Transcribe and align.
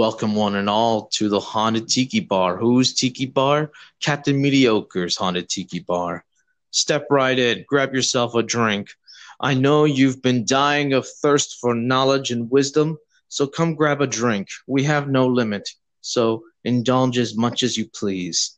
Welcome 0.00 0.34
one 0.34 0.54
and 0.54 0.70
all 0.70 1.08
to 1.08 1.28
the 1.28 1.40
Haunted 1.40 1.86
Tiki 1.86 2.20
Bar. 2.20 2.56
Who's 2.56 2.94
Tiki 2.94 3.26
Bar? 3.26 3.70
Captain 4.00 4.40
Mediocre's 4.40 5.14
Haunted 5.14 5.50
Tiki 5.50 5.80
Bar. 5.80 6.24
Step 6.70 7.06
right 7.10 7.38
in, 7.38 7.66
grab 7.68 7.92
yourself 7.92 8.34
a 8.34 8.42
drink. 8.42 8.94
I 9.40 9.52
know 9.52 9.84
you've 9.84 10.22
been 10.22 10.46
dying 10.46 10.94
of 10.94 11.06
thirst 11.06 11.58
for 11.60 11.74
knowledge 11.74 12.30
and 12.30 12.50
wisdom, 12.50 12.96
so 13.28 13.46
come 13.46 13.74
grab 13.74 14.00
a 14.00 14.06
drink. 14.06 14.48
We 14.66 14.84
have 14.84 15.10
no 15.10 15.26
limit, 15.26 15.68
so 16.00 16.44
indulge 16.64 17.18
as 17.18 17.36
much 17.36 17.62
as 17.62 17.76
you 17.76 17.86
please. 17.86 18.56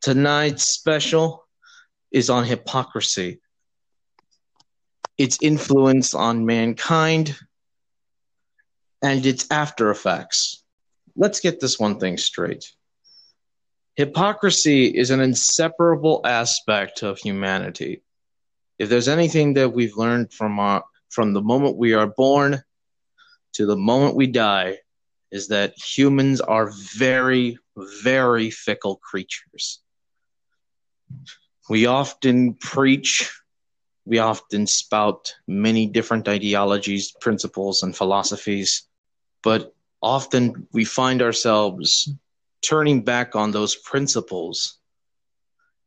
Tonight's 0.00 0.64
special 0.64 1.46
is 2.10 2.30
on 2.30 2.44
hypocrisy, 2.44 3.40
its 5.18 5.36
influence 5.42 6.14
on 6.14 6.46
mankind, 6.46 7.36
and 9.02 9.24
its 9.24 9.46
after 9.50 9.90
effects. 9.90 10.62
Let's 11.16 11.40
get 11.40 11.60
this 11.60 11.78
one 11.78 11.98
thing 11.98 12.16
straight. 12.16 12.72
Hypocrisy 13.96 14.86
is 14.86 15.10
an 15.10 15.20
inseparable 15.20 16.20
aspect 16.24 17.02
of 17.02 17.18
humanity. 17.18 18.02
If 18.78 18.88
there's 18.88 19.08
anything 19.08 19.54
that 19.54 19.72
we've 19.72 19.96
learned 19.96 20.32
from 20.32 20.58
our, 20.60 20.84
from 21.10 21.32
the 21.32 21.42
moment 21.42 21.76
we 21.76 21.94
are 21.94 22.06
born 22.06 22.62
to 23.54 23.66
the 23.66 23.76
moment 23.76 24.14
we 24.14 24.28
die, 24.28 24.78
is 25.30 25.48
that 25.48 25.74
humans 25.76 26.40
are 26.40 26.70
very, 26.96 27.58
very 28.02 28.50
fickle 28.50 28.96
creatures. 28.96 29.80
We 31.68 31.86
often 31.86 32.54
preach, 32.54 33.30
we 34.06 34.18
often 34.18 34.66
spout 34.66 35.34
many 35.46 35.86
different 35.86 36.28
ideologies, 36.28 37.12
principles, 37.20 37.82
and 37.82 37.94
philosophies 37.94 38.87
but 39.42 39.74
often 40.02 40.66
we 40.72 40.84
find 40.84 41.22
ourselves 41.22 42.12
turning 42.62 43.02
back 43.02 43.34
on 43.36 43.50
those 43.50 43.76
principles 43.76 44.78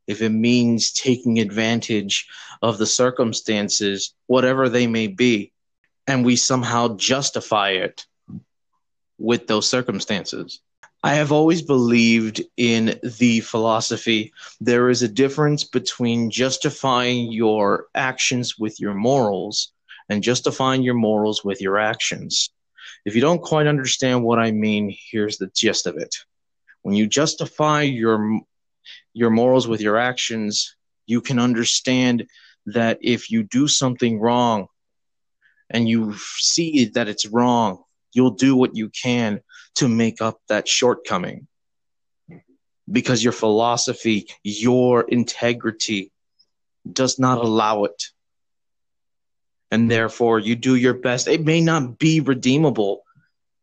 if 0.06 0.20
it 0.20 0.30
means 0.30 0.92
taking 0.92 1.38
advantage 1.38 2.28
of 2.60 2.78
the 2.78 2.86
circumstances, 2.86 4.14
whatever 4.26 4.68
they 4.68 4.86
may 4.86 5.06
be, 5.06 5.52
and 6.06 6.24
we 6.24 6.36
somehow 6.36 6.96
justify 6.96 7.70
it 7.70 8.04
with 9.18 9.46
those 9.46 9.68
circumstances. 9.68 10.60
I 11.04 11.14
have 11.14 11.32
always 11.32 11.62
believed 11.62 12.42
in 12.56 12.98
the 13.02 13.40
philosophy 13.40 14.32
there 14.60 14.88
is 14.88 15.02
a 15.02 15.08
difference 15.08 15.64
between 15.64 16.30
justifying 16.30 17.32
your 17.32 17.86
actions 17.94 18.58
with 18.58 18.80
your 18.80 18.94
morals 18.94 19.72
and 20.08 20.22
justifying 20.22 20.82
your 20.82 20.94
morals 20.94 21.44
with 21.44 21.60
your 21.60 21.78
actions. 21.78 22.50
If 23.04 23.14
you 23.14 23.20
don't 23.20 23.42
quite 23.42 23.66
understand 23.66 24.22
what 24.22 24.38
I 24.38 24.52
mean, 24.52 24.94
here's 25.10 25.38
the 25.38 25.50
gist 25.54 25.86
of 25.86 25.96
it. 25.96 26.14
When 26.82 26.94
you 26.94 27.06
justify 27.06 27.82
your 27.82 28.40
your 29.12 29.30
morals 29.30 29.68
with 29.68 29.80
your 29.80 29.96
actions, 29.96 30.76
you 31.06 31.20
can 31.20 31.38
understand 31.38 32.26
that 32.66 32.98
if 33.00 33.30
you 33.30 33.42
do 33.42 33.68
something 33.68 34.18
wrong 34.20 34.66
and 35.70 35.88
you 35.88 36.14
see 36.38 36.86
that 36.86 37.08
it's 37.08 37.26
wrong, 37.26 37.82
you'll 38.12 38.30
do 38.30 38.56
what 38.56 38.76
you 38.76 38.88
can 38.90 39.40
to 39.76 39.88
make 39.88 40.20
up 40.20 40.40
that 40.48 40.68
shortcoming. 40.68 41.46
Because 42.90 43.22
your 43.22 43.32
philosophy, 43.32 44.26
your 44.42 45.02
integrity 45.02 46.12
does 46.90 47.18
not 47.18 47.38
allow 47.38 47.84
it 47.84 48.02
and 49.72 49.90
therefore 49.90 50.38
you 50.38 50.54
do 50.54 50.76
your 50.76 50.92
best. 50.92 51.26
It 51.26 51.46
may 51.46 51.62
not 51.62 51.98
be 51.98 52.20
redeemable, 52.20 53.04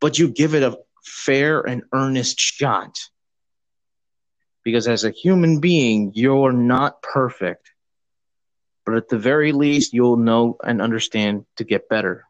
but 0.01 0.17
you 0.17 0.27
give 0.27 0.55
it 0.55 0.63
a 0.63 0.79
fair 1.05 1.61
and 1.61 1.83
earnest 1.93 2.39
shot. 2.39 2.97
Because 4.63 4.87
as 4.87 5.03
a 5.03 5.11
human 5.11 5.59
being, 5.59 6.11
you're 6.15 6.51
not 6.51 7.03
perfect, 7.03 7.71
but 8.87 8.95
at 8.95 9.07
the 9.07 9.19
very 9.19 9.51
least, 9.51 9.93
you'll 9.93 10.17
know 10.17 10.57
and 10.63 10.81
understand 10.81 11.45
to 11.57 11.63
get 11.63 11.87
better. 11.87 12.25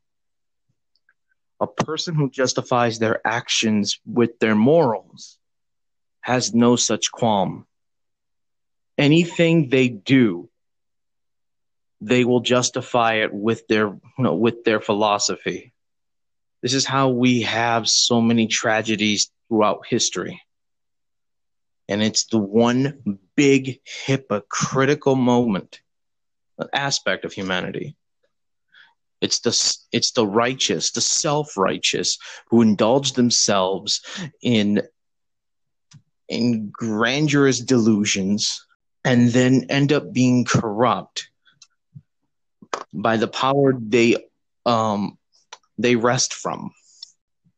A 1.62 1.68
person 1.68 2.16
who 2.16 2.30
justifies 2.30 3.00
their 3.00 3.26
actions 3.26 3.98
with 4.06 4.40
their 4.40 4.56
morals 4.56 5.38
has 6.20 6.54
no 6.54 6.76
such 6.76 7.12
qualm. 7.14 7.66
Anything 8.98 9.70
they 9.70 9.88
do 9.88 10.50
they 12.02 12.24
will 12.24 12.40
justify 12.40 13.16
it 13.16 13.34
with 13.34 13.68
their 13.68 13.88
you 13.88 14.02
know, 14.18 14.36
with 14.36 14.64
their 14.64 14.80
philosophy. 14.80 15.74
This 16.62 16.74
is 16.74 16.86
how 16.86 17.10
we 17.10 17.42
have 17.44 17.88
so 17.88 18.22
many 18.22 18.48
tragedies 18.48 19.32
throughout 19.48 19.86
history. 19.88 20.42
And 21.88 22.04
it's 22.04 22.26
the 22.26 22.38
one 22.38 23.20
big 23.36 23.80
hypocritical 23.84 25.16
moment, 25.16 25.82
uh, 26.60 26.68
aspect 26.74 27.26
of 27.26 27.34
humanity. 27.34 27.96
It's 29.22 29.40
the 29.40 29.50
it's 29.92 30.12
the 30.12 30.26
righteous, 30.26 30.92
the 30.92 31.02
self-righteous 31.02 32.18
who 32.50 32.62
indulge 32.62 33.14
themselves 33.14 34.02
in 34.42 34.82
in 36.30 36.70
grandiose 36.72 37.60
delusions 37.60 38.66
and 39.04 39.30
then 39.30 39.66
end 39.70 39.92
up 39.92 40.14
being 40.14 40.46
corrupt 40.46 41.30
by 42.94 43.18
the 43.18 43.28
power 43.28 43.74
they 43.80 44.18
um 44.66 45.18
they 45.78 45.96
wrest 45.96 46.34
from. 46.34 46.72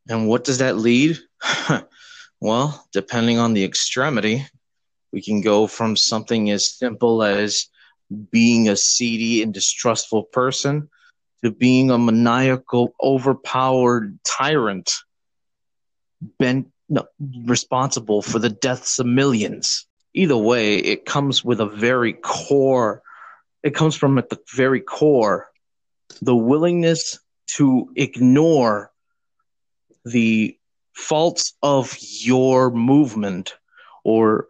And 0.09 0.27
what 0.27 0.43
does 0.43 0.59
that 0.59 0.77
lead? 0.77 1.17
well, 2.41 2.87
depending 2.91 3.37
on 3.37 3.53
the 3.53 3.63
extremity, 3.63 4.45
we 5.11 5.21
can 5.21 5.41
go 5.41 5.67
from 5.67 5.95
something 5.95 6.49
as 6.49 6.77
simple 6.77 7.23
as 7.23 7.67
being 8.31 8.67
a 8.67 8.75
seedy 8.75 9.41
and 9.41 9.53
distrustful 9.53 10.23
person 10.23 10.89
to 11.43 11.51
being 11.51 11.89
a 11.89 11.97
maniacal, 11.97 12.93
overpowered 13.01 14.19
tyrant 14.23 14.91
bent 16.37 16.67
no, 16.89 17.05
responsible 17.45 18.21
for 18.21 18.37
the 18.37 18.49
deaths 18.49 18.99
of 18.99 19.05
millions. 19.05 19.87
Either 20.13 20.37
way, 20.37 20.75
it 20.75 21.05
comes 21.05 21.43
with 21.43 21.61
a 21.61 21.65
very 21.65 22.13
core 22.13 23.01
it 23.63 23.75
comes 23.75 23.95
from 23.95 24.17
at 24.17 24.29
the 24.29 24.39
very 24.55 24.81
core 24.81 25.47
the 26.21 26.35
willingness 26.35 27.19
to 27.47 27.89
ignore 27.95 28.91
the 30.05 30.57
faults 30.93 31.53
of 31.61 31.95
your 31.99 32.71
movement 32.71 33.53
or 34.03 34.47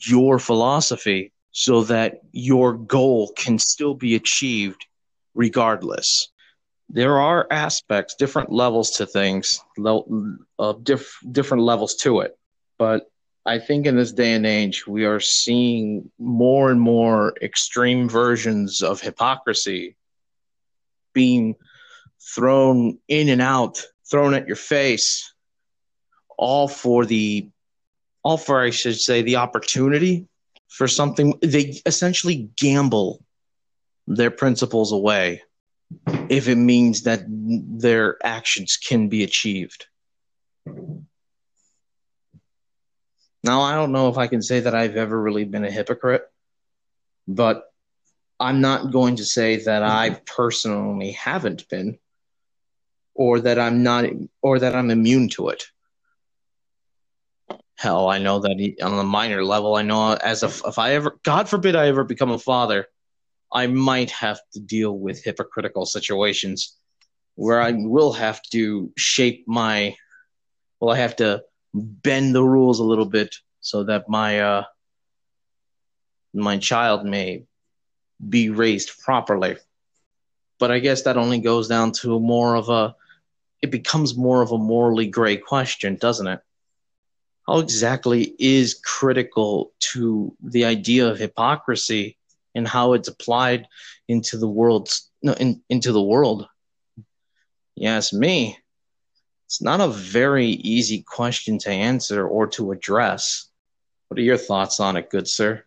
your 0.00 0.38
philosophy 0.38 1.32
so 1.52 1.82
that 1.84 2.20
your 2.32 2.74
goal 2.74 3.32
can 3.36 3.58
still 3.58 3.94
be 3.94 4.14
achieved 4.14 4.86
regardless. 5.34 6.28
There 6.88 7.18
are 7.18 7.46
aspects, 7.50 8.14
different 8.14 8.50
levels 8.50 8.92
to 8.92 9.06
things, 9.06 9.60
uh, 10.58 10.72
diff- 10.82 11.18
different 11.30 11.64
levels 11.64 11.94
to 11.96 12.20
it. 12.20 12.38
But 12.78 13.10
I 13.48 13.58
think 13.58 13.86
in 13.86 13.96
this 13.96 14.12
day 14.12 14.34
and 14.34 14.44
age, 14.44 14.86
we 14.86 15.06
are 15.06 15.20
seeing 15.20 16.10
more 16.18 16.70
and 16.70 16.78
more 16.78 17.32
extreme 17.40 18.06
versions 18.06 18.82
of 18.82 19.00
hypocrisy 19.00 19.96
being 21.14 21.56
thrown 22.20 22.98
in 23.08 23.30
and 23.30 23.40
out, 23.40 23.82
thrown 24.10 24.34
at 24.34 24.46
your 24.46 24.56
face, 24.56 25.32
all 26.36 26.68
for 26.68 27.06
the, 27.06 27.48
all 28.22 28.36
for, 28.36 28.60
I 28.60 28.68
should 28.68 29.00
say, 29.00 29.22
the 29.22 29.36
opportunity 29.36 30.28
for 30.68 30.86
something. 30.86 31.38
They 31.40 31.80
essentially 31.86 32.50
gamble 32.58 33.24
their 34.06 34.30
principles 34.30 34.92
away 34.92 35.40
if 36.28 36.48
it 36.48 36.56
means 36.56 37.04
that 37.04 37.22
their 37.26 38.18
actions 38.22 38.76
can 38.76 39.08
be 39.08 39.24
achieved. 39.24 39.86
Now, 43.48 43.62
I 43.62 43.76
don't 43.76 43.92
know 43.92 44.10
if 44.10 44.18
I 44.18 44.26
can 44.26 44.42
say 44.42 44.60
that 44.60 44.74
I've 44.74 44.96
ever 44.96 45.18
really 45.18 45.44
been 45.44 45.64
a 45.64 45.70
hypocrite, 45.70 46.30
but 47.26 47.64
I'm 48.38 48.60
not 48.60 48.92
going 48.92 49.16
to 49.16 49.24
say 49.24 49.56
that 49.64 49.82
I 49.82 50.20
personally 50.26 51.12
haven't 51.12 51.66
been 51.70 51.98
or 53.14 53.40
that 53.40 53.58
I'm 53.58 53.82
not 53.82 54.04
or 54.42 54.58
that 54.58 54.74
I'm 54.74 54.90
immune 54.90 55.30
to 55.30 55.48
it. 55.48 55.64
Hell, 57.76 58.10
I 58.10 58.18
know 58.18 58.40
that 58.40 58.74
on 58.82 58.98
a 58.98 59.02
minor 59.02 59.42
level, 59.42 59.76
I 59.76 59.82
know 59.82 60.12
as 60.12 60.42
if, 60.42 60.60
if 60.66 60.78
I 60.78 60.92
ever, 60.92 61.18
God 61.24 61.48
forbid, 61.48 61.74
I 61.74 61.88
ever 61.88 62.04
become 62.04 62.30
a 62.30 62.38
father, 62.38 62.86
I 63.50 63.66
might 63.66 64.10
have 64.10 64.40
to 64.52 64.60
deal 64.60 64.92
with 64.92 65.24
hypocritical 65.24 65.86
situations 65.86 66.76
where 67.34 67.62
I 67.62 67.72
will 67.72 68.12
have 68.12 68.42
to 68.52 68.92
shape 68.98 69.44
my, 69.48 69.96
well, 70.80 70.94
I 70.94 70.98
have 70.98 71.16
to 71.16 71.44
bend 71.74 72.34
the 72.34 72.42
rules 72.42 72.80
a 72.80 72.84
little 72.84 73.06
bit 73.06 73.36
so 73.60 73.84
that 73.84 74.08
my 74.08 74.40
uh, 74.40 74.64
my 76.34 76.58
child 76.58 77.04
may 77.04 77.44
be 78.28 78.50
raised 78.50 79.00
properly. 79.00 79.56
But 80.58 80.70
I 80.70 80.80
guess 80.80 81.02
that 81.02 81.16
only 81.16 81.38
goes 81.38 81.68
down 81.68 81.92
to 82.00 82.18
more 82.18 82.56
of 82.56 82.68
a 82.68 82.94
it 83.62 83.70
becomes 83.70 84.16
more 84.16 84.42
of 84.42 84.52
a 84.52 84.58
morally 84.58 85.06
gray 85.06 85.36
question, 85.36 85.96
doesn't 85.96 86.26
it? 86.26 86.40
How 87.46 87.58
exactly 87.58 88.34
is 88.38 88.78
critical 88.84 89.72
to 89.92 90.36
the 90.42 90.64
idea 90.64 91.08
of 91.08 91.18
hypocrisy 91.18 92.16
and 92.54 92.68
how 92.68 92.92
it's 92.92 93.08
applied 93.08 93.66
into 94.06 94.36
the 94.36 94.48
world 94.48 94.90
no, 95.22 95.32
in, 95.34 95.62
into 95.68 95.92
the 95.92 96.02
world? 96.02 96.46
Yes, 97.74 98.12
me. 98.12 98.58
It's 99.48 99.62
not 99.62 99.80
a 99.80 99.88
very 99.88 100.46
easy 100.46 101.00
question 101.00 101.58
to 101.60 101.70
answer 101.70 102.28
or 102.28 102.48
to 102.48 102.70
address. 102.70 103.48
What 104.08 104.18
are 104.18 104.22
your 104.22 104.36
thoughts 104.36 104.78
on 104.78 104.98
it, 104.98 105.08
good 105.08 105.26
sir? 105.26 105.64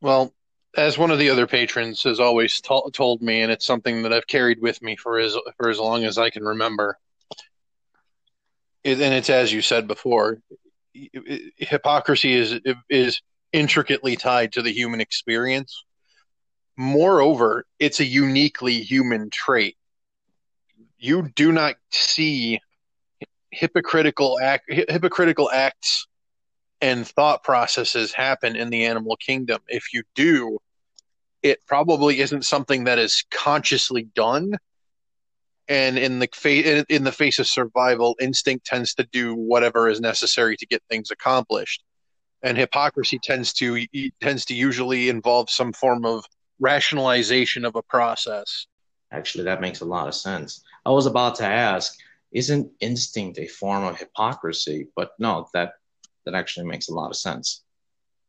Well, 0.00 0.32
as 0.74 0.96
one 0.96 1.10
of 1.10 1.18
the 1.18 1.28
other 1.28 1.46
patrons 1.46 2.02
has 2.04 2.18
always 2.18 2.62
to- 2.62 2.90
told 2.94 3.20
me, 3.20 3.42
and 3.42 3.52
it's 3.52 3.66
something 3.66 4.04
that 4.04 4.12
I've 4.14 4.26
carried 4.26 4.62
with 4.62 4.80
me 4.80 4.96
for 4.96 5.18
as 5.18 5.36
for 5.58 5.68
as 5.68 5.78
long 5.78 6.04
as 6.04 6.16
I 6.16 6.30
can 6.30 6.44
remember, 6.44 6.98
and 8.86 9.02
it's 9.02 9.28
as 9.28 9.52
you 9.52 9.60
said 9.60 9.86
before, 9.86 10.40
hypocrisy 11.58 12.32
is 12.32 12.58
is 12.88 13.20
intricately 13.52 14.16
tied 14.16 14.54
to 14.54 14.62
the 14.62 14.72
human 14.72 15.02
experience. 15.02 15.84
Moreover, 16.74 17.66
it's 17.78 18.00
a 18.00 18.04
uniquely 18.06 18.80
human 18.80 19.28
trait. 19.28 19.76
You 20.96 21.28
do 21.34 21.52
not 21.52 21.76
see 21.90 22.60
hypocritical 23.52 24.38
act, 24.40 24.64
hypocritical 24.68 25.50
acts 25.50 26.06
and 26.80 27.06
thought 27.06 27.42
processes 27.42 28.12
happen 28.12 28.56
in 28.56 28.70
the 28.70 28.86
animal 28.86 29.16
kingdom. 29.16 29.60
If 29.68 29.92
you 29.92 30.02
do, 30.14 30.58
it 31.42 31.58
probably 31.66 32.20
isn't 32.20 32.44
something 32.44 32.84
that 32.84 32.98
is 32.98 33.24
consciously 33.30 34.04
done. 34.14 34.56
And 35.68 35.98
in 35.98 36.18
the 36.18 36.28
face 36.32 36.84
in 36.88 37.04
the 37.04 37.12
face 37.12 37.38
of 37.38 37.46
survival, 37.46 38.16
instinct 38.20 38.66
tends 38.66 38.94
to 38.94 39.06
do 39.12 39.34
whatever 39.34 39.88
is 39.88 40.00
necessary 40.00 40.56
to 40.56 40.66
get 40.66 40.82
things 40.90 41.10
accomplished. 41.10 41.84
And 42.42 42.58
hypocrisy 42.58 43.18
tends 43.22 43.52
to 43.54 43.86
tends 44.20 44.44
to 44.46 44.54
usually 44.54 45.08
involve 45.08 45.48
some 45.48 45.72
form 45.72 46.04
of 46.04 46.24
rationalization 46.58 47.64
of 47.64 47.76
a 47.76 47.82
process. 47.82 48.66
Actually, 49.12 49.44
that 49.44 49.60
makes 49.60 49.80
a 49.80 49.84
lot 49.84 50.08
of 50.08 50.14
sense. 50.14 50.62
I 50.84 50.90
was 50.90 51.06
about 51.06 51.36
to 51.36 51.44
ask, 51.44 51.96
isn't 52.32 52.70
instinct 52.80 53.38
a 53.38 53.46
form 53.46 53.84
of 53.84 53.98
hypocrisy? 53.98 54.88
But 54.96 55.12
no, 55.18 55.48
that 55.54 55.74
that 56.24 56.34
actually 56.34 56.66
makes 56.66 56.88
a 56.88 56.94
lot 56.94 57.10
of 57.10 57.16
sense. 57.16 57.62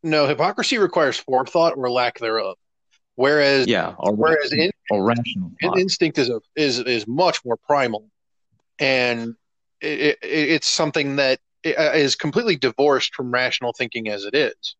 No, 0.03 0.27
hypocrisy 0.27 0.77
requires 0.77 1.17
forethought 1.17 1.73
or 1.77 1.89
lack 1.91 2.19
thereof. 2.19 2.57
Whereas, 3.15 3.67
yeah, 3.67 3.93
or 3.97 4.15
whereas 4.15 4.51
in, 4.53 4.71
or 4.89 5.03
rational 5.05 5.51
instinct 5.77 6.17
is 6.17 6.29
a, 6.29 6.41
is 6.55 6.79
is 6.79 7.07
much 7.07 7.43
more 7.45 7.57
primal, 7.57 8.09
and 8.79 9.35
it, 9.81 10.17
it, 10.21 10.23
it's 10.23 10.67
something 10.67 11.17
that 11.17 11.39
uh, 11.65 11.91
is 11.93 12.15
completely 12.15 12.55
divorced 12.55 13.13
from 13.13 13.31
rational 13.31 13.73
thinking 13.77 14.07
as 14.09 14.25
it 14.25 14.33
is. 14.33 14.75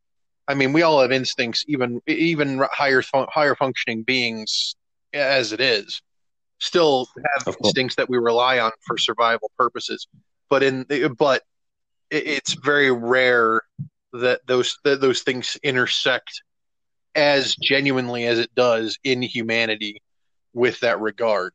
I 0.48 0.56
mean, 0.56 0.74
we 0.74 0.82
all 0.82 1.02
have 1.02 1.12
instincts, 1.12 1.64
even 1.68 2.02
even 2.08 2.66
higher 2.72 3.04
higher 3.14 3.56
functioning 3.56 4.04
beings 4.04 4.76
as 5.14 5.52
it 5.52 5.62
is, 5.62 6.02
still 6.62 7.08
have 7.36 7.56
instincts 7.64 7.96
that 7.96 8.08
we 8.08 8.18
rely 8.18 8.60
on 8.60 8.72
for 8.86 8.98
survival 8.98 9.52
purposes. 9.58 10.08
But 10.50 10.64
in 10.64 10.86
but 11.18 11.44
it's 12.10 12.54
very 12.54 12.92
rare 12.92 13.62
that 14.14 14.42
those 14.48 14.78
that 14.84 15.02
those 15.02 15.22
things 15.22 15.58
intersect 15.64 16.44
as 17.16 17.56
genuinely 17.56 18.26
as 18.26 18.40
it 18.40 18.54
does 18.56 18.98
in 19.04 19.22
humanity 19.22 20.02
with 20.54 20.80
that 20.82 21.02
regard. 21.02 21.54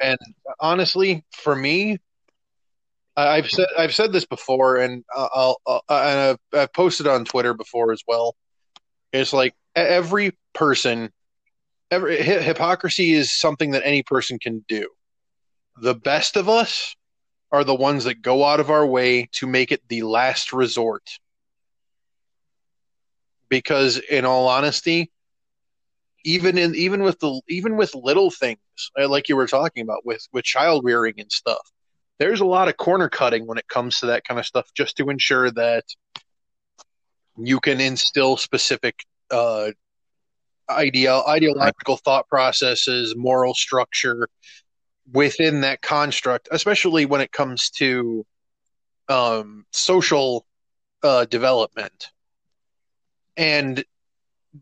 And 0.00 0.18
honestly, 0.58 1.24
for 1.32 1.54
me, 1.54 1.98
I've 3.16 3.50
said 3.50 3.66
I've 3.76 3.94
said 3.94 4.12
this 4.12 4.24
before, 4.24 4.76
and 4.76 5.04
I'll, 5.14 5.60
I'll 5.66 5.82
and 5.88 6.20
I've, 6.20 6.38
I've 6.52 6.72
posted 6.72 7.06
on 7.06 7.24
Twitter 7.24 7.54
before 7.54 7.92
as 7.92 8.02
well. 8.08 8.34
It's 9.12 9.32
like 9.32 9.54
every 9.76 10.36
person, 10.54 11.12
every 11.94 12.20
hypocrisy 12.22 13.12
is 13.12 13.32
something 13.32 13.70
that 13.70 13.86
any 13.86 14.02
person 14.02 14.38
can 14.38 14.64
do. 14.68 14.88
The 15.80 15.94
best 15.94 16.36
of 16.36 16.48
us 16.48 16.94
are 17.52 17.64
the 17.64 17.74
ones 17.74 18.04
that 18.04 18.20
go 18.20 18.44
out 18.44 18.60
of 18.60 18.70
our 18.70 18.84
way 18.84 19.28
to 19.32 19.46
make 19.46 19.70
it 19.70 19.80
the 19.88 20.02
last 20.02 20.52
resort. 20.52 21.08
Because 23.48 23.98
in 23.98 24.24
all 24.24 24.48
honesty, 24.48 25.12
even 26.24 26.58
in 26.58 26.74
even 26.74 27.02
with 27.02 27.20
the 27.20 27.40
even 27.48 27.76
with 27.76 27.94
little 27.94 28.30
things 28.30 28.58
uh, 28.98 29.08
like 29.08 29.28
you 29.28 29.36
were 29.36 29.46
talking 29.46 29.82
about 29.82 30.04
with 30.04 30.26
with 30.32 30.44
child 30.44 30.82
rearing 30.84 31.14
and 31.18 31.30
stuff, 31.30 31.70
there's 32.18 32.40
a 32.40 32.46
lot 32.46 32.68
of 32.68 32.76
corner 32.76 33.08
cutting 33.08 33.46
when 33.46 33.58
it 33.58 33.68
comes 33.68 34.00
to 34.00 34.06
that 34.06 34.24
kind 34.24 34.40
of 34.40 34.46
stuff 34.46 34.66
just 34.74 34.96
to 34.96 35.10
ensure 35.10 35.50
that 35.50 35.84
you 37.36 37.60
can 37.60 37.80
instill 37.80 38.36
specific 38.36 39.04
uh, 39.30 39.70
idea 40.70 41.14
ideological 41.14 41.96
thought 41.98 42.28
processes, 42.28 43.14
moral 43.16 43.54
structure, 43.54 44.28
within 45.12 45.60
that 45.60 45.82
construct, 45.82 46.48
especially 46.50 47.04
when 47.04 47.20
it 47.20 47.32
comes 47.32 47.70
to 47.70 48.24
um, 49.08 49.66
social 49.70 50.46
uh, 51.02 51.26
development. 51.26 52.10
And 53.36 53.84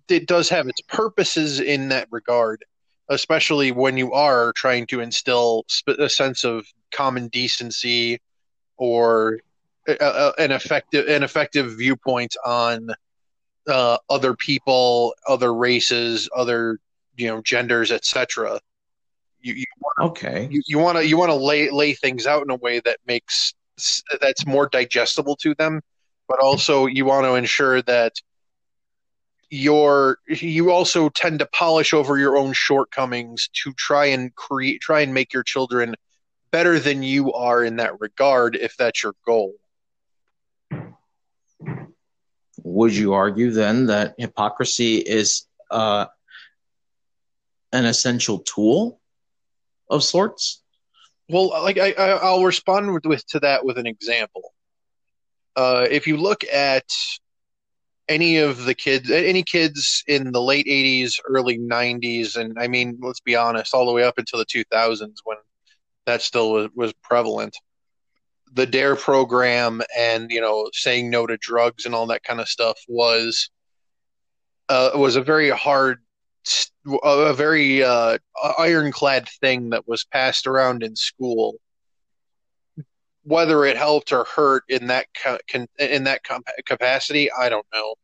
it 0.08 0.26
does 0.26 0.48
have 0.48 0.68
its 0.68 0.80
purposes 0.80 1.60
in 1.60 1.90
that 1.90 2.08
regard, 2.10 2.64
especially 3.08 3.72
when 3.72 3.96
you 3.96 4.12
are 4.12 4.52
trying 4.54 4.86
to 4.88 5.00
instill 5.00 5.64
a 5.86 6.08
sense 6.08 6.44
of 6.44 6.66
common 6.90 7.28
decency 7.28 8.20
or 8.76 9.40
a, 9.86 9.96
a, 10.00 10.32
an 10.38 10.52
effective 10.52 11.08
an 11.08 11.22
effective 11.22 11.76
viewpoint 11.76 12.34
on 12.44 12.88
uh, 13.68 13.98
other 14.08 14.34
people, 14.34 15.14
other 15.28 15.54
races, 15.54 16.28
other 16.34 16.78
you 17.16 17.28
know 17.28 17.40
genders, 17.42 17.90
etc 17.92 18.60
you, 19.42 19.54
you 19.54 19.64
wanna, 19.80 20.10
okay. 20.10 20.48
you 20.50 20.78
want 20.78 20.98
to 20.98 21.06
you 21.06 21.16
want 21.16 21.30
to 21.30 21.36
lay 21.36 21.70
lay 21.70 21.92
things 21.92 22.26
out 22.26 22.42
in 22.42 22.50
a 22.50 22.56
way 22.56 22.80
that 22.80 22.98
makes 23.06 23.54
that's 24.20 24.46
more 24.46 24.68
digestible 24.68 25.36
to 25.36 25.54
them 25.56 25.80
but 26.28 26.38
also 26.40 26.86
you 26.86 27.04
want 27.04 27.26
to 27.26 27.34
ensure 27.34 27.82
that 27.82 28.12
your 29.50 30.18
you 30.28 30.70
also 30.70 31.08
tend 31.10 31.38
to 31.38 31.46
polish 31.46 31.92
over 31.92 32.16
your 32.16 32.36
own 32.36 32.52
shortcomings 32.52 33.48
to 33.52 33.72
try 33.74 34.06
and 34.06 34.34
create 34.34 34.80
try 34.80 35.00
and 35.00 35.12
make 35.12 35.32
your 35.32 35.42
children 35.42 35.94
better 36.50 36.78
than 36.78 37.02
you 37.02 37.32
are 37.32 37.64
in 37.64 37.76
that 37.76 37.98
regard 38.00 38.56
if 38.56 38.76
that's 38.76 39.02
your 39.02 39.14
goal 39.26 39.52
would 42.62 42.94
you 42.94 43.12
argue 43.12 43.50
then 43.50 43.86
that 43.86 44.14
hypocrisy 44.18 44.96
is 44.96 45.46
uh, 45.70 46.06
an 47.72 47.84
essential 47.86 48.40
tool 48.40 49.00
of 49.88 50.04
sorts. 50.04 50.62
Well, 51.28 51.48
like 51.48 51.78
I, 51.78 51.92
I 51.92 52.32
will 52.32 52.44
respond 52.44 52.92
with, 52.92 53.04
with, 53.06 53.26
to 53.28 53.40
that 53.40 53.64
with 53.64 53.78
an 53.78 53.86
example. 53.86 54.52
Uh, 55.56 55.86
if 55.90 56.06
you 56.06 56.16
look 56.16 56.44
at 56.44 56.84
any 58.08 58.38
of 58.38 58.64
the 58.64 58.74
kids, 58.74 59.10
any 59.10 59.42
kids 59.42 60.02
in 60.06 60.32
the 60.32 60.42
late 60.42 60.66
'80s, 60.66 61.18
early 61.26 61.58
'90s, 61.58 62.36
and 62.36 62.58
I 62.58 62.68
mean, 62.68 62.98
let's 63.00 63.20
be 63.20 63.36
honest, 63.36 63.74
all 63.74 63.86
the 63.86 63.92
way 63.92 64.04
up 64.04 64.18
until 64.18 64.38
the 64.38 64.46
2000s 64.46 65.16
when 65.24 65.38
that 66.06 66.20
still 66.20 66.52
was, 66.52 66.68
was 66.74 66.92
prevalent. 67.02 67.56
The 68.54 68.66
Dare 68.66 68.96
program 68.96 69.82
and 69.96 70.30
you 70.30 70.40
know 70.40 70.68
saying 70.72 71.10
no 71.10 71.26
to 71.26 71.36
drugs 71.38 71.86
and 71.86 71.94
all 71.94 72.06
that 72.08 72.22
kind 72.22 72.40
of 72.40 72.48
stuff 72.48 72.78
was 72.88 73.50
uh, 74.68 74.90
was 74.94 75.16
a 75.16 75.22
very 75.22 75.50
hard 75.50 76.00
a 77.04 77.32
very 77.32 77.82
uh, 77.82 78.18
ironclad 78.58 79.28
thing 79.40 79.70
that 79.70 79.86
was 79.86 80.04
passed 80.04 80.46
around 80.46 80.82
in 80.82 80.96
school. 80.96 81.54
Whether 83.24 83.64
it 83.64 83.76
helped 83.76 84.12
or 84.12 84.24
hurt 84.24 84.64
in 84.68 84.88
that 84.88 85.06
in 85.78 86.04
that 86.04 86.22
capacity, 86.66 87.30
I 87.30 87.48
don't 87.48 87.66
know. 87.72 87.94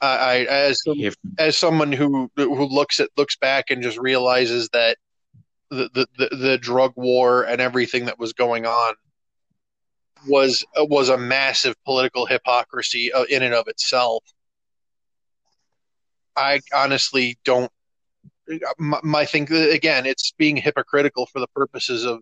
I, 0.00 0.16
I 0.16 0.34
as 0.44 0.80
if, 0.86 1.16
as 1.38 1.58
someone 1.58 1.92
who 1.92 2.30
who 2.36 2.64
looks 2.64 3.00
at 3.00 3.10
looks 3.18 3.36
back 3.36 3.70
and 3.70 3.82
just 3.82 3.98
realizes 3.98 4.70
that 4.72 4.96
the, 5.70 5.90
the, 5.92 6.06
the, 6.16 6.36
the 6.36 6.58
drug 6.58 6.92
war 6.96 7.42
and 7.42 7.60
everything 7.60 8.06
that 8.06 8.18
was 8.18 8.32
going 8.32 8.64
on 8.64 8.94
was 10.26 10.64
was 10.76 11.08
a 11.08 11.18
massive 11.18 11.74
political 11.84 12.26
hypocrisy 12.26 13.12
uh, 13.12 13.24
in 13.24 13.42
and 13.42 13.54
of 13.54 13.68
itself 13.68 14.22
I 16.38 16.60
honestly 16.72 17.36
don't. 17.44 17.70
My, 18.78 19.00
my 19.02 19.24
thing 19.26 19.52
again, 19.52 20.06
it's 20.06 20.32
being 20.38 20.56
hypocritical 20.56 21.26
for 21.26 21.40
the 21.40 21.48
purposes 21.48 22.04
of 22.04 22.20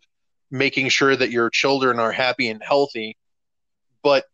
making 0.51 0.89
sure 0.89 1.15
that 1.15 1.31
your 1.31 1.51
children 1.51 2.01
are 2.01 2.11
happy 2.11 2.49
and 2.49 2.63
healthy. 2.63 3.17
But 4.03 4.25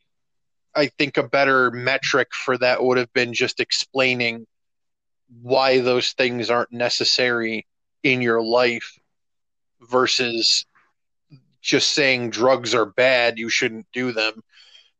I 0.75 0.87
think 0.87 1.17
a 1.17 1.23
better 1.23 1.71
metric 1.71 2.29
for 2.33 2.57
that 2.59 2.83
would 2.83 2.97
have 2.97 3.13
been 3.13 3.35
just 3.35 3.61
explaining 3.61 4.47
why 5.43 5.81
those 5.81 6.13
things 6.13 6.49
aren't 6.49 6.73
necessary 6.73 7.67
in 8.03 8.23
your 8.23 8.43
life 8.43 8.99
versus 9.81 10.65
just 11.63 11.93
saying 11.93 12.31
drugs 12.31 12.75
are 12.75 12.87
bad, 12.87 13.39
you 13.39 13.49
shouldn't 13.49 13.87
do 13.93 14.13
them. 14.13 14.43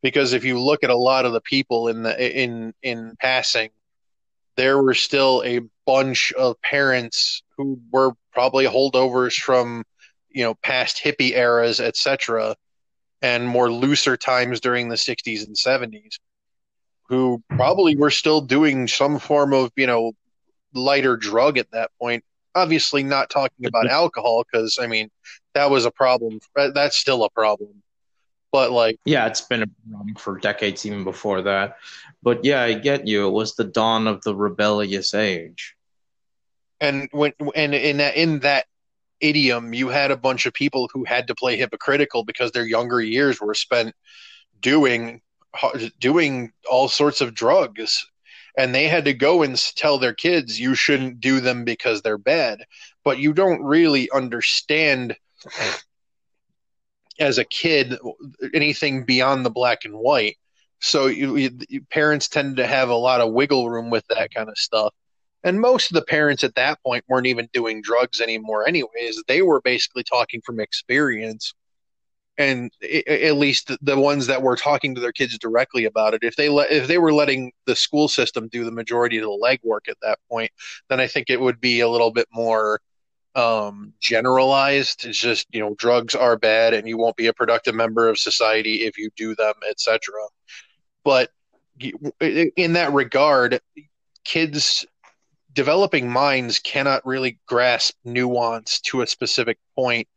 Because 0.03 0.33
if 0.33 0.45
you 0.45 0.59
look 0.59 0.83
at 0.83 0.91
a 0.91 0.97
lot 0.97 1.27
of 1.27 1.33
the 1.33 1.41
people 1.41 1.89
in 1.89 2.03
the 2.03 2.43
in 2.43 2.73
in 2.83 3.15
passing, 3.21 3.71
there 4.57 4.83
were 4.83 4.95
still 4.95 5.43
a 5.45 5.61
bunch 5.87 6.33
of 6.33 6.61
parents 6.63 7.43
who 7.57 7.81
were 7.91 8.13
probably 8.33 8.67
holdovers 8.67 9.35
from 9.35 9.85
you 10.31 10.43
know 10.45 10.55
past 10.55 11.01
hippie 11.03 11.37
eras, 11.37 11.81
etc., 11.81 12.57
and 13.21 13.47
more 13.47 13.71
looser 13.71 14.17
times 14.17 14.61
during 14.61 14.89
the 14.89 14.97
60s 14.97 15.47
and 15.47 15.55
70s, 15.55 16.19
who 17.09 17.41
probably 17.51 17.95
were 17.95 18.11
still 18.11 18.41
doing 18.41 18.89
some 18.89 19.19
form 19.19 19.53
of 19.53 19.71
you 19.77 19.87
know 19.87 20.13
lighter 20.75 21.17
drug 21.17 21.59
at 21.59 21.71
that 21.71 21.91
point. 22.01 22.25
Obviously, 22.55 23.03
not 23.03 23.31
talking 23.31 23.67
about 23.67 23.89
alcohol 23.89 24.45
because 24.51 24.79
I 24.81 24.87
mean 24.87 25.11
that 25.55 25.71
was 25.71 25.85
a 25.85 25.91
problem. 25.91 26.41
That's 26.55 26.97
still 26.97 27.25
a 27.25 27.31
problem. 27.31 27.83
But 28.53 28.71
like, 28.71 28.99
yeah, 29.07 29.27
it's 29.27 29.41
been 29.41 29.63
a 29.63 29.67
problem 29.91 30.15
for 30.17 30.39
decades, 30.39 30.85
even 30.85 31.05
before 31.05 31.43
that. 31.43 31.79
But 32.23 32.45
yeah, 32.45 32.63
I 32.63 32.75
get 32.75 33.07
you. 33.07 33.27
It 33.27 33.31
was 33.31 33.55
the 33.55 33.65
dawn 33.65 34.07
of 34.07 34.23
the 34.23 34.35
rebellious 34.35 35.15
age. 35.15 35.75
And 36.81 37.09
when 37.13 37.33
and 37.55 37.75
in 37.75 37.97
that 37.99 38.17
in 38.17 38.41
that 38.41 38.67
idiom, 39.21 39.73
you 39.73 39.89
had 39.89 40.11
a 40.11 40.17
bunch 40.17 40.45
of 40.45 40.53
people 40.53 40.91
who 40.93 41.05
had 41.05 41.29
to 41.29 41.35
play 41.35 41.57
hypocritical 41.57 42.25
because 42.25 42.53
their 42.53 42.67
younger 42.67 43.01
years 43.01 43.41
were 43.41 43.55
spent 43.55 43.95
doing 44.61 45.23
doing 45.99 46.53
all 46.71 46.89
sorts 46.89 47.21
of 47.21 47.35
drugs 47.35 48.07
and 48.57 48.75
they 48.75 48.89
had 48.89 49.05
to 49.07 49.15
go 49.15 49.43
and 49.43 49.57
tell 49.77 49.99
their 49.99 50.15
kids 50.15 50.61
you 50.61 50.75
shouldn't 50.75 51.21
do 51.21 51.41
them 51.41 51.65
because 51.65 52.03
they're 52.03 52.19
bad. 52.19 52.65
But 53.05 53.19
you 53.19 53.33
don't 53.33 53.63
really 53.63 54.11
understand 54.11 55.17
as 57.19 57.39
a 57.39 57.45
kid 57.45 57.97
anything 58.55 59.05
beyond 59.05 59.45
the 59.45 59.51
black 59.51 59.85
and 59.85 59.95
white. 59.95 60.37
So 60.81 61.07
you, 61.07 61.37
you, 61.37 61.81
parents 61.91 62.29
tend 62.29 62.57
to 62.57 62.67
have 62.67 62.89
a 62.89 62.95
lot 62.95 63.21
of 63.21 63.33
wiggle 63.33 63.71
room 63.71 63.89
with 63.89 64.07
that 64.09 64.35
kind 64.35 64.49
of 64.49 64.59
stuff. 64.59 64.93
And 65.45 65.61
most 65.61 65.91
of 65.91 65.95
the 65.95 66.05
parents 66.05 66.45
at 66.45 66.55
that 66.55 66.81
point 66.83 67.05
weren't 67.09 67.27
even 67.27 67.49
doing 67.53 67.83
drugs 67.83 68.21
anymore 68.21 68.67
anyways. 68.67 69.23
They 69.27 69.43
were 69.43 69.61
basically 69.61 70.05
talking 70.05 70.41
from 70.45 70.61
experience 70.61 71.55
and 72.39 72.73
at 72.83 73.37
least 73.37 73.71
the 73.83 73.99
ones 73.99 74.27
that 74.27 74.43
were 74.43 74.57
talking 74.57 74.95
to 74.95 75.01
their 75.01 75.13
kids 75.13 75.37
directly 75.39 75.85
about 75.85 76.15
it 76.15 76.23
if 76.23 76.35
they 76.37 76.49
let 76.49 76.71
if 76.71 76.87
they 76.87 76.99
were 76.99 77.13
letting 77.13 77.53
the 77.67 77.77
school 77.77 78.09
system 78.09 78.49
do 78.49 78.65
the 78.65 78.71
majority 78.71 79.19
of 79.19 79.25
the 79.25 79.29
legwork 79.29 79.89
at 79.89 79.99
that 80.01 80.19
point 80.31 80.51
then 80.89 80.99
i 80.99 81.07
think 81.07 81.29
it 81.29 81.41
would 81.41 81.61
be 81.61 81.81
a 81.81 81.89
little 81.89 82.11
bit 82.11 82.27
more 82.33 82.81
um, 83.35 83.95
generalized. 83.99 85.07
It's 85.07 85.19
just 85.19 85.47
you 85.53 85.61
know 85.61 85.75
drugs 85.79 86.15
are 86.15 86.37
bad 86.37 86.75
and 86.75 86.87
you 86.87 86.99
won't 86.99 87.17
be 87.17 87.29
a 87.29 87.33
productive 87.33 87.75
member 87.75 88.09
of 88.09 88.19
society 88.19 88.83
if 88.85 88.99
you 88.99 89.09
do 89.17 89.35
them 89.35 89.55
etc 89.69 89.99
but 91.05 91.31
in 92.21 92.75
that 92.75 92.93
regard 92.93 93.61
kids 94.25 94.85
developing 95.53 96.09
minds 96.09 96.59
cannot 96.59 97.05
really 97.07 97.39
grasp 97.47 97.95
nuance 98.05 98.81
to 98.81 99.03
a 99.03 99.07
specific 99.07 99.59
point 99.75 100.09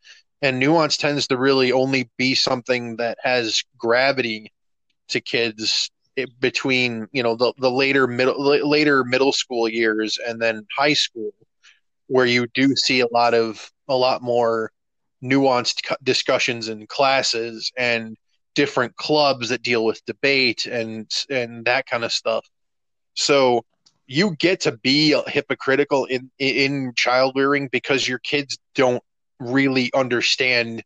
and 0.42 0.60
nuance 0.60 0.98
tends 0.98 1.28
to 1.28 1.38
really 1.38 1.72
only 1.72 2.10
be 2.18 2.36
something 2.36 2.98
that 2.98 3.18
has 3.24 3.64
gravity 3.78 4.52
to 5.10 5.22
kids 5.22 5.90
between 6.40 7.08
you 7.12 7.22
know 7.22 7.36
the, 7.36 7.54
the 7.58 7.70
later 7.70 8.08
middle 8.08 8.42
later 8.42 9.04
middle 9.04 9.34
school 9.34 9.68
years 9.68 10.18
and 10.26 10.42
then 10.42 10.66
high 10.78 10.94
school 10.94 11.32
where 12.08 12.26
you 12.26 12.48
do 12.54 12.76
see 12.76 13.02
a 13.02 13.08
lot 13.12 13.34
of 13.34 13.72
a 13.90 13.96
lot 13.96 14.22
more 14.22 14.72
nuanced 15.24 15.94
discussions 16.04 16.70
in 16.70 16.88
classes 16.88 17.72
and 17.78 18.16
different 18.54 18.96
clubs 18.96 19.50
that 19.50 19.62
deal 19.62 19.84
with 19.84 20.06
debate 20.06 20.66
and 20.66 21.10
and 21.30 21.66
that 21.66 21.86
kind 21.86 22.04
of 22.04 22.12
stuff. 22.12 22.48
So 23.14 23.66
you 24.08 24.36
get 24.38 24.62
to 24.62 24.78
be 24.78 25.20
hypocritical 25.28 26.06
in 26.06 26.32
in 26.40 26.94
child 26.96 27.34
rearing 27.36 27.68
because 27.72 28.08
your 28.08 28.20
kids 28.20 28.58
don't 28.76 29.04
really 29.40 29.92
understand 29.94 30.84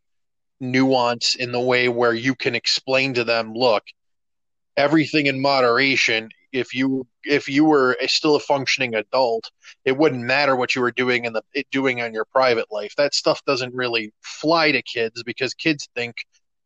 nuance 0.60 1.36
in 1.36 1.52
the 1.52 1.60
way 1.60 1.88
where 1.88 2.14
you 2.14 2.36
can 2.36 2.56
explain 2.56 3.14
to 3.14 3.24
them 3.24 3.54
look 3.54 3.84
everything 4.76 5.28
in 5.28 5.42
moderation 5.42 6.30
if 6.52 6.74
you 6.74 7.06
if 7.24 7.48
you 7.48 7.64
were 7.64 7.96
still 8.08 8.36
a 8.36 8.40
functioning 8.40 8.96
adult 8.96 9.52
it 9.86 9.98
wouldn't 9.98 10.24
matter 10.24 10.56
what 10.56 10.76
you 10.76 10.82
were 10.82 10.92
doing 10.92 11.26
in 11.26 11.34
the 11.34 11.42
doing 11.72 12.02
on 12.02 12.14
your 12.14 12.26
private 12.26 12.72
life. 12.72 12.94
That 12.98 13.14
stuff 13.14 13.44
doesn't 13.46 13.74
really 13.74 14.14
fly 14.22 14.72
to 14.72 14.82
kids 14.82 15.24
because 15.24 15.54
kids 15.54 15.88
think 15.96 16.16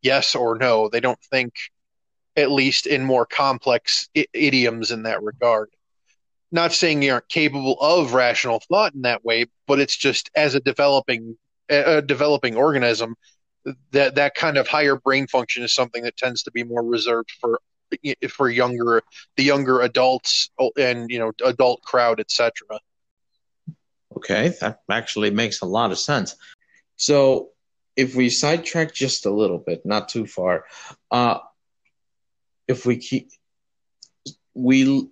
yes 0.01 0.35
or 0.35 0.57
no. 0.57 0.89
They 0.89 0.99
don't 0.99 1.19
think 1.31 1.53
at 2.35 2.51
least 2.51 2.87
in 2.87 3.03
more 3.03 3.25
complex 3.25 4.09
I- 4.17 4.27
idioms 4.33 4.91
in 4.91 5.03
that 5.03 5.21
regard. 5.21 5.69
Not 6.51 6.73
saying 6.73 7.01
you 7.01 7.13
aren't 7.13 7.29
capable 7.29 7.79
of 7.79 8.13
rational 8.13 8.59
thought 8.59 8.93
in 8.93 9.01
that 9.01 9.25
way 9.25 9.45
but 9.67 9.79
it's 9.79 9.97
just 9.97 10.29
as 10.35 10.55
a 10.55 10.59
developing 10.59 11.37
a 11.73 12.01
developing 12.01 12.55
organism, 12.55 13.15
that 13.91 14.15
that 14.15 14.35
kind 14.35 14.57
of 14.57 14.67
higher 14.67 14.95
brain 14.95 15.27
function 15.27 15.63
is 15.63 15.73
something 15.73 16.03
that 16.03 16.17
tends 16.17 16.43
to 16.43 16.51
be 16.51 16.63
more 16.63 16.83
reserved 16.83 17.31
for 17.39 17.59
for 18.29 18.49
younger 18.49 19.03
the 19.37 19.43
younger 19.43 19.81
adults 19.81 20.49
and 20.77 21.09
you 21.11 21.19
know 21.19 21.31
adult 21.45 21.81
crowd 21.83 22.19
etc 22.19 22.51
okay 24.17 24.53
that 24.59 24.79
actually 24.89 25.29
makes 25.29 25.61
a 25.61 25.65
lot 25.65 25.91
of 25.91 25.99
sense. 25.99 26.35
So 26.95 27.49
if 27.95 28.15
we 28.15 28.29
sidetrack 28.29 28.93
just 28.93 29.25
a 29.25 29.29
little 29.29 29.59
bit 29.59 29.85
not 29.85 30.09
too 30.09 30.25
far 30.25 30.65
uh 31.11 31.39
if 32.67 32.85
we 32.85 32.97
keep 32.97 33.29
we 34.53 35.07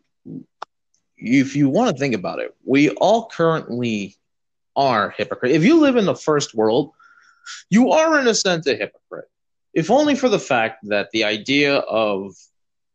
if 1.17 1.55
you 1.55 1.69
want 1.69 1.95
to 1.95 1.99
think 1.99 2.15
about 2.15 2.39
it 2.39 2.55
we 2.65 2.89
all 2.89 3.27
currently 3.27 4.15
are 4.75 5.13
hypocrite. 5.17 5.51
If 5.51 5.63
you 5.63 5.79
live 5.79 5.95
in 5.95 6.05
the 6.05 6.15
first 6.15 6.53
world, 6.55 6.91
you 7.69 7.91
are 7.91 8.19
in 8.19 8.27
a 8.27 8.35
sense 8.35 8.67
a 8.67 8.75
hypocrite. 8.75 9.29
If 9.73 9.89
only 9.89 10.15
for 10.15 10.29
the 10.29 10.39
fact 10.39 10.79
that 10.89 11.09
the 11.11 11.23
idea 11.23 11.77
of 11.77 12.35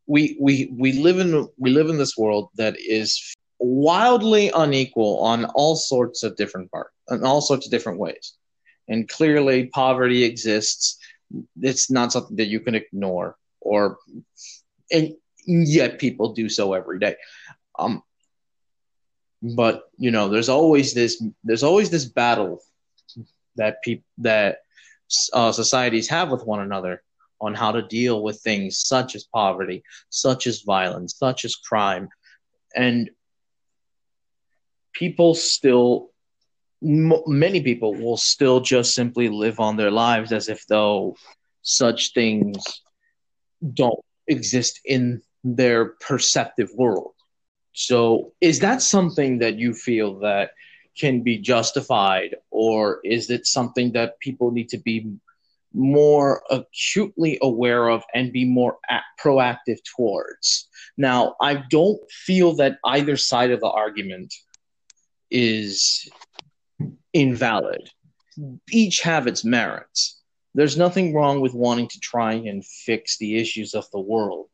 we 0.07 0.37
we 0.41 0.69
we 0.73 0.93
live 0.93 1.19
in 1.19 1.49
we 1.59 1.71
live 1.71 1.89
in 1.89 1.99
this 1.99 2.17
world 2.17 2.51
that 2.57 2.77
is 2.79 3.35
wildly 3.59 4.51
unequal 4.55 5.19
on 5.21 5.47
all 5.47 5.75
sorts 5.77 6.23
of 6.23 6.37
different 6.37 6.71
parts 6.71 6.93
in 7.11 7.25
all 7.25 7.41
sorts 7.41 7.67
of 7.67 7.71
different 7.71 7.99
ways. 7.99 8.35
And 8.89 9.09
clearly 9.09 9.67
poverty 9.67 10.23
exists. 10.23 10.99
It's 11.61 11.91
not 11.91 12.13
something 12.13 12.37
that 12.37 12.47
you 12.47 12.61
can 12.61 12.75
ignore 12.75 13.37
or 13.61 13.99
and 14.93 15.15
yet 15.47 15.99
people 15.99 16.35
do 16.35 16.49
so 16.49 16.73
every 16.73 16.99
day. 16.99 17.17
Um, 17.79 18.03
but 19.55 19.85
you 19.99 20.11
know 20.11 20.29
there's 20.29 20.49
always 20.49 20.95
this 20.95 21.23
there's 21.45 21.63
always 21.63 21.91
this 21.91 22.05
battle 22.07 22.61
that 23.57 23.83
people 23.83 24.05
that 24.19 24.59
uh, 25.33 25.53
societies 25.53 26.09
have 26.09 26.31
with 26.31 26.45
one 26.45 26.61
another 26.61 27.03
on 27.41 27.55
how 27.55 27.73
to 27.73 27.83
deal 27.83 28.23
with 28.23 28.41
things 28.41 28.79
such 28.79 29.15
as 29.15 29.25
poverty 29.25 29.83
such 30.11 30.47
as 30.47 30.63
violence 30.63 31.15
such 31.17 31.45
as 31.45 31.55
crime. 31.55 32.09
And 32.75 33.11
people 34.93 35.35
still 35.35 36.11
m- 36.83 37.23
many 37.27 37.61
people 37.61 37.95
will 37.95 38.17
still 38.17 38.61
just 38.61 38.95
simply 38.95 39.29
live 39.29 39.61
on 39.61 39.77
their 39.77 39.91
lives 39.91 40.33
as 40.33 40.49
if 40.49 40.67
though 40.67 41.17
such 41.63 42.13
things 42.15 42.63
don't 43.75 44.01
exist 44.27 44.81
in 44.85 45.23
their 45.45 45.95
perceptive 46.01 46.71
world 46.75 47.16
so, 47.79 48.33
is 48.41 48.61
that 48.61 48.81
something 48.81 49.41
that 49.41 49.59
you 49.59 49.75
feel 49.75 50.21
that 50.21 50.53
can 50.99 51.21
be 51.23 51.37
justified, 51.37 52.35
or 52.51 53.01
is 53.05 53.29
it 53.29 53.47
something 53.47 53.93
that 53.93 54.19
people 54.19 54.51
need 54.51 54.71
to 54.71 54.79
be 54.79 55.13
more 55.75 56.43
acutely 56.51 57.39
aware 57.43 57.89
of 57.91 58.03
and 58.15 58.33
be 58.33 58.47
more 58.47 58.79
proactive 59.21 59.77
towards? 59.95 60.71
Now, 60.97 61.37
I 61.43 61.65
don't 61.69 62.01
feel 62.11 62.55
that 62.55 62.79
either 62.83 63.19
side 63.19 63.51
of 63.51 63.61
the 63.61 63.69
argument 63.69 64.33
is 65.31 66.09
invalid. 67.13 67.91
Each 68.71 69.03
have 69.03 69.27
its 69.27 69.45
merits. 69.45 70.23
There's 70.55 70.79
nothing 70.79 71.13
wrong 71.13 71.43
with 71.43 71.53
wanting 71.53 71.89
to 71.89 72.01
try 72.01 72.33
and 72.33 72.65
fix 72.65 73.19
the 73.19 73.37
issues 73.37 73.75
of 73.75 73.85
the 73.91 74.01
world. 74.01 74.47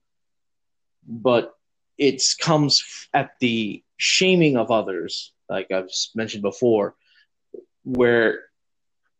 But 1.06 1.54
it 1.98 2.22
comes 2.40 3.08
at 3.12 3.32
the 3.40 3.82
shaming 3.96 4.56
of 4.56 4.70
others, 4.70 5.32
like 5.48 5.70
I've 5.70 5.90
mentioned 6.14 6.42
before, 6.42 6.94
where 7.84 8.44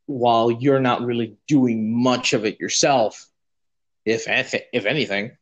while 0.06 0.50
you're 0.50 0.80
not 0.80 1.02
really 1.02 1.36
doing 1.46 2.02
much 2.02 2.32
of 2.32 2.44
it 2.44 2.60
yourself, 2.60 3.28
if 4.04 4.24
if 4.28 4.84
anything, 4.86 5.36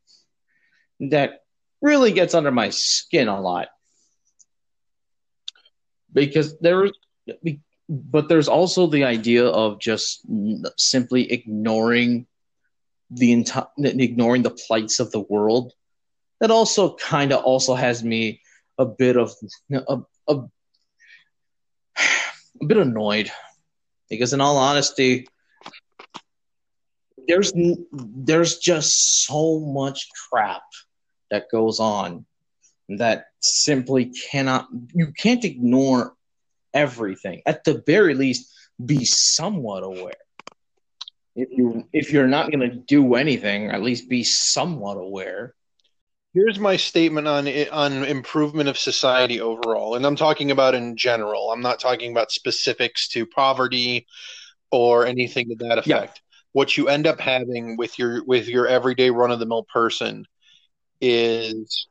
that 1.00 1.44
really 1.80 2.12
gets 2.12 2.34
under 2.34 2.50
my 2.50 2.70
skin 2.70 3.28
a 3.28 3.40
lot. 3.40 3.68
Because 6.12 6.58
there 6.58 6.90
but 7.88 8.28
there's 8.28 8.48
also 8.48 8.86
the 8.86 9.04
idea 9.04 9.46
of 9.46 9.80
just 9.80 10.20
simply 10.76 11.30
ignoring 11.32 12.26
the 13.10 13.32
entire 13.32 13.66
ignoring 13.78 14.42
the 14.42 14.50
plights 14.50 15.00
of 15.00 15.10
the 15.10 15.20
world 15.20 15.72
that 16.40 16.50
also 16.50 16.96
kind 16.96 17.32
of 17.32 17.44
also 17.44 17.74
has 17.74 18.02
me 18.02 18.40
a 18.78 18.86
bit 18.86 19.16
of 19.16 19.32
a, 19.72 19.98
a, 20.28 20.34
a 22.60 22.66
bit 22.66 22.78
annoyed. 22.78 23.30
Because 24.08 24.32
in 24.32 24.40
all 24.40 24.56
honesty 24.56 25.28
there's 27.28 27.52
there's 27.92 28.58
just 28.58 29.24
so 29.24 29.60
much 29.60 30.08
crap 30.28 30.62
that 31.30 31.50
goes 31.50 31.78
on 31.78 32.26
that 32.88 33.26
simply 33.40 34.12
cannot 34.30 34.66
you 34.92 35.12
can't 35.16 35.44
ignore 35.44 36.14
everything. 36.74 37.42
At 37.46 37.62
the 37.64 37.82
very 37.86 38.14
least 38.14 38.52
be 38.84 39.04
somewhat 39.04 39.84
aware. 39.84 40.14
If 41.36 41.50
you 41.52 41.86
if 41.92 42.12
you're 42.12 42.26
not 42.26 42.50
going 42.50 42.68
to 42.68 42.76
do 42.76 43.14
anything 43.14 43.70
at 43.70 43.82
least 43.82 44.08
be 44.08 44.24
somewhat 44.24 44.96
aware 44.96 45.54
here's 46.32 46.58
my 46.58 46.76
statement 46.76 47.26
on 47.26 47.48
on 47.70 48.04
improvement 48.04 48.68
of 48.68 48.78
society 48.78 49.40
overall 49.40 49.94
and 49.94 50.06
i'm 50.06 50.16
talking 50.16 50.50
about 50.50 50.74
in 50.74 50.96
general 50.96 51.50
i'm 51.50 51.62
not 51.62 51.80
talking 51.80 52.12
about 52.12 52.30
specifics 52.30 53.08
to 53.08 53.26
poverty 53.26 54.06
or 54.70 55.06
anything 55.06 55.48
to 55.48 55.56
that 55.56 55.78
effect 55.78 55.86
yeah. 55.86 56.06
what 56.52 56.76
you 56.76 56.88
end 56.88 57.06
up 57.06 57.20
having 57.20 57.76
with 57.76 57.98
your 57.98 58.24
with 58.24 58.48
your 58.48 58.66
everyday 58.66 59.10
run 59.10 59.30
of 59.30 59.38
the 59.38 59.46
mill 59.46 59.66
person 59.72 60.24
is 61.00 61.88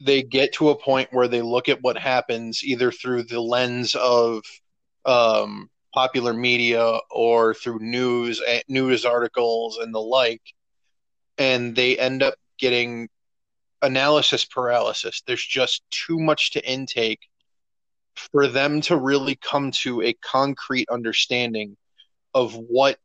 they 0.00 0.22
get 0.22 0.52
to 0.52 0.68
a 0.70 0.78
point 0.78 1.08
where 1.12 1.28
they 1.28 1.40
look 1.40 1.68
at 1.68 1.80
what 1.80 1.96
happens 1.96 2.62
either 2.62 2.92
through 2.92 3.22
the 3.22 3.40
lens 3.40 3.94
of 3.94 4.42
um, 5.06 5.70
popular 5.94 6.34
media 6.34 6.98
or 7.10 7.54
through 7.54 7.78
news 7.78 8.42
eh, 8.46 8.60
news 8.68 9.06
articles 9.06 9.78
and 9.78 9.94
the 9.94 10.00
like 10.00 10.42
and 11.38 11.74
they 11.74 11.96
end 11.96 12.22
up 12.22 12.34
getting 12.58 13.08
analysis 13.82 14.44
paralysis 14.44 15.22
there's 15.26 15.44
just 15.44 15.82
too 15.90 16.18
much 16.18 16.52
to 16.52 16.70
intake 16.70 17.20
for 18.14 18.46
them 18.46 18.80
to 18.80 18.96
really 18.96 19.36
come 19.36 19.70
to 19.70 20.02
a 20.02 20.14
concrete 20.14 20.88
understanding 20.90 21.76
of 22.34 22.54
what 22.54 22.98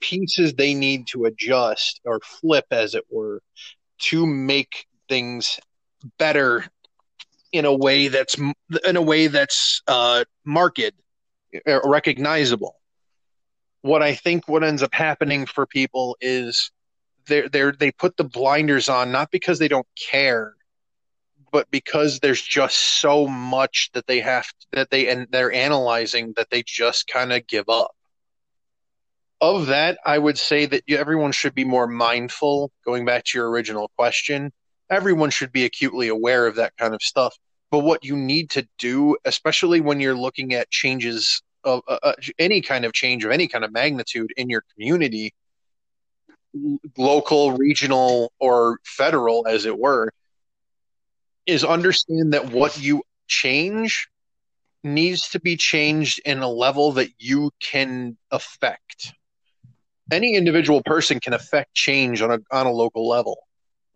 pieces 0.00 0.54
they 0.54 0.74
need 0.74 1.06
to 1.06 1.24
adjust 1.24 2.00
or 2.04 2.20
flip 2.20 2.66
as 2.70 2.94
it 2.94 3.04
were 3.10 3.40
to 3.98 4.26
make 4.26 4.86
things 5.08 5.58
better 6.18 6.64
in 7.52 7.64
a 7.64 7.74
way 7.74 8.08
that's 8.08 8.36
in 8.84 8.96
a 8.96 9.02
way 9.02 9.28
that's 9.28 9.80
uh, 9.86 10.24
marked 10.44 10.80
recognizable. 11.84 12.74
What 13.82 14.02
I 14.02 14.14
think 14.14 14.48
what 14.48 14.64
ends 14.64 14.82
up 14.82 14.92
happening 14.92 15.46
for 15.46 15.66
people 15.66 16.16
is 16.20 16.70
they 17.26 17.48
they 17.48 17.70
they 17.78 17.90
put 17.90 18.16
the 18.16 18.24
blinders 18.24 18.88
on 18.88 19.12
not 19.12 19.30
because 19.30 19.58
they 19.58 19.68
don't 19.68 19.86
care, 20.10 20.54
but 21.52 21.70
because 21.70 22.20
there's 22.20 22.42
just 22.42 22.76
so 23.00 23.26
much 23.26 23.90
that 23.94 24.06
they 24.06 24.20
have 24.20 24.46
that 24.72 24.90
they 24.90 25.08
and 25.08 25.26
they're 25.30 25.52
analyzing 25.52 26.32
that 26.36 26.50
they 26.50 26.62
just 26.64 27.06
kind 27.06 27.32
of 27.32 27.46
give 27.46 27.68
up. 27.68 27.94
Of 29.40 29.66
that, 29.66 29.98
I 30.06 30.18
would 30.18 30.38
say 30.38 30.66
that 30.66 30.84
everyone 30.88 31.32
should 31.32 31.54
be 31.54 31.64
more 31.64 31.86
mindful. 31.86 32.70
Going 32.84 33.04
back 33.04 33.24
to 33.24 33.38
your 33.38 33.50
original 33.50 33.90
question, 33.96 34.52
everyone 34.90 35.30
should 35.30 35.52
be 35.52 35.64
acutely 35.64 36.08
aware 36.08 36.46
of 36.46 36.54
that 36.56 36.76
kind 36.78 36.94
of 36.94 37.02
stuff. 37.02 37.36
But 37.70 37.80
what 37.80 38.04
you 38.04 38.16
need 38.16 38.50
to 38.50 38.66
do, 38.78 39.16
especially 39.24 39.80
when 39.80 40.00
you're 40.00 40.16
looking 40.16 40.54
at 40.54 40.70
changes 40.70 41.42
of 41.64 41.82
uh, 41.88 41.98
uh, 42.02 42.12
any 42.38 42.60
kind 42.60 42.84
of 42.84 42.92
change 42.92 43.24
of 43.24 43.30
any 43.30 43.48
kind 43.48 43.64
of 43.64 43.72
magnitude 43.72 44.32
in 44.36 44.48
your 44.48 44.62
community, 44.72 45.34
local, 46.96 47.52
regional, 47.52 48.32
or 48.38 48.78
federal, 48.84 49.46
as 49.46 49.66
it 49.66 49.78
were, 49.78 50.12
is 51.46 51.64
understand 51.64 52.32
that 52.32 52.50
what 52.50 52.80
you 52.80 53.02
change 53.26 54.08
needs 54.82 55.30
to 55.30 55.40
be 55.40 55.56
changed 55.56 56.20
in 56.24 56.38
a 56.40 56.48
level 56.48 56.92
that 56.92 57.10
you 57.18 57.50
can 57.60 58.16
affect. 58.30 59.12
Any 60.12 60.34
individual 60.34 60.82
person 60.82 61.20
can 61.20 61.32
affect 61.32 61.74
change 61.74 62.20
on 62.20 62.30
a 62.30 62.38
on 62.50 62.66
a 62.66 62.70
local 62.70 63.08
level 63.08 63.38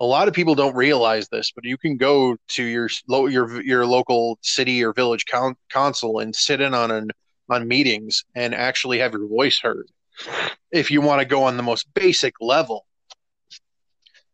a 0.01 0.07
lot 0.07 0.29
of 0.29 0.35
people 0.35 0.55
don't 0.55 0.77
realize 0.77 1.29
this, 1.29 1.51
but 1.51 1.65
you 1.65 1.77
can 1.77 1.97
go 1.97 2.37
to 2.49 2.63
your 2.63 2.89
your 3.09 3.63
your 3.63 3.87
local 3.87 4.39
city 4.43 4.85
or 4.85 4.93
village 4.93 5.25
council 5.71 6.21
and 6.21 6.35
sit 6.35 6.61
in 6.61 6.75
on 6.75 6.91
an 6.91 7.11
on 7.51 7.67
meetings 7.67 8.25
and 8.35 8.55
actually 8.55 8.99
have 8.99 9.13
your 9.13 9.27
voice 9.27 9.59
heard. 9.61 9.87
If 10.71 10.91
you 10.91 11.01
want 11.01 11.21
to 11.21 11.27
go 11.27 11.45
on 11.45 11.57
the 11.57 11.63
most 11.63 11.87
basic 11.95 12.35
level, 12.41 12.87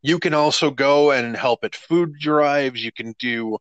you 0.03 0.19
can 0.19 0.35
also 0.35 0.71
go 0.71 1.11
and 1.13 1.37
help 1.37 1.65
at 1.65 1.75
food 1.75 2.19
drives. 2.19 2.85
You 2.85 2.93
can 2.93 3.15
do 3.19 3.59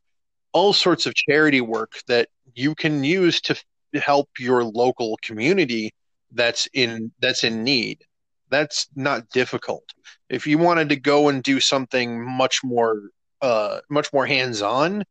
all 0.52 0.74
sorts 0.74 1.06
of 1.06 1.16
charity 1.16 1.62
work 1.62 1.94
that 2.08 2.30
you 2.54 2.76
can 2.76 3.04
use 3.04 3.42
to 3.42 3.56
help 3.94 4.30
your 4.40 4.64
local 4.64 5.18
community 5.22 5.92
that's 6.32 6.68
in 6.74 7.12
that's 7.20 7.44
in 7.44 7.64
need 7.64 8.04
that's 8.54 8.88
not 8.96 9.28
difficult. 9.30 9.84
If 10.30 10.46
you 10.46 10.60
wanted 10.60 10.90
to 10.90 10.96
go 10.96 11.30
and 11.30 11.42
do 11.42 11.60
something 11.60 12.24
much 12.24 12.64
more 12.64 13.10
uh, 13.42 13.80
much 13.90 14.14
more 14.14 14.28
hands-on, 14.28 15.04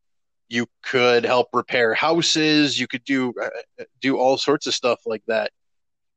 you 0.48 0.66
could 0.82 1.24
help 1.24 1.48
repair 1.52 1.92
houses. 1.92 2.78
You 2.78 2.86
could 2.86 3.04
do 3.04 3.34
uh, 3.42 3.84
do 4.00 4.16
all 4.16 4.38
sorts 4.38 4.68
of 4.68 4.74
stuff 4.74 5.00
like 5.06 5.24
that. 5.26 5.50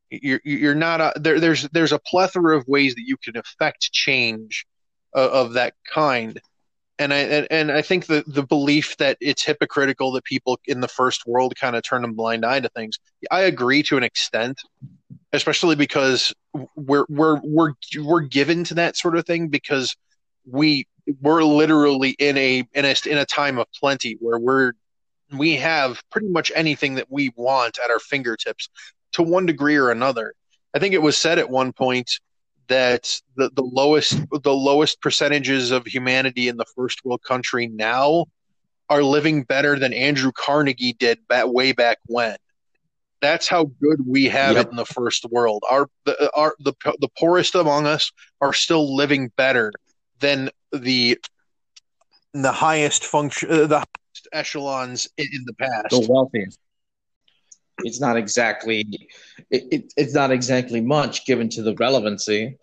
You're 0.09 0.41
you're 0.43 0.75
not 0.75 1.01
a, 1.01 1.13
there. 1.15 1.39
There's 1.39 1.63
there's 1.69 1.91
a 1.91 1.99
plethora 1.99 2.57
of 2.57 2.67
ways 2.67 2.95
that 2.95 3.03
you 3.05 3.17
can 3.17 3.37
affect 3.37 3.91
change 3.91 4.65
of, 5.13 5.31
of 5.31 5.53
that 5.53 5.73
kind, 5.91 6.39
and 6.99 7.13
I 7.13 7.17
and, 7.17 7.47
and 7.49 7.71
I 7.71 7.81
think 7.81 8.05
the 8.05 8.23
the 8.27 8.43
belief 8.43 8.97
that 8.97 9.17
it's 9.19 9.43
hypocritical 9.43 10.11
that 10.13 10.23
people 10.23 10.59
in 10.65 10.79
the 10.79 10.87
first 10.87 11.25
world 11.25 11.55
kind 11.59 11.75
of 11.75 11.83
turn 11.83 12.05
a 12.05 12.11
blind 12.11 12.45
eye 12.45 12.59
to 12.59 12.69
things. 12.69 12.99
I 13.31 13.41
agree 13.41 13.81
to 13.83 13.97
an 13.97 14.03
extent, 14.03 14.61
especially 15.33 15.75
because 15.75 16.33
we're 16.75 17.05
we're 17.09 17.39
we're 17.43 17.73
we're 17.97 18.21
given 18.21 18.63
to 18.65 18.75
that 18.75 18.97
sort 18.97 19.17
of 19.17 19.25
thing 19.25 19.47
because 19.47 19.95
we 20.45 20.87
we're 21.21 21.43
literally 21.43 22.11
in 22.11 22.37
a 22.37 22.63
in 22.73 22.85
a 22.85 22.95
in 23.05 23.17
a 23.17 23.25
time 23.25 23.57
of 23.57 23.67
plenty 23.73 24.17
where 24.19 24.39
we're 24.39 24.73
we 25.31 25.55
have 25.55 26.01
pretty 26.11 26.27
much 26.27 26.51
anything 26.55 26.95
that 26.95 27.07
we 27.09 27.31
want 27.35 27.79
at 27.83 27.89
our 27.89 27.99
fingertips 27.99 28.69
to 29.15 29.23
one 29.23 29.45
degree 29.45 29.77
or 29.77 29.91
another. 29.91 30.33
I 30.73 30.79
think 30.79 30.93
it 30.93 31.01
was 31.01 31.17
said 31.17 31.39
at 31.39 31.49
one 31.49 31.71
point 31.71 32.19
that 32.67 33.21
the, 33.35 33.49
the 33.55 33.63
lowest 33.63 34.19
the 34.43 34.53
lowest 34.53 35.01
percentages 35.01 35.71
of 35.71 35.85
humanity 35.85 36.47
in 36.47 36.57
the 36.57 36.65
first 36.75 37.03
world 37.05 37.21
country 37.23 37.67
now 37.67 38.25
are 38.89 39.03
living 39.03 39.43
better 39.43 39.79
than 39.79 39.93
Andrew 39.93 40.31
Carnegie 40.35 40.93
did 40.93 41.25
back 41.27 41.47
way 41.47 41.71
back 41.71 41.97
when. 42.07 42.35
That's 43.21 43.47
how 43.47 43.71
good 43.81 44.05
we 44.05 44.25
have 44.25 44.55
yep. 44.55 44.67
it 44.67 44.71
in 44.71 44.75
the 44.75 44.85
first 44.85 45.25
world. 45.31 45.63
Our 45.69 45.89
the 46.03 46.29
our 46.35 46.55
the 46.59 46.73
the 46.99 47.09
poorest 47.17 47.55
among 47.55 47.87
us 47.87 48.11
are 48.41 48.53
still 48.53 48.95
living 48.95 49.31
better 49.37 49.71
than 50.19 50.49
the 50.73 51.17
the 52.33 52.51
highest 52.51 53.05
function 53.05 53.49
uh, 53.49 53.67
the 53.67 53.77
highest 53.77 54.27
echelons 54.33 55.07
in, 55.17 55.27
in, 55.31 55.43
the 55.45 55.53
past. 55.53 55.89
The 55.91 56.05
wealthiest. 56.09 56.59
It's 57.79 57.99
not 57.99 58.17
exactly 58.17 59.09
it, 59.51 59.63
it, 59.71 59.93
it's 59.97 60.13
not 60.13 60.31
exactly 60.31 60.81
much 60.81 61.25
given 61.25 61.49
to 61.49 61.61
the 61.61 61.75
relevancy 61.75 62.57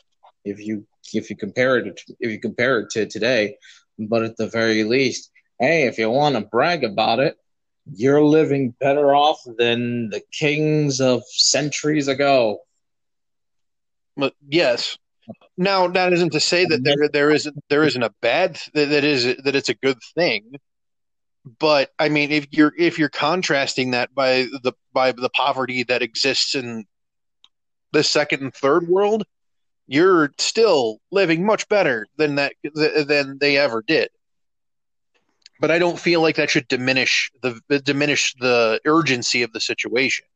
if 0.45 0.59
you 0.59 0.87
if 1.13 1.31
you 1.31 1.37
compare 1.37 1.79
it 1.79 2.01
if 2.21 2.31
you 2.31 2.41
compare 2.41 2.81
it 2.81 2.91
to 2.91 3.07
today, 3.07 3.57
but 3.99 4.23
at 4.23 4.37
the 4.37 4.49
very 4.49 4.85
least, 4.85 5.31
hey, 5.59 5.87
if 5.87 5.99
you 5.99 6.11
want 6.11 6.35
to 6.37 6.41
brag 6.41 6.85
about 6.85 7.21
it, 7.21 7.37
you're 7.93 8.23
living 8.23 8.75
better 8.81 9.15
off 9.15 9.41
than 9.59 10.11
the 10.11 10.23
kings 10.33 11.01
of 11.01 11.23
centuries 11.29 12.09
ago. 12.09 12.59
But 14.17 14.35
yes. 14.49 14.99
Now 15.57 15.87
that 15.89 16.13
isn't 16.13 16.33
to 16.33 16.41
say 16.41 16.65
that 16.65 16.83
there 16.83 17.09
there 17.13 17.31
isn't 17.31 17.57
there 17.69 17.85
isn't 17.85 18.03
a 18.03 18.15
bad 18.21 18.61
that, 18.75 18.91
that 18.91 19.05
is 19.05 19.25
that 19.45 19.55
it's 19.55 19.69
a 19.69 19.75
good 19.75 19.99
thing. 20.15 20.57
But 21.45 21.91
I 21.99 22.09
mean 22.09 22.31
if 22.31 22.47
you're 22.53 22.73
if 22.79 22.99
you're 22.99 23.09
contrasting 23.09 23.93
that 23.93 24.15
by 24.15 24.47
the 24.63 24.73
by 24.93 25.13
the 25.13 25.31
poverty 25.31 25.83
that 25.85 26.03
exists 26.03 26.55
in 26.55 26.85
the 27.93 28.05
second 28.05 28.43
and 28.43 28.55
third 28.55 28.89
world, 28.89 29.25
you're 29.87 30.33
still 30.39 31.01
living 31.11 31.45
much 31.45 31.69
better 31.69 32.07
than 32.17 32.37
that 32.37 32.55
than 32.75 33.39
they 33.39 33.59
ever 33.59 33.83
did 33.83 34.09
but 35.63 35.71
I 35.71 35.79
don't 35.79 35.99
feel 35.99 36.21
like 36.21 36.35
that 36.37 36.51
should 36.51 36.67
diminish 36.67 37.31
the 37.41 37.61
diminish 37.85 38.35
the 38.41 38.81
urgency 38.85 39.43
of 39.45 39.53
the 39.53 39.61
situation. 39.61 40.27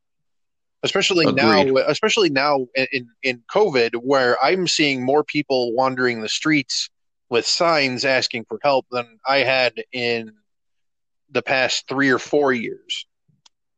Especially 0.85 1.27
Agreed. 1.27 1.73
now, 1.73 1.83
especially 1.88 2.31
now 2.31 2.69
in 2.77 3.09
in 3.25 3.42
COVID, 3.53 3.97
where 3.97 4.42
I'm 4.42 4.69
seeing 4.69 5.05
more 5.05 5.25
people 5.25 5.75
wandering 5.75 6.21
the 6.21 6.29
streets 6.29 6.88
with 7.29 7.45
signs 7.45 8.05
asking 8.05 8.45
for 8.45 8.61
help 8.62 8.87
than 8.92 9.19
I 9.27 9.38
had 9.38 9.73
in 9.90 10.33
the 11.31 11.43
past 11.43 11.89
three 11.89 12.11
or 12.11 12.19
four 12.19 12.53
years. 12.53 13.07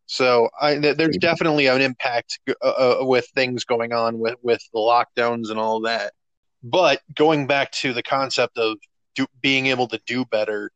So 0.06 0.48
I, 0.58 0.76
there's 0.76 1.18
definitely 1.18 1.66
an 1.66 1.82
impact 1.82 2.40
uh, 2.48 2.66
uh, 2.66 2.96
with 3.00 3.26
things 3.34 3.64
going 3.64 3.92
on 3.92 4.18
with, 4.18 4.36
with 4.42 4.62
the 4.72 4.78
lockdowns 4.78 5.50
and 5.50 5.58
all 5.58 5.82
that. 5.82 6.14
But 6.62 7.02
going 7.14 7.46
back 7.46 7.72
to 7.72 7.92
the 7.92 8.02
concept 8.02 8.56
of 8.56 8.78
do, 9.14 9.26
being 9.42 9.66
able 9.66 9.86
to 9.88 10.00
do 10.06 10.24
better 10.24 10.70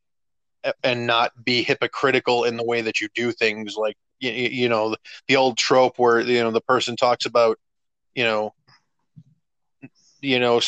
and 0.85 1.06
not 1.06 1.32
be 1.42 1.62
hypocritical 1.62 2.44
in 2.44 2.56
the 2.56 2.64
way 2.64 2.82
that 2.82 3.00
you 3.00 3.08
do 3.14 3.32
things, 3.32 3.74
like 3.74 3.96
you, 4.20 4.30
you 4.30 4.68
know 4.68 4.96
the 5.28 5.37
old 5.37 5.56
trope 5.56 5.98
where 5.98 6.20
you 6.20 6.42
know 6.42 6.50
the 6.50 6.61
person 6.61 6.94
talks 6.94 7.26
about 7.26 7.58
you 8.14 8.24
know 8.24 8.54
you 10.20 10.38
know 10.38 10.61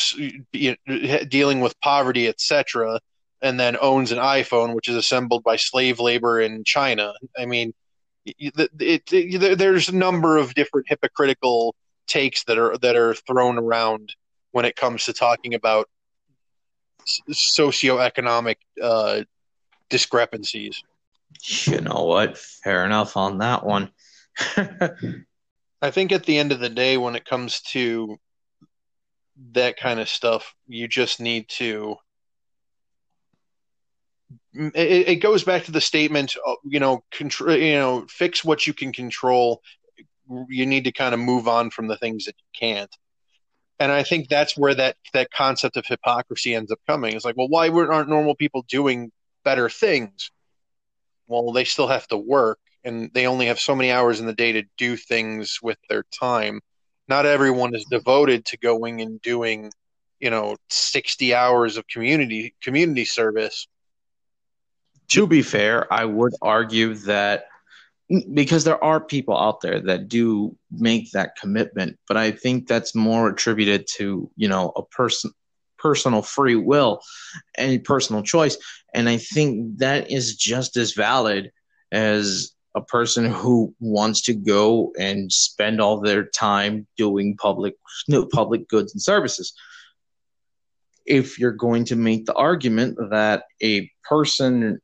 dealing 1.29 1.61
with 1.61 1.79
poverty, 1.81 2.29
etc., 2.29 2.99
and 3.45 3.61
then 3.61 3.77
owns 3.81 4.11
an 4.11 4.19
iPhone, 4.19 4.75
which 4.75 4.89
is 4.89 4.97
assembled 4.97 5.45
by 5.45 5.55
slave 5.55 6.01
labor 6.01 6.41
in 6.41 6.65
China. 6.65 7.13
I 7.39 7.47
mean 7.47 7.75
it, 8.27 8.71
it, 8.81 9.13
it, 9.13 9.59
there's 9.59 9.89
a 9.89 9.97
number 9.97 10.37
of 10.39 10.55
different 10.55 10.89
hypocritical 10.89 11.75
takes 12.07 12.45
that 12.45 12.59
are 12.59 12.77
that 12.79 12.97
are 12.97 13.15
thrown 13.15 13.59
around 13.59 14.15
when 14.53 14.65
it 14.65 14.77
comes 14.77 15.05
to 15.05 15.13
talking 15.13 15.55
about 15.55 15.89
socioeconomic 17.31 18.57
uh, 18.83 19.23
discrepancies. 19.91 20.83
You 21.65 21.81
know 21.81 22.05
what? 22.05 22.39
Fair 22.39 22.85
enough 22.85 23.17
on 23.17 23.39
that 23.39 23.65
one. 23.65 23.91
I 25.83 25.91
think 25.91 26.13
at 26.13 26.25
the 26.25 26.39
end 26.39 26.53
of 26.53 26.61
the 26.61 26.71
day, 26.71 26.97
when 26.97 27.15
it 27.15 27.25
comes 27.27 27.61
to 27.73 28.17
that 29.53 29.77
kind 29.77 30.01
of 30.01 30.09
stuff, 30.09 30.55
you 30.67 30.89
just 30.89 31.21
need 31.21 31.49
to 31.49 31.97
it, 34.55 35.09
it 35.09 35.17
goes 35.17 35.45
back 35.45 35.65
to 35.65 35.73
the 35.73 35.81
statement, 35.81 36.37
uh, 36.47 36.55
you 36.65 36.81
know, 36.81 37.03
control, 37.11 37.57
you 37.57 37.75
know, 37.75 38.07
fix 38.09 38.45
what 38.45 38.67
you 38.67 38.73
can 38.73 38.93
control. 38.93 39.63
You 40.49 40.67
need 40.67 40.85
to 40.85 40.93
kind 40.93 41.13
of 41.15 41.21
move 41.21 41.49
on 41.49 41.71
from 41.71 41.87
the 41.89 41.97
things 41.97 42.25
that 42.27 42.37
you 42.39 42.59
can't. 42.59 42.95
And 43.81 43.91
I 43.91 44.05
think 44.05 44.29
that's 44.29 44.57
where 44.57 44.75
that 44.75 44.97
that 45.13 45.31
concept 45.33 45.77
of 45.77 45.85
hypocrisy 45.87 46.55
ends 46.55 46.71
up 46.71 46.79
coming. 46.87 47.15
It's 47.15 47.25
like, 47.25 47.37
well, 47.37 47.49
why 47.49 47.69
aren't 47.69 48.09
normal 48.09 48.37
people 48.37 48.65
doing 48.69 49.11
better 49.45 49.69
things? 49.69 50.31
Well, 51.27 51.53
they 51.53 51.65
still 51.65 51.89
have 51.89 52.07
to 52.09 52.17
work, 52.17 52.59
and 52.85 53.11
they 53.13 53.27
only 53.27 53.47
have 53.47 53.59
so 53.59 53.75
many 53.75 53.91
hours 53.91 54.21
in 54.21 54.27
the 54.27 54.33
day 54.33 54.53
to 54.53 54.63
do 54.79 54.97
things 54.97 55.59
with 55.63 55.79
their 55.89 56.05
time. 56.05 56.61
Not 57.09 57.27
everyone 57.27 57.75
is 57.75 57.85
devoted 57.91 58.45
to 58.47 58.59
going 58.59 59.01
and 59.01 59.21
doing, 59.21 59.73
you 60.21 60.31
know, 60.31 60.57
sixty 60.71 61.35
hours 61.35 61.77
of 61.77 61.89
community 61.89 62.55
community 62.63 63.05
service 63.05 63.67
to 65.09 65.27
be 65.27 65.43
fair, 65.43 65.93
I 65.93 66.05
would 66.05 66.35
argue 66.43 66.95
that 66.95 67.47
because 68.33 68.65
there 68.65 68.83
are 68.83 69.01
people 69.01 69.37
out 69.37 69.61
there 69.61 69.81
that 69.81 70.09
do 70.09 70.57
make 70.71 71.11
that 71.13 71.37
commitment, 71.37 71.99
but 72.07 72.17
I 72.17 72.33
think 72.33 72.69
that's 72.69 72.95
more 72.95 73.29
attributed 73.29 73.87
to, 73.97 74.31
you 74.37 74.49
know, 74.49 74.73
a 74.77 74.83
person 74.83 75.33
personal 75.79 76.23
free 76.23 76.57
will 76.57 77.03
and 77.59 77.85
personal 77.85 78.23
choice. 78.23 78.57
And 78.95 79.07
I 79.07 79.19
think 79.19 79.79
that 79.79 80.11
is 80.11 80.35
just 80.35 80.79
as 80.79 80.95
valid 80.95 81.53
as 81.93 82.53
a 82.75 82.81
person 82.81 83.31
who 83.31 83.75
wants 83.81 84.23
to 84.23 84.35
go 84.35 84.93
and 84.99 85.31
spend 85.31 85.83
all 85.83 86.01
their 86.01 86.25
time 86.25 86.87
doing 86.97 87.37
public 87.37 87.75
public 88.33 88.67
goods 88.69 88.95
and 88.95 89.03
services. 89.03 89.53
If 91.07 91.39
you're 91.39 91.53
going 91.53 91.85
to 91.87 91.97
make 91.97 92.25
the 92.25 92.35
argument 92.35 92.97
that 93.11 93.45
a 93.63 93.91
person 94.09 94.81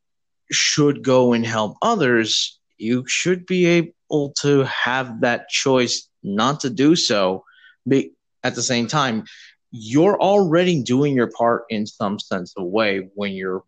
should 0.51 1.03
go 1.03 1.33
and 1.33 1.47
help 1.47 1.77
others, 1.83 2.59
you 2.79 3.05
should 3.07 3.47
be 3.47 3.67
able 3.67 4.33
to 4.41 4.65
have 4.65 5.21
that 5.21 5.49
choice 5.49 6.09
not 6.23 6.61
to 6.61 6.71
do 6.71 6.97
so. 6.97 7.45
But 7.87 8.07
at 8.43 8.55
the 8.55 8.63
same 8.63 8.87
time, 8.87 9.25
you're 9.71 10.21
already 10.21 10.83
doing 10.83 11.15
your 11.15 11.31
part 11.31 11.65
in 11.71 11.87
some 11.87 12.19
sense 12.19 12.55
of 12.57 12.67
way 12.67 13.09
when 13.15 13.33
you're 13.33 13.65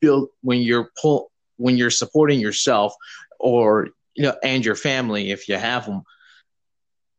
built 0.00 0.30
when 0.42 0.60
you're 0.60 0.90
pull 1.00 1.30
when 1.56 1.76
you're 1.76 1.90
supporting 1.90 2.40
yourself 2.40 2.94
or 3.38 3.88
you 4.14 4.22
know 4.22 4.34
and 4.42 4.64
your 4.64 4.74
family 4.74 5.30
if 5.30 5.48
you 5.48 5.56
have 5.56 5.86
them. 5.86 6.02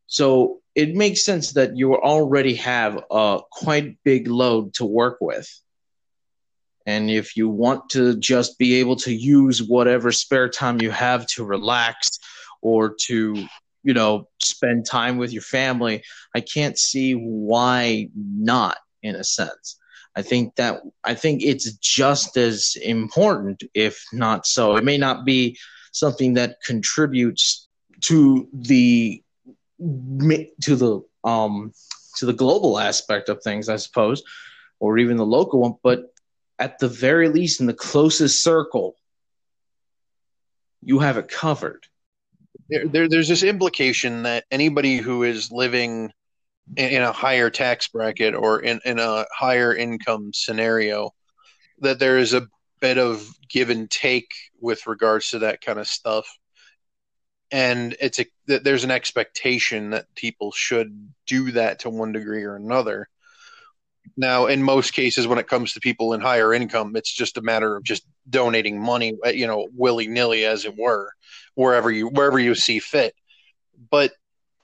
So 0.07 0.61
it 0.75 0.95
makes 0.95 1.23
sense 1.23 1.53
that 1.53 1.77
you 1.77 1.95
already 1.95 2.55
have 2.55 3.03
a 3.11 3.41
quite 3.51 3.97
big 4.03 4.27
load 4.27 4.73
to 4.75 4.85
work 4.85 5.17
with. 5.21 5.47
And 6.89 7.11
if 7.11 7.37
you 7.37 7.49
want 7.49 7.87
to 7.91 8.17
just 8.17 8.57
be 8.57 8.79
able 8.79 8.95
to 8.95 9.13
use 9.13 9.61
whatever 9.61 10.11
spare 10.11 10.49
time 10.49 10.81
you 10.81 10.89
have 10.89 11.27
to 11.27 11.45
relax 11.45 12.17
or 12.63 12.95
to, 13.05 13.45
you 13.83 13.93
know, 13.93 14.27
spend 14.41 14.87
time 14.87 15.17
with 15.17 15.31
your 15.31 15.43
family, 15.43 16.01
I 16.33 16.41
can't 16.41 16.79
see 16.79 17.13
why 17.13 18.09
not 18.15 18.77
in 19.03 19.15
a 19.15 19.23
sense. 19.23 19.77
I 20.15 20.23
think 20.23 20.55
that 20.55 20.81
I 21.03 21.13
think 21.13 21.43
it's 21.43 21.71
just 21.73 22.35
as 22.37 22.75
important, 22.81 23.63
if 23.75 24.03
not 24.11 24.47
so. 24.47 24.75
It 24.75 24.83
may 24.83 24.97
not 24.97 25.25
be 25.25 25.59
something 25.91 26.33
that 26.33 26.57
contributes 26.65 27.67
to 28.05 28.47
the 28.51 29.21
to 29.79 30.75
the 30.75 31.01
um 31.23 31.71
to 32.17 32.25
the 32.25 32.33
global 32.33 32.79
aspect 32.79 33.29
of 33.29 33.43
things, 33.43 33.69
I 33.69 33.75
suppose, 33.75 34.23
or 34.79 34.97
even 34.97 35.17
the 35.17 35.25
local 35.37 35.61
one, 35.61 35.75
but 35.83 36.11
at 36.59 36.77
the 36.79 36.89
very 36.89 37.29
least 37.29 37.61
in 37.61 37.67
the 37.67 37.73
closest 37.73 38.43
circle, 38.43 38.95
you 40.81 40.99
have 40.99 41.17
it 41.17 41.29
covered. 41.29 41.87
There, 42.69 42.87
there, 42.87 43.07
there's 43.07 43.29
this 43.29 43.43
implication 43.43 44.23
that 44.23 44.43
anybody 44.51 44.97
who 44.97 45.23
is 45.23 45.51
living 45.51 46.11
in, 46.75 46.89
in 46.89 47.01
a 47.01 47.13
higher 47.13 47.49
tax 47.49 47.87
bracket 47.87 48.35
or 48.35 48.59
in, 48.59 48.81
in 48.85 48.99
a 48.99 49.25
higher 49.33 49.73
income 49.73 50.31
scenario, 50.33 51.11
that 51.79 51.99
there 51.99 52.17
is 52.17 52.33
a 52.33 52.47
bit 52.81 52.97
of 52.97 53.27
give 53.49 53.69
and 53.69 53.89
take 53.89 54.29
with 54.59 54.85
regards 54.85 55.29
to 55.31 55.39
that 55.39 55.61
kind 55.61 55.79
of 55.79 55.87
stuff. 55.87 56.27
And 57.51 57.95
it's 57.99 58.19
a 58.19 58.25
there's 58.45 58.83
an 58.83 58.91
expectation 58.91 59.91
that 59.91 60.13
people 60.15 60.51
should 60.51 61.09
do 61.25 61.51
that 61.53 61.79
to 61.79 61.89
one 61.89 62.11
degree 62.11 62.43
or 62.43 62.55
another 62.55 63.09
now, 64.17 64.47
in 64.47 64.63
most 64.63 64.93
cases, 64.93 65.27
when 65.27 65.39
it 65.39 65.47
comes 65.47 65.73
to 65.73 65.79
people 65.79 66.13
in 66.13 66.21
higher 66.21 66.53
income, 66.53 66.95
it's 66.95 67.13
just 67.13 67.37
a 67.37 67.41
matter 67.41 67.75
of 67.75 67.83
just 67.83 68.03
donating 68.29 68.81
money, 68.81 69.17
uh, 69.25 69.29
you 69.29 69.47
know, 69.47 69.67
willy 69.73 70.07
nilly, 70.07 70.45
as 70.45 70.65
it 70.65 70.77
were, 70.77 71.11
wherever 71.55 71.91
you 71.91 72.07
wherever 72.07 72.39
you 72.39 72.55
see 72.55 72.79
fit. 72.79 73.13
But 73.89 74.13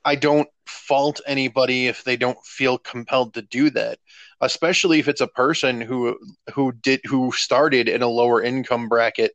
I 0.03 0.15
don't 0.15 0.49
fault 0.65 1.21
anybody 1.25 1.88
if 1.88 2.03
they 2.03 2.17
don't 2.17 2.38
feel 2.45 2.77
compelled 2.77 3.34
to 3.34 3.41
do 3.41 3.69
that, 3.71 3.99
especially 4.41 4.99
if 4.99 5.08
it's 5.08 5.21
a 5.21 5.27
person 5.27 5.81
who 5.81 6.17
who 6.53 6.71
did 6.71 7.01
who 7.05 7.31
started 7.31 7.89
in 7.89 8.01
a 8.01 8.08
lower 8.08 8.41
income 8.41 8.89
bracket 8.89 9.31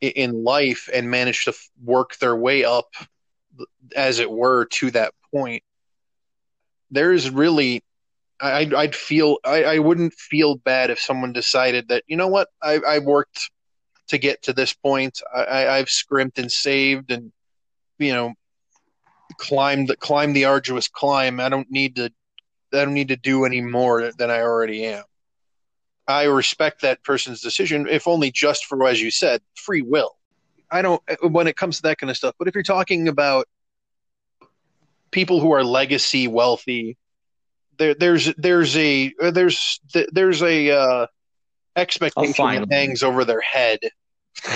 in 0.00 0.44
life 0.44 0.88
and 0.92 1.10
managed 1.10 1.46
to 1.46 1.54
work 1.82 2.16
their 2.18 2.36
way 2.36 2.64
up, 2.64 2.94
as 3.96 4.18
it 4.18 4.30
were, 4.30 4.66
to 4.66 4.90
that 4.90 5.14
point. 5.32 5.62
There 6.90 7.12
is 7.12 7.30
really 7.30 7.82
I'd, 8.40 8.74
I'd 8.74 8.94
feel 8.94 9.38
I, 9.44 9.64
I 9.64 9.78
wouldn't 9.78 10.14
feel 10.14 10.56
bad 10.56 10.90
if 10.90 10.98
someone 10.98 11.32
decided 11.32 11.88
that 11.88 12.04
you 12.06 12.16
know 12.16 12.28
what 12.28 12.48
I, 12.62 12.80
I 12.86 12.98
worked 12.98 13.50
to 14.08 14.18
get 14.18 14.42
to 14.42 14.52
this 14.52 14.74
point. 14.74 15.20
I, 15.34 15.68
I've 15.68 15.88
scrimped 15.88 16.38
and 16.38 16.50
saved 16.50 17.10
and 17.10 17.32
you 17.98 18.12
know 18.12 18.34
climbed 19.38 19.94
climbed 20.00 20.36
the 20.36 20.46
arduous 20.46 20.88
climb. 20.88 21.40
I 21.40 21.48
don't 21.48 21.70
need 21.70 21.96
to 21.96 22.12
I 22.72 22.84
don't 22.84 22.94
need 22.94 23.08
to 23.08 23.16
do 23.16 23.44
any 23.44 23.60
more 23.60 24.10
than 24.18 24.30
I 24.30 24.40
already 24.40 24.84
am. 24.84 25.04
I 26.06 26.24
respect 26.24 26.82
that 26.82 27.02
person's 27.02 27.40
decision, 27.40 27.86
if 27.88 28.06
only 28.06 28.30
just 28.30 28.66
for 28.66 28.86
as 28.86 29.00
you 29.00 29.10
said, 29.10 29.40
free 29.54 29.82
will. 29.82 30.16
I 30.70 30.82
don't 30.82 31.02
when 31.22 31.46
it 31.46 31.56
comes 31.56 31.76
to 31.76 31.82
that 31.82 31.98
kind 31.98 32.10
of 32.10 32.16
stuff. 32.16 32.34
But 32.38 32.48
if 32.48 32.54
you're 32.54 32.64
talking 32.64 33.08
about 33.08 33.46
people 35.12 35.38
who 35.40 35.52
are 35.52 35.62
legacy 35.62 36.26
wealthy 36.26 36.98
there, 37.78 37.94
there's 37.94 38.32
there's 38.36 38.76
a 38.76 39.12
there's 39.18 39.80
there's 40.12 40.42
a 40.42 40.70
uh, 40.70 41.06
expectation 41.76 42.46
that 42.46 42.68
hangs 42.70 43.02
over 43.02 43.24
their 43.24 43.40
head. 43.40 43.80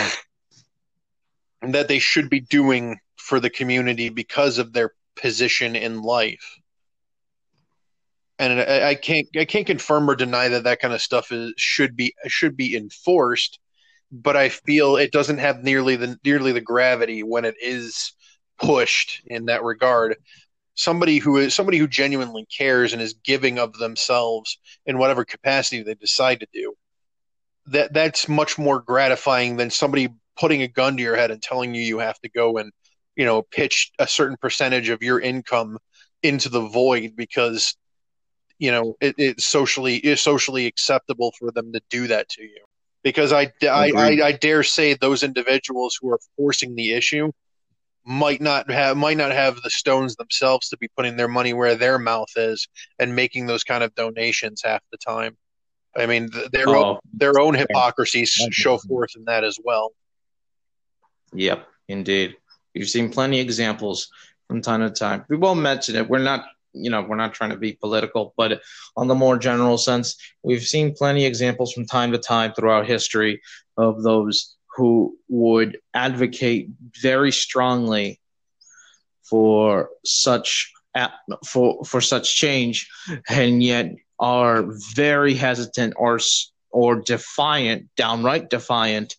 That 1.60 1.88
they 1.88 1.98
should 1.98 2.30
be 2.30 2.38
doing 2.38 3.00
for 3.16 3.40
the 3.40 3.50
community 3.50 4.10
because 4.10 4.58
of 4.58 4.72
their 4.72 4.92
position 5.16 5.74
in 5.74 6.02
life. 6.02 6.54
And 8.38 8.60
I, 8.60 8.90
I 8.90 8.94
can't 8.94 9.26
I 9.36 9.44
can't 9.44 9.66
confirm 9.66 10.08
or 10.08 10.14
deny 10.14 10.48
that 10.48 10.62
that 10.62 10.78
kind 10.80 10.94
of 10.94 11.02
stuff 11.02 11.32
is 11.32 11.52
should 11.56 11.96
be 11.96 12.14
should 12.28 12.56
be 12.56 12.76
enforced, 12.76 13.58
but 14.12 14.36
I 14.36 14.50
feel 14.50 14.96
it 14.96 15.10
doesn't 15.10 15.38
have 15.38 15.64
nearly 15.64 15.96
the 15.96 16.16
nearly 16.24 16.52
the 16.52 16.60
gravity 16.60 17.24
when 17.24 17.44
it 17.44 17.56
is 17.60 18.12
pushed 18.60 19.22
in 19.26 19.46
that 19.46 19.64
regard 19.64 20.16
somebody 20.78 21.18
who 21.18 21.36
is 21.36 21.54
somebody 21.54 21.76
who 21.76 21.88
genuinely 21.88 22.46
cares 22.56 22.92
and 22.92 23.02
is 23.02 23.14
giving 23.24 23.58
of 23.58 23.72
themselves 23.74 24.58
in 24.86 24.96
whatever 24.96 25.24
capacity 25.24 25.82
they 25.82 25.94
decide 25.94 26.38
to 26.38 26.46
do 26.54 26.72
that 27.66 27.92
that's 27.92 28.28
much 28.28 28.56
more 28.56 28.80
gratifying 28.80 29.56
than 29.56 29.70
somebody 29.70 30.08
putting 30.38 30.62
a 30.62 30.68
gun 30.68 30.96
to 30.96 31.02
your 31.02 31.16
head 31.16 31.32
and 31.32 31.42
telling 31.42 31.74
you 31.74 31.82
you 31.82 31.98
have 31.98 32.18
to 32.20 32.30
go 32.30 32.58
and 32.58 32.70
you 33.16 33.24
know 33.24 33.42
pitch 33.42 33.90
a 33.98 34.06
certain 34.06 34.36
percentage 34.40 34.88
of 34.88 35.02
your 35.02 35.20
income 35.20 35.78
into 36.22 36.48
the 36.48 36.60
void 36.68 37.14
because 37.16 37.76
you 38.60 38.70
know 38.70 38.96
it, 39.00 39.16
it's 39.18 39.46
socially 39.46 39.96
is 39.96 40.22
socially 40.22 40.66
acceptable 40.66 41.32
for 41.38 41.50
them 41.50 41.72
to 41.72 41.80
do 41.90 42.06
that 42.06 42.28
to 42.28 42.42
you. 42.42 42.60
Because 43.04 43.32
I, 43.32 43.52
I, 43.62 43.92
I, 43.96 44.08
I 44.24 44.32
dare 44.32 44.64
say 44.64 44.92
those 44.92 45.22
individuals 45.22 45.96
who 46.00 46.10
are 46.10 46.18
forcing 46.36 46.74
the 46.74 46.92
issue 46.92 47.30
might 48.08 48.40
not 48.40 48.70
have 48.70 48.96
might 48.96 49.18
not 49.18 49.32
have 49.32 49.60
the 49.62 49.68
stones 49.68 50.16
themselves 50.16 50.70
to 50.70 50.78
be 50.78 50.88
putting 50.96 51.18
their 51.18 51.28
money 51.28 51.52
where 51.52 51.74
their 51.74 51.98
mouth 51.98 52.30
is 52.36 52.66
and 52.98 53.14
making 53.14 53.44
those 53.46 53.64
kind 53.64 53.84
of 53.84 53.94
donations 53.94 54.62
half 54.64 54.80
the 54.90 54.96
time. 54.96 55.36
I 55.94 56.06
mean, 56.06 56.30
their 56.52 56.70
oh, 56.70 56.84
own, 56.84 56.98
their 57.12 57.38
own 57.38 57.54
oh, 57.54 57.58
hypocrisies 57.58 58.30
show 58.50 58.78
forth 58.78 59.10
in 59.14 59.24
that 59.24 59.44
as 59.44 59.58
well. 59.62 59.92
Yep, 61.34 61.66
indeed. 61.88 62.36
You've 62.72 62.88
seen 62.88 63.10
plenty 63.10 63.40
of 63.40 63.44
examples 63.44 64.08
from 64.46 64.62
time 64.62 64.80
to 64.80 64.90
time. 64.90 65.24
We 65.28 65.36
won't 65.36 65.60
mention 65.60 65.96
it. 65.96 66.08
We're 66.08 66.18
not, 66.18 66.46
you 66.72 66.90
know, 66.90 67.02
we're 67.02 67.16
not 67.16 67.34
trying 67.34 67.50
to 67.50 67.56
be 67.56 67.72
political, 67.72 68.32
but 68.38 68.62
on 68.96 69.08
the 69.08 69.14
more 69.14 69.36
general 69.36 69.76
sense, 69.76 70.16
we've 70.42 70.62
seen 70.62 70.94
plenty 70.94 71.26
of 71.26 71.28
examples 71.28 71.74
from 71.74 71.84
time 71.84 72.12
to 72.12 72.18
time 72.18 72.54
throughout 72.54 72.86
history 72.86 73.42
of 73.76 74.02
those 74.02 74.56
who 74.78 75.18
would 75.28 75.76
advocate 75.92 76.68
very 77.02 77.32
strongly 77.32 78.20
for 79.28 79.90
such 80.04 80.72
for 81.44 81.84
for 81.84 82.00
such 82.00 82.36
change, 82.36 82.88
and 83.28 83.60
yet 83.60 83.96
are 84.20 84.64
very 84.94 85.34
hesitant 85.34 85.94
or 85.96 86.20
or 86.70 86.94
defiant, 87.00 87.88
downright 87.96 88.50
defiant 88.50 89.16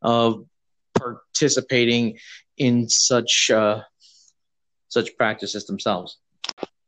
of 0.00 0.46
participating 0.94 2.16
in 2.56 2.88
such 2.88 3.50
uh, 3.52 3.80
such 4.90 5.16
practices 5.16 5.66
themselves. 5.66 6.18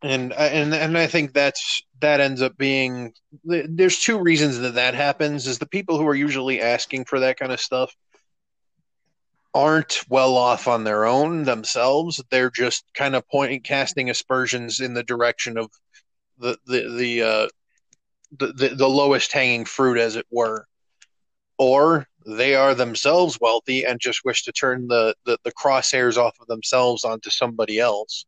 And 0.00 0.32
and 0.32 0.72
and 0.72 0.96
I 0.96 1.08
think 1.08 1.32
that's 1.32 1.82
that 2.00 2.20
ends 2.20 2.40
up 2.40 2.56
being 2.56 3.14
there's 3.44 3.98
two 3.98 4.18
reasons 4.20 4.58
that 4.58 4.74
that 4.74 4.94
happens 4.94 5.48
is 5.48 5.58
the 5.58 5.66
people 5.66 5.98
who 5.98 6.06
are 6.06 6.14
usually 6.14 6.60
asking 6.60 7.06
for 7.06 7.18
that 7.18 7.36
kind 7.36 7.50
of 7.50 7.60
stuff 7.60 7.92
aren't 9.54 10.00
well 10.08 10.36
off 10.36 10.66
on 10.66 10.84
their 10.84 11.04
own 11.04 11.42
themselves 11.44 12.22
they're 12.30 12.50
just 12.50 12.84
kind 12.94 13.14
of 13.14 13.28
pointing 13.28 13.60
casting 13.60 14.08
aspersions 14.08 14.80
in 14.80 14.94
the 14.94 15.02
direction 15.02 15.58
of 15.58 15.70
the 16.38 16.56
the 16.66 16.88
the 16.96 17.22
uh, 17.22 17.48
the, 18.38 18.52
the, 18.52 18.68
the 18.70 18.88
lowest 18.88 19.32
hanging 19.32 19.64
fruit, 19.64 19.98
as 19.98 20.16
it 20.16 20.26
were, 20.30 20.66
or 21.58 22.06
they 22.24 22.54
are 22.54 22.74
themselves 22.74 23.38
wealthy 23.40 23.84
and 23.84 24.00
just 24.00 24.24
wish 24.24 24.44
to 24.44 24.52
turn 24.52 24.88
the, 24.88 25.14
the, 25.26 25.38
the 25.44 25.52
crosshairs 25.52 26.16
off 26.16 26.36
of 26.40 26.46
themselves 26.46 27.04
onto 27.04 27.30
somebody 27.30 27.78
else. 27.78 28.26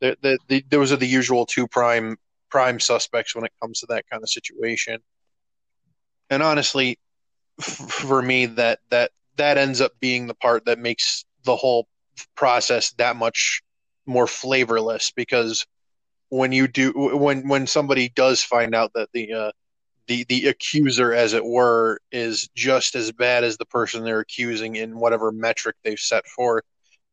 The, 0.00 0.16
the, 0.22 0.38
the, 0.48 0.64
those 0.70 0.92
are 0.92 0.96
the 0.96 1.06
usual 1.06 1.44
two 1.44 1.66
prime 1.66 2.16
prime 2.50 2.80
suspects 2.80 3.34
when 3.34 3.44
it 3.44 3.52
comes 3.60 3.80
to 3.80 3.86
that 3.90 4.08
kind 4.10 4.22
of 4.22 4.30
situation. 4.30 5.00
And 6.30 6.42
honestly, 6.42 6.98
for 7.60 8.22
me, 8.22 8.46
that 8.46 8.78
that 8.90 9.10
that 9.38 9.58
ends 9.58 9.80
up 9.80 9.92
being 10.00 10.26
the 10.26 10.34
part 10.34 10.66
that 10.66 10.78
makes 10.78 11.24
the 11.44 11.56
whole 11.56 11.88
process 12.34 12.92
that 12.92 13.16
much 13.16 13.62
more 14.06 14.26
flavorless 14.26 15.12
because 15.14 15.66
when 16.30 16.52
you 16.52 16.68
do 16.68 16.92
when 16.92 17.48
when 17.48 17.66
somebody 17.66 18.10
does 18.10 18.42
find 18.42 18.74
out 18.74 18.92
that 18.94 19.08
the 19.12 19.32
uh, 19.32 19.50
the 20.08 20.24
the 20.28 20.48
accuser, 20.48 21.12
as 21.12 21.34
it 21.34 21.44
were, 21.44 22.00
is 22.12 22.48
just 22.54 22.94
as 22.94 23.12
bad 23.12 23.44
as 23.44 23.56
the 23.56 23.66
person 23.66 24.04
they're 24.04 24.20
accusing 24.20 24.76
in 24.76 24.98
whatever 24.98 25.30
metric 25.30 25.76
they've 25.84 25.98
set 25.98 26.26
forth. 26.26 26.64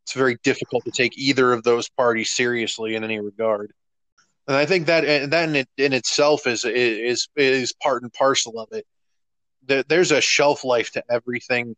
It's 0.04 0.14
very 0.14 0.38
difficult 0.44 0.86
to 0.86 0.92
take 0.92 1.18
either 1.18 1.52
of 1.54 1.64
those 1.64 1.90
parties 1.90 2.32
seriously 2.32 2.96
in 2.96 3.04
any 3.04 3.20
regard, 3.20 3.72
and 4.48 4.56
I 4.56 4.66
think 4.66 4.88
that 4.88 5.30
that 5.32 5.56
in, 5.56 5.66
in 5.78 5.94
itself 5.94 6.48
is 6.48 6.66
is 6.66 7.28
is 7.36 7.74
part 7.74 8.04
and 8.04 8.12
parcel 8.12 8.60
of 8.60 8.70
it. 8.72 8.86
There's 9.88 10.12
a 10.12 10.22
shelf 10.22 10.64
life 10.64 10.92
to 10.92 11.04
everything, 11.10 11.76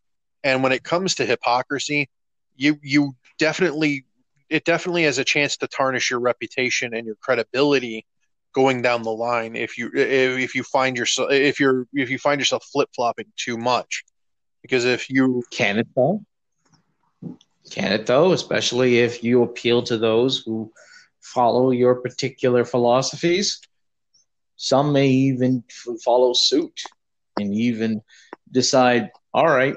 and 0.47 0.63
when 0.63 0.71
it 0.71 0.81
comes 0.81 1.15
to 1.15 1.25
hypocrisy, 1.25 2.10
you 2.55 2.79
you 2.81 3.15
definitely 3.38 4.05
it 4.49 4.63
definitely 4.63 5.03
has 5.03 5.17
a 5.17 5.25
chance 5.25 5.57
to 5.57 5.67
tarnish 5.67 6.10
your 6.10 6.21
reputation 6.21 6.93
and 6.93 7.05
your 7.05 7.15
credibility 7.15 8.05
going 8.53 8.81
down 8.81 9.03
the 9.03 9.12
line 9.12 9.57
if 9.57 9.77
you 9.77 9.91
if 9.93 10.55
you 10.55 10.63
find 10.63 10.97
yourself 10.97 11.31
if 11.31 11.60
you're 11.60 11.86
if 11.93 12.10
you 12.10 12.17
find 12.17 12.39
yourself 12.39 12.63
flip 12.63 12.88
flopping 12.95 13.25
too 13.36 13.57
much. 13.57 14.05
Because 14.62 14.86
if 14.86 15.10
you 15.10 15.43
can 15.51 15.79
it 15.79 15.88
though? 15.93 16.23
Can 17.69 17.91
it 17.91 18.05
though? 18.05 18.31
Especially 18.31 18.99
if 18.99 19.25
you 19.25 19.43
appeal 19.43 19.83
to 19.83 19.97
those 19.97 20.39
who 20.39 20.71
follow 21.19 21.71
your 21.71 21.95
particular 21.95 22.63
philosophies. 22.63 23.60
Some 24.55 24.93
may 24.93 25.10
even 25.10 25.65
follow 26.05 26.31
suit 26.31 26.81
and 27.38 27.53
even 27.53 28.01
decide 28.49 29.12
all 29.33 29.47
right 29.47 29.75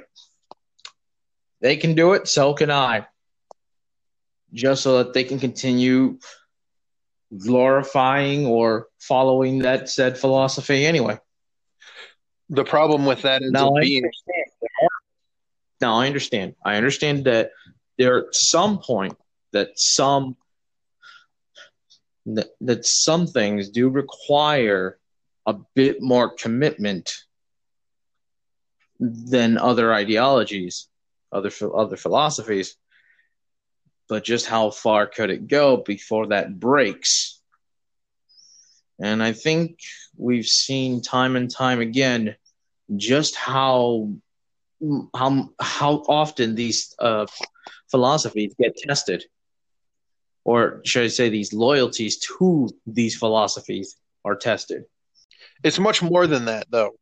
they 1.60 1.76
can 1.76 1.94
do 1.94 2.12
it 2.12 2.28
so 2.28 2.54
can 2.54 2.70
i 2.70 3.06
just 4.52 4.82
so 4.82 4.98
that 4.98 5.12
they 5.12 5.24
can 5.24 5.38
continue 5.38 6.18
glorifying 7.36 8.46
or 8.46 8.88
following 8.98 9.60
that 9.60 9.88
said 9.88 10.18
philosophy 10.18 10.84
anyway. 10.84 11.18
The 12.48 12.64
problem 12.64 13.06
with 13.06 13.22
that 13.22 13.42
is 13.42 13.52
now, 13.52 13.72
being. 13.80 14.04
I 14.04 14.88
now 15.80 15.94
I 15.96 16.06
understand. 16.06 16.56
I 16.64 16.76
understand 16.76 17.24
that 17.24 17.52
there 17.96 18.18
at 18.18 18.34
some 18.34 18.78
point 18.78 19.16
that 19.52 19.78
some 19.78 20.36
that, 22.26 22.48
that 22.60 22.84
some 22.84 23.26
things 23.26 23.70
do 23.70 23.88
require 23.88 24.98
a 25.46 25.54
bit 25.74 26.02
more 26.02 26.34
commitment 26.34 27.10
than 28.98 29.56
other 29.56 29.94
ideologies, 29.94 30.88
other 31.32 31.50
other 31.74 31.96
philosophies 31.96 32.76
but 34.10 34.24
just 34.24 34.46
how 34.46 34.70
far 34.70 35.06
could 35.06 35.30
it 35.30 35.46
go 35.46 35.76
before 35.76 36.26
that 36.26 36.58
breaks? 36.58 37.40
And 39.00 39.22
I 39.22 39.32
think 39.32 39.78
we've 40.16 40.46
seen 40.46 41.00
time 41.00 41.36
and 41.36 41.48
time 41.48 41.80
again 41.80 42.34
just 42.96 43.36
how 43.36 44.12
how 45.14 45.50
how 45.60 46.04
often 46.08 46.56
these 46.56 46.92
uh, 46.98 47.26
philosophies 47.88 48.52
get 48.58 48.76
tested, 48.76 49.24
or 50.44 50.80
should 50.84 51.04
I 51.04 51.08
say, 51.08 51.28
these 51.28 51.52
loyalties 51.52 52.18
to 52.38 52.68
these 52.86 53.16
philosophies 53.16 53.96
are 54.24 54.34
tested. 54.34 54.84
It's 55.62 55.78
much 55.78 56.02
more 56.02 56.26
than 56.26 56.46
that, 56.46 56.66
though. 56.68 56.96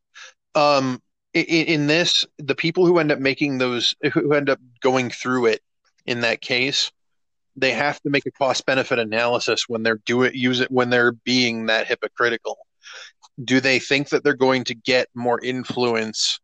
Um, 0.55 1.01
in, 1.35 1.45
in 1.45 1.87
this, 1.87 2.27
the 2.38 2.55
people 2.55 2.87
who 2.87 2.99
end 2.99 3.12
up 3.12 3.19
making 3.19 3.59
those, 3.59 3.95
who 4.12 4.33
end 4.33 4.51
up 4.51 4.61
going 4.81 5.11
through 5.11 5.47
it 5.47 5.61
in 6.07 6.21
that 6.21 6.41
case, 6.41 6.91
they 7.57 7.73
have 7.73 8.01
to 8.03 8.11
make 8.11 8.27
a 8.27 8.31
cost 8.31 8.64
benefit 8.67 8.99
analysis 8.99 9.64
when 9.69 9.83
they're 9.83 10.01
do 10.07 10.23
it 10.23 10.35
use 10.35 10.61
it 10.61 10.71
when 10.71 10.91
they're 10.91 11.12
being 11.12 11.67
that 11.67 11.87
hypocritical. 11.87 12.57
Do 13.43 13.61
they 13.61 13.79
think 13.79 14.11
that 14.11 14.23
they're 14.23 14.35
going 14.35 14.64
to 14.64 14.75
get 14.75 15.09
more 15.14 15.41
influence 15.41 16.41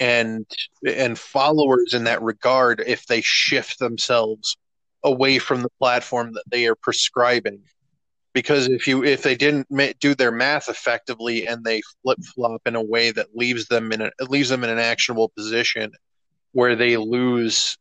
and 0.00 0.46
and 0.86 1.18
followers 1.18 1.92
in 1.92 2.04
that 2.04 2.22
regard 2.22 2.82
if 2.86 3.06
they 3.06 3.20
shift 3.20 3.78
themselves 3.78 4.56
away 5.04 5.38
from 5.38 5.62
the 5.62 5.70
platform 5.78 6.32
that 6.32 6.44
they 6.50 6.66
are 6.66 6.74
prescribing 6.74 7.62
because 8.34 8.68
if 8.68 8.86
you 8.86 9.04
if 9.04 9.22
they 9.22 9.34
didn't 9.34 9.66
do 10.00 10.14
their 10.14 10.30
math 10.30 10.68
effectively 10.68 11.46
and 11.46 11.64
they 11.64 11.80
flip 12.02 12.18
flop 12.34 12.60
in 12.66 12.76
a 12.76 12.82
way 12.82 13.10
that 13.10 13.34
leaves 13.34 13.66
them 13.66 13.92
in 13.92 14.02
a 14.02 14.10
leaves 14.20 14.48
them 14.48 14.64
in 14.64 14.70
an 14.70 14.78
actionable 14.78 15.30
position 15.30 15.92
where 16.52 16.76
they 16.76 16.96
lose 16.96 17.76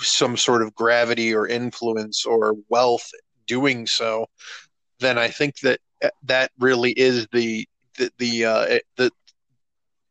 some 0.00 0.36
sort 0.36 0.62
of 0.62 0.74
gravity 0.74 1.34
or 1.34 1.46
influence 1.46 2.24
or 2.24 2.54
wealth 2.68 3.08
doing 3.46 3.86
so, 3.86 4.26
then 5.00 5.18
I 5.18 5.28
think 5.28 5.58
that 5.60 5.80
eh, 6.02 6.10
that 6.24 6.50
really 6.58 6.92
is 6.92 7.26
the 7.32 7.66
the 7.96 8.10
the 8.18 8.44
uh, 8.44 8.62
eh, 8.62 8.78
the, 8.96 9.10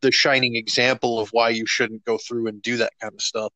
the 0.01 0.11
shining 0.11 0.55
example 0.55 1.19
of 1.19 1.29
why 1.29 1.49
you 1.49 1.65
shouldn't 1.65 2.05
go 2.05 2.17
through 2.17 2.47
and 2.47 2.61
do 2.61 2.77
that 2.77 2.93
kind 3.01 3.13
of 3.13 3.21
stuff. 3.21 3.53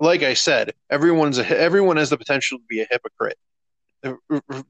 Like 0.00 0.22
I 0.22 0.34
said, 0.34 0.72
everyone's 0.90 1.38
a, 1.38 1.60
everyone 1.60 1.96
has 1.96 2.10
the 2.10 2.18
potential 2.18 2.58
to 2.58 2.64
be 2.68 2.82
a 2.82 2.86
hypocrite. 2.90 3.38
Eh, 4.04 4.62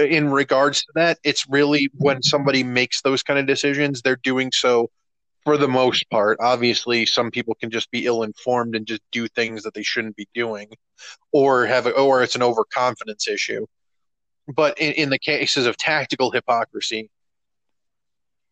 In 0.00 0.30
regards 0.30 0.82
to 0.82 0.92
that, 0.94 1.18
it's 1.24 1.48
really 1.48 1.90
when 1.94 2.22
somebody 2.22 2.62
makes 2.62 3.02
those 3.02 3.22
kind 3.22 3.38
of 3.38 3.46
decisions, 3.46 4.02
they're 4.02 4.16
doing 4.16 4.50
so 4.52 4.90
for 5.44 5.56
the 5.56 5.68
most 5.68 6.08
part. 6.10 6.38
Obviously, 6.40 7.06
some 7.06 7.30
people 7.30 7.54
can 7.54 7.70
just 7.70 7.90
be 7.90 8.06
ill 8.06 8.22
informed 8.22 8.76
and 8.76 8.86
just 8.86 9.02
do 9.12 9.28
things 9.28 9.62
that 9.62 9.74
they 9.74 9.82
shouldn't 9.82 10.16
be 10.16 10.28
doing, 10.34 10.68
or 11.32 11.66
have 11.66 11.86
or 11.86 12.22
it's 12.22 12.34
an 12.34 12.42
overconfidence 12.42 13.28
issue. 13.28 13.66
But 14.48 14.78
in, 14.78 14.92
in 14.92 15.10
the 15.10 15.18
cases 15.18 15.66
of 15.66 15.76
tactical 15.76 16.30
hypocrisy, 16.30 17.10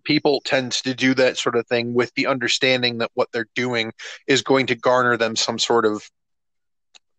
people 0.05 0.41
tend 0.45 0.73
to 0.73 0.95
do 0.95 1.15
that 1.15 1.37
sort 1.37 1.57
of 1.57 1.67
thing 1.67 1.93
with 1.93 2.13
the 2.15 2.27
understanding 2.27 2.99
that 2.99 3.11
what 3.15 3.29
they're 3.33 3.49
doing 3.55 3.93
is 4.27 4.43
going 4.43 4.67
to 4.67 4.75
garner 4.75 5.17
them 5.17 5.37
some 5.37 5.59
sort 5.59 5.85
of 5.85 6.09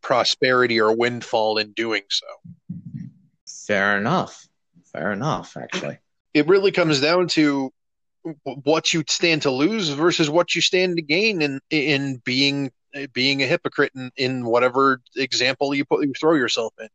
prosperity 0.01 0.79
or 0.79 0.95
windfall 0.95 1.57
in 1.57 1.71
doing 1.73 2.03
so. 2.09 2.25
Fair 3.69 3.99
enough. 3.99 4.47
Fair 4.91 5.11
enough, 5.11 5.55
actually. 5.55 5.99
It 6.33 6.47
really 6.47 6.71
comes 6.71 7.01
down 7.01 7.27
to 7.29 7.71
what 8.43 8.91
you 8.91 9.03
stand 9.07 9.43
to 9.43 9.51
lose 9.51 9.89
versus 9.89 10.27
what 10.27 10.55
you 10.55 10.61
stand 10.61 10.95
to 10.97 11.03
gain 11.03 11.43
in 11.43 11.59
in 11.69 12.19
being 12.25 12.71
being 13.13 13.43
a 13.43 13.45
hypocrite 13.45 13.91
in, 13.93 14.09
in 14.17 14.43
whatever 14.43 15.03
example 15.15 15.75
you 15.75 15.85
put 15.85 16.03
you 16.03 16.13
throw 16.19 16.33
yourself 16.33 16.73
in. 16.79 16.87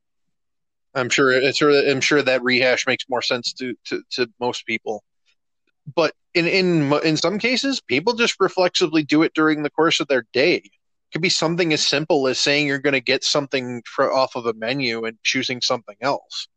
I'm 0.96 1.10
sure 1.10 1.30
it's 1.30 1.62
I'm 1.62 2.00
sure 2.00 2.22
that 2.22 2.42
rehash 2.42 2.88
makes 2.88 3.04
more 3.08 3.22
sense 3.22 3.52
to, 3.52 3.74
to, 3.84 4.02
to 4.14 4.28
most 4.40 4.66
people. 4.66 5.04
But 5.94 6.12
in 6.34 6.48
in 6.48 6.92
in 7.04 7.16
some 7.16 7.38
cases, 7.38 7.80
people 7.82 8.14
just 8.14 8.34
reflexively 8.40 9.04
do 9.04 9.22
it 9.22 9.32
during 9.32 9.62
the 9.62 9.70
course 9.70 10.00
of 10.00 10.08
their 10.08 10.26
day. 10.32 10.56
It 10.56 10.72
could 11.12 11.22
be 11.22 11.30
something 11.30 11.72
as 11.72 11.86
simple 11.86 12.26
as 12.26 12.40
saying 12.40 12.66
you're 12.66 12.80
going 12.80 12.94
to 12.94 13.00
get 13.00 13.22
something 13.22 13.80
for, 13.86 14.12
off 14.12 14.34
of 14.34 14.46
a 14.46 14.54
menu 14.54 15.04
and 15.04 15.16
choosing 15.22 15.60
something 15.60 15.96
else 16.00 16.48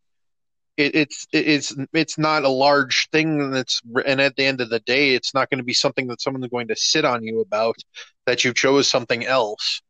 it, 0.78 0.96
it's 0.96 1.28
it's 1.34 1.76
it's 1.92 2.18
not 2.18 2.44
a 2.44 2.50
large 2.50 3.10
thing 3.12 3.52
that's 3.52 3.82
and 4.06 4.22
at 4.22 4.36
the 4.36 4.46
end 4.46 4.62
of 4.62 4.70
the 4.70 4.80
day 4.82 5.16
it's 5.16 5.34
not 5.34 5.50
going 5.50 5.58
to 5.58 5.64
be 5.64 5.74
something 5.74 6.08
that 6.08 6.22
someone's 6.22 6.48
going 6.48 6.68
to 6.68 6.76
sit 6.76 7.04
on 7.04 7.24
you 7.24 7.42
about 7.42 7.76
that 8.26 8.46
you 8.46 8.54
chose 8.54 8.88
something 8.88 9.26
else. 9.26 9.82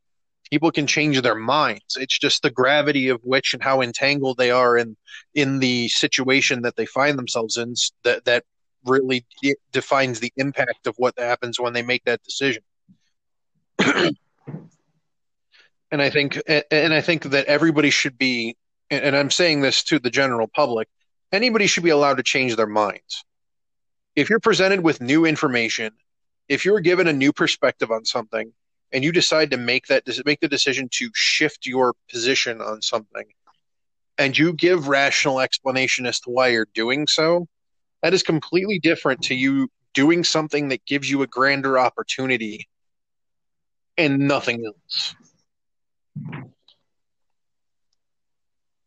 People 0.49 0.71
can 0.71 0.87
change 0.87 1.21
their 1.21 1.35
minds. 1.35 1.97
It's 1.99 2.17
just 2.17 2.41
the 2.41 2.49
gravity 2.49 3.09
of 3.09 3.19
which 3.23 3.53
and 3.53 3.61
how 3.61 3.81
entangled 3.81 4.37
they 4.37 4.49
are 4.49 4.77
in 4.77 4.95
in 5.35 5.59
the 5.59 5.89
situation 5.89 6.61
that 6.61 6.77
they 6.77 6.85
find 6.85 7.19
themselves 7.19 7.57
in 7.57 7.73
that 8.03 8.23
that 8.25 8.45
really 8.85 9.25
defines 9.73 10.21
the 10.21 10.31
impact 10.37 10.87
of 10.87 10.95
what 10.97 11.19
happens 11.19 11.59
when 11.59 11.73
they 11.73 11.81
make 11.81 12.05
that 12.05 12.23
decision. 12.23 12.63
And 15.89 16.01
i 16.01 16.09
think 16.09 16.37
and 16.69 16.93
i 16.93 16.99
think 16.99 17.23
that 17.23 17.45
everybody 17.45 17.91
should 17.91 18.17
be 18.17 18.57
and 18.89 19.15
I'm 19.15 19.31
saying 19.31 19.61
this 19.61 19.83
to 19.85 19.99
the 19.99 20.09
general 20.09 20.47
public, 20.47 20.87
anybody 21.31 21.67
should 21.67 21.83
be 21.83 21.89
allowed 21.89 22.17
to 22.17 22.23
change 22.23 22.55
their 22.55 22.67
minds. 22.67 23.23
If 24.15 24.29
you're 24.29 24.39
presented 24.39 24.81
with 24.81 25.01
new 25.01 25.25
information, 25.25 25.91
if 26.47 26.65
you're 26.65 26.79
given 26.79 27.07
a 27.07 27.13
new 27.13 27.33
perspective 27.33 27.91
on 27.91 28.05
something, 28.05 28.53
and 28.93 29.03
you 29.03 29.11
decide 29.11 29.51
to 29.51 29.57
make 29.57 29.87
that 29.87 30.03
make 30.25 30.39
the 30.39 30.47
decision 30.47 30.87
to 30.93 31.09
shift 31.13 31.65
your 31.65 31.93
position 32.09 32.61
on 32.61 32.81
something, 32.81 33.25
and 34.17 34.37
you 34.37 34.53
give 34.53 34.87
rational 34.87 35.39
explanation 35.39 36.05
as 36.05 36.19
to 36.21 36.29
why 36.29 36.47
you're 36.47 36.67
doing 36.73 37.05
so, 37.05 37.47
that 38.01 38.13
is 38.13 38.23
completely 38.23 38.79
different 38.79 39.21
to 39.23 39.35
you 39.35 39.69
doing 39.93 40.23
something 40.23 40.69
that 40.69 40.85
gives 40.85 41.09
you 41.09 41.21
a 41.21 41.27
grander 41.27 41.77
opportunity 41.77 42.67
and 43.97 44.19
nothing 44.19 44.63
else. 44.65 45.15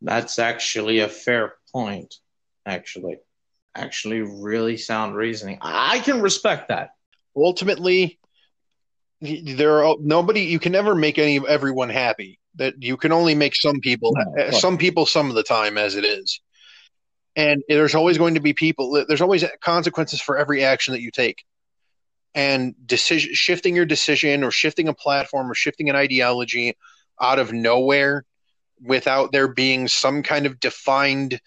That's 0.02 0.38
actually 0.38 1.00
a 1.00 1.08
fair 1.08 1.54
point. 1.72 2.14
Actually, 2.66 3.18
actually, 3.74 4.20
really 4.20 4.76
sound 4.76 5.14
reasoning. 5.14 5.58
I 5.60 6.00
can 6.00 6.20
respect 6.20 6.68
that. 6.68 6.90
Ultimately, 7.36 8.18
there 9.20 9.84
are 9.84 9.96
nobody. 10.00 10.42
You 10.42 10.58
can 10.58 10.72
never 10.72 10.94
make 10.94 11.18
any 11.18 11.40
everyone 11.46 11.88
happy. 11.88 12.38
That 12.56 12.82
you 12.82 12.96
can 12.96 13.12
only 13.12 13.34
make 13.34 13.54
some 13.54 13.80
people, 13.80 14.12
no, 14.14 14.42
eh, 14.42 14.50
some 14.50 14.76
people, 14.76 15.06
some 15.06 15.28
of 15.28 15.36
the 15.36 15.42
time, 15.42 15.78
as 15.78 15.94
it 15.94 16.04
is. 16.04 16.40
And 17.36 17.62
there's 17.68 17.94
always 17.94 18.18
going 18.18 18.34
to 18.34 18.40
be 18.40 18.52
people. 18.52 19.04
There's 19.06 19.20
always 19.20 19.44
consequences 19.62 20.20
for 20.20 20.36
every 20.36 20.64
action 20.64 20.92
that 20.92 21.00
you 21.00 21.12
take 21.12 21.44
and 22.34 22.74
decision 22.86 23.30
shifting 23.34 23.74
your 23.74 23.84
decision 23.84 24.44
or 24.44 24.50
shifting 24.50 24.88
a 24.88 24.94
platform 24.94 25.50
or 25.50 25.54
shifting 25.54 25.90
an 25.90 25.96
ideology 25.96 26.76
out 27.20 27.38
of 27.38 27.52
nowhere 27.52 28.24
without 28.82 29.32
there 29.32 29.48
being 29.48 29.88
some 29.88 30.22
kind 30.22 30.46
of 30.46 30.60
defined 30.60 31.40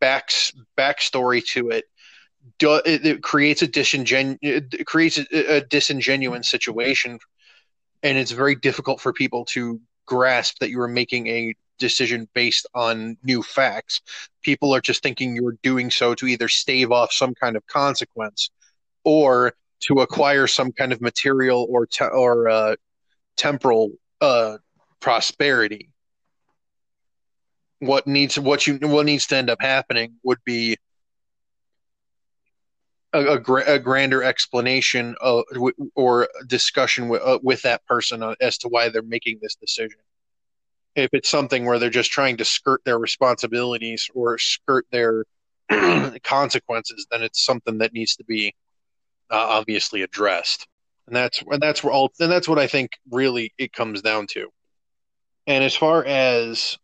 back 0.00 0.30
backstory 0.76 1.44
to 1.44 1.70
it, 1.70 1.84
do, 2.58 2.74
it, 2.84 3.04
it, 3.04 3.22
creates 3.22 3.62
a 3.62 3.68
it 3.72 4.86
creates 4.86 5.18
a, 5.18 5.56
a 5.56 5.60
disingenuous 5.62 6.48
situation, 6.48 7.18
and 8.02 8.18
it's 8.18 8.30
very 8.30 8.54
difficult 8.54 9.00
for 9.00 9.12
people 9.12 9.44
to 9.46 9.80
grasp 10.06 10.58
that 10.60 10.70
you 10.70 10.80
are 10.80 10.88
making 10.88 11.26
a 11.26 11.54
decision 11.78 12.28
based 12.34 12.66
on 12.74 13.16
new 13.22 13.42
facts. 13.42 14.00
People 14.42 14.74
are 14.74 14.80
just 14.80 15.02
thinking 15.02 15.34
you're 15.34 15.58
doing 15.62 15.90
so 15.90 16.14
to 16.14 16.26
either 16.26 16.48
stave 16.48 16.92
off 16.92 17.12
some 17.12 17.34
kind 17.34 17.56
of 17.56 17.66
consequence 17.66 18.50
or 19.04 19.52
to 19.80 20.00
acquire 20.00 20.46
some 20.46 20.72
kind 20.72 20.92
of 20.92 21.00
material 21.00 21.66
or 21.68 21.86
te- 21.86 22.04
or 22.04 22.48
uh, 22.48 22.76
temporal 23.36 23.90
uh, 24.20 24.56
prosperity 25.00 25.90
what 27.80 28.06
needs 28.06 28.38
what 28.38 28.66
you 28.66 28.78
what 28.82 29.06
needs 29.06 29.26
to 29.26 29.36
end 29.36 29.50
up 29.50 29.60
happening 29.60 30.14
would 30.22 30.38
be 30.44 30.76
a, 33.12 33.36
a, 33.36 33.74
a 33.74 33.78
grander 33.78 34.22
explanation 34.22 35.14
of, 35.20 35.44
or 35.94 36.28
discussion 36.46 37.08
with, 37.08 37.22
uh, 37.22 37.38
with 37.42 37.62
that 37.62 37.84
person 37.86 38.22
as 38.40 38.58
to 38.58 38.68
why 38.68 38.88
they're 38.88 39.02
making 39.02 39.38
this 39.40 39.56
decision. 39.56 39.98
If 40.94 41.10
it's 41.12 41.28
something 41.28 41.64
where 41.64 41.78
they're 41.78 41.90
just 41.90 42.10
trying 42.10 42.38
to 42.38 42.44
skirt 42.44 42.82
their 42.84 42.98
responsibilities 42.98 44.08
or 44.14 44.38
skirt 44.38 44.86
their 44.90 45.24
consequences, 46.24 47.06
then 47.10 47.22
it's 47.22 47.44
something 47.44 47.78
that 47.78 47.92
needs 47.92 48.16
to 48.16 48.24
be 48.24 48.54
uh, 49.30 49.36
obviously 49.36 50.02
addressed. 50.02 50.66
And 51.06 51.14
that's 51.14 51.42
and 51.48 51.60
that's 51.60 51.84
where 51.84 51.92
all 51.92 52.10
and 52.18 52.32
that's 52.32 52.48
what 52.48 52.58
I 52.58 52.66
think 52.66 52.90
really 53.10 53.52
it 53.58 53.72
comes 53.72 54.02
down 54.02 54.26
to. 54.28 54.48
And 55.46 55.62
as 55.62 55.76
far 55.76 56.04
as 56.04 56.78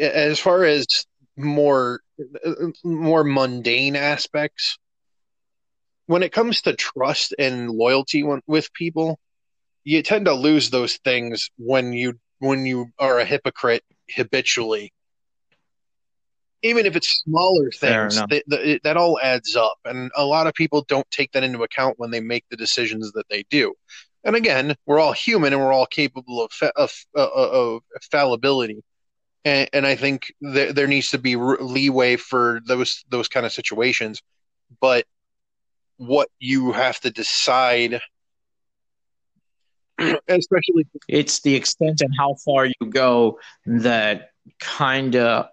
as 0.00 0.38
far 0.38 0.64
as 0.64 0.86
more 1.36 2.00
more 2.84 3.24
mundane 3.24 3.96
aspects 3.96 4.78
when 6.06 6.22
it 6.22 6.32
comes 6.32 6.62
to 6.62 6.74
trust 6.74 7.34
and 7.38 7.70
loyalty 7.70 8.24
with 8.46 8.72
people 8.72 9.18
you 9.84 10.02
tend 10.02 10.26
to 10.26 10.34
lose 10.34 10.68
those 10.68 10.98
things 10.98 11.50
when 11.56 11.92
you 11.92 12.18
when 12.40 12.66
you 12.66 12.90
are 12.98 13.18
a 13.18 13.24
hypocrite 13.24 13.82
habitually. 14.14 14.92
Even 16.62 16.86
if 16.86 16.94
it's 16.94 17.22
smaller 17.22 17.70
things 17.70 18.16
that, 18.16 18.42
that, 18.48 18.80
that 18.82 18.96
all 18.96 19.18
adds 19.22 19.56
up 19.56 19.78
and 19.84 20.10
a 20.16 20.24
lot 20.24 20.46
of 20.46 20.54
people 20.54 20.84
don't 20.88 21.10
take 21.10 21.32
that 21.32 21.44
into 21.44 21.62
account 21.62 21.94
when 21.98 22.10
they 22.10 22.20
make 22.20 22.44
the 22.50 22.56
decisions 22.56 23.12
that 23.12 23.28
they 23.30 23.44
do. 23.48 23.72
And 24.24 24.36
again 24.36 24.74
we're 24.84 24.98
all 24.98 25.12
human 25.12 25.52
and 25.52 25.62
we're 25.62 25.72
all 25.72 25.86
capable 25.86 26.44
of, 26.44 26.52
fa- 26.52 26.72
of, 26.76 26.92
of, 27.14 27.76
of 27.76 27.82
fallibility 28.10 28.82
and, 29.44 29.68
and 29.72 29.86
I 29.86 29.96
think 29.96 30.32
th- 30.42 30.74
there 30.74 30.86
needs 30.86 31.08
to 31.10 31.18
be 31.18 31.36
leeway 31.36 32.16
for 32.16 32.60
those 32.66 33.04
those 33.08 33.28
kind 33.28 33.46
of 33.46 33.52
situations. 33.52 34.22
But 34.80 35.06
what 35.96 36.28
you 36.38 36.72
have 36.72 37.00
to 37.00 37.10
decide, 37.10 38.00
especially, 40.28 40.86
it's 41.08 41.40
the 41.40 41.54
extent 41.54 42.00
and 42.00 42.12
how 42.18 42.36
far 42.44 42.66
you 42.66 42.86
go 42.88 43.38
that 43.66 44.30
kind 44.60 45.16
of 45.16 45.46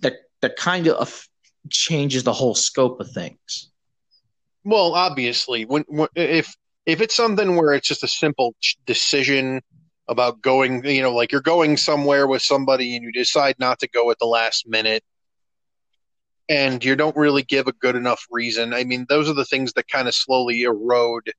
that 0.00 0.14
that 0.42 0.56
kind 0.56 0.88
of 0.88 1.26
changes 1.70 2.24
the 2.24 2.32
whole 2.32 2.54
scope 2.54 3.00
of 3.00 3.10
things. 3.10 3.70
Well, 4.64 4.94
obviously, 4.94 5.64
when, 5.64 5.84
when 5.88 6.08
if 6.14 6.54
if 6.86 7.00
it's 7.00 7.14
something 7.14 7.56
where 7.56 7.72
it's 7.72 7.88
just 7.88 8.04
a 8.04 8.08
simple 8.08 8.54
decision 8.86 9.60
about 10.08 10.40
going, 10.40 10.84
you 10.84 11.02
know, 11.02 11.14
like 11.14 11.32
you're 11.32 11.40
going 11.40 11.76
somewhere 11.76 12.26
with 12.26 12.42
somebody 12.42 12.94
and 12.94 13.04
you 13.04 13.12
decide 13.12 13.56
not 13.58 13.78
to 13.80 13.88
go 13.88 14.10
at 14.10 14.18
the 14.18 14.26
last 14.26 14.68
minute 14.68 15.02
and 16.48 16.84
you 16.84 16.94
don't 16.94 17.16
really 17.16 17.42
give 17.42 17.66
a 17.66 17.72
good 17.72 17.96
enough 17.96 18.24
reason. 18.30 18.72
I 18.72 18.84
mean, 18.84 19.06
those 19.08 19.28
are 19.28 19.34
the 19.34 19.44
things 19.44 19.72
that 19.72 19.88
kind 19.88 20.06
of 20.06 20.14
slowly 20.14 20.62
erode, 20.62 21.32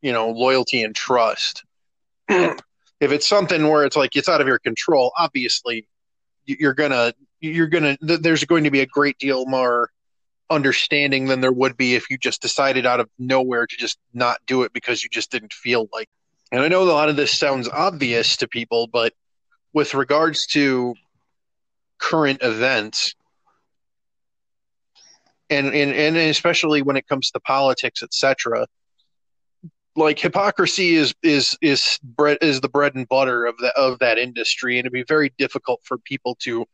you 0.00 0.12
know, 0.12 0.30
loyalty 0.30 0.82
and 0.82 0.94
trust. 0.94 1.64
if 2.28 2.56
it's 3.00 3.28
something 3.28 3.68
where 3.68 3.84
it's 3.84 3.96
like 3.96 4.16
it's 4.16 4.28
out 4.28 4.40
of 4.40 4.46
your 4.46 4.58
control, 4.58 5.12
obviously 5.18 5.86
you're 6.44 6.74
gonna 6.74 7.12
you're 7.40 7.68
gonna 7.68 7.96
there's 8.00 8.44
going 8.44 8.64
to 8.64 8.70
be 8.70 8.80
a 8.80 8.86
great 8.86 9.18
deal 9.18 9.46
more 9.46 9.90
understanding 10.50 11.26
than 11.26 11.40
there 11.40 11.52
would 11.52 11.76
be 11.76 11.94
if 11.94 12.10
you 12.10 12.18
just 12.18 12.42
decided 12.42 12.84
out 12.84 13.00
of 13.00 13.08
nowhere 13.18 13.66
to 13.66 13.76
just 13.76 13.98
not 14.12 14.38
do 14.46 14.62
it 14.62 14.72
because 14.72 15.02
you 15.02 15.08
just 15.10 15.30
didn't 15.30 15.52
feel 15.52 15.88
like 15.92 16.08
and 16.52 16.60
I 16.60 16.68
know 16.68 16.82
a 16.82 16.84
lot 16.84 17.08
of 17.08 17.16
this 17.16 17.36
sounds 17.36 17.66
obvious 17.68 18.36
to 18.36 18.46
people, 18.46 18.86
but 18.86 19.14
with 19.72 19.94
regards 19.94 20.46
to 20.48 20.94
current 21.98 22.42
events, 22.42 23.14
and 25.48 25.68
and, 25.68 25.92
and 25.92 26.16
especially 26.16 26.82
when 26.82 26.96
it 26.96 27.08
comes 27.08 27.30
to 27.30 27.40
politics, 27.40 28.02
etc., 28.02 28.66
like 29.96 30.18
hypocrisy 30.18 30.94
is 30.94 31.14
is 31.22 31.56
is 31.62 31.98
bread 32.02 32.36
is 32.42 32.60
the 32.60 32.68
bread 32.68 32.94
and 32.94 33.08
butter 33.08 33.46
of 33.46 33.56
the 33.56 33.72
of 33.74 33.98
that 34.00 34.18
industry, 34.18 34.78
and 34.78 34.84
it'd 34.84 34.92
be 34.92 35.04
very 35.04 35.32
difficult 35.38 35.80
for 35.84 35.96
people 35.96 36.36
to 36.42 36.66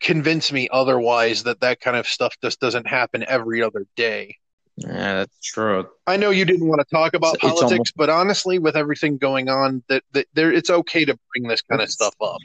convince 0.00 0.52
me 0.52 0.68
otherwise 0.70 1.44
that 1.44 1.60
that 1.60 1.80
kind 1.80 1.96
of 1.96 2.06
stuff 2.06 2.36
just 2.42 2.60
doesn't 2.60 2.86
happen 2.86 3.24
every 3.26 3.62
other 3.62 3.86
day. 3.96 4.36
Yeah, 4.76 5.14
that's 5.18 5.40
true. 5.40 5.88
I 6.06 6.16
know 6.16 6.30
you 6.30 6.44
didn't 6.44 6.66
want 6.66 6.80
to 6.80 6.86
talk 6.94 7.14
about 7.14 7.36
It's- 7.36 7.50
it's 7.52 7.60
politics, 7.60 7.72
almost- 7.72 7.96
but 7.96 8.10
honestly, 8.10 8.58
with 8.58 8.76
everything 8.76 9.18
going 9.18 9.48
on, 9.48 9.84
that, 9.88 10.02
that 10.12 10.26
there, 10.34 10.52
it's 10.52 10.68
okay 10.70 11.04
to 11.04 11.16
bring 11.32 11.48
this 11.48 11.62
kind 11.62 11.80
of 11.80 11.90
stuff 11.90 12.14
up. 12.20 12.38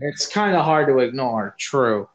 It's 0.00 0.26
kind 0.26 0.56
of 0.56 0.64
hard 0.64 0.88
to 0.88 0.98
ignore. 0.98 1.54
True. 1.58 2.08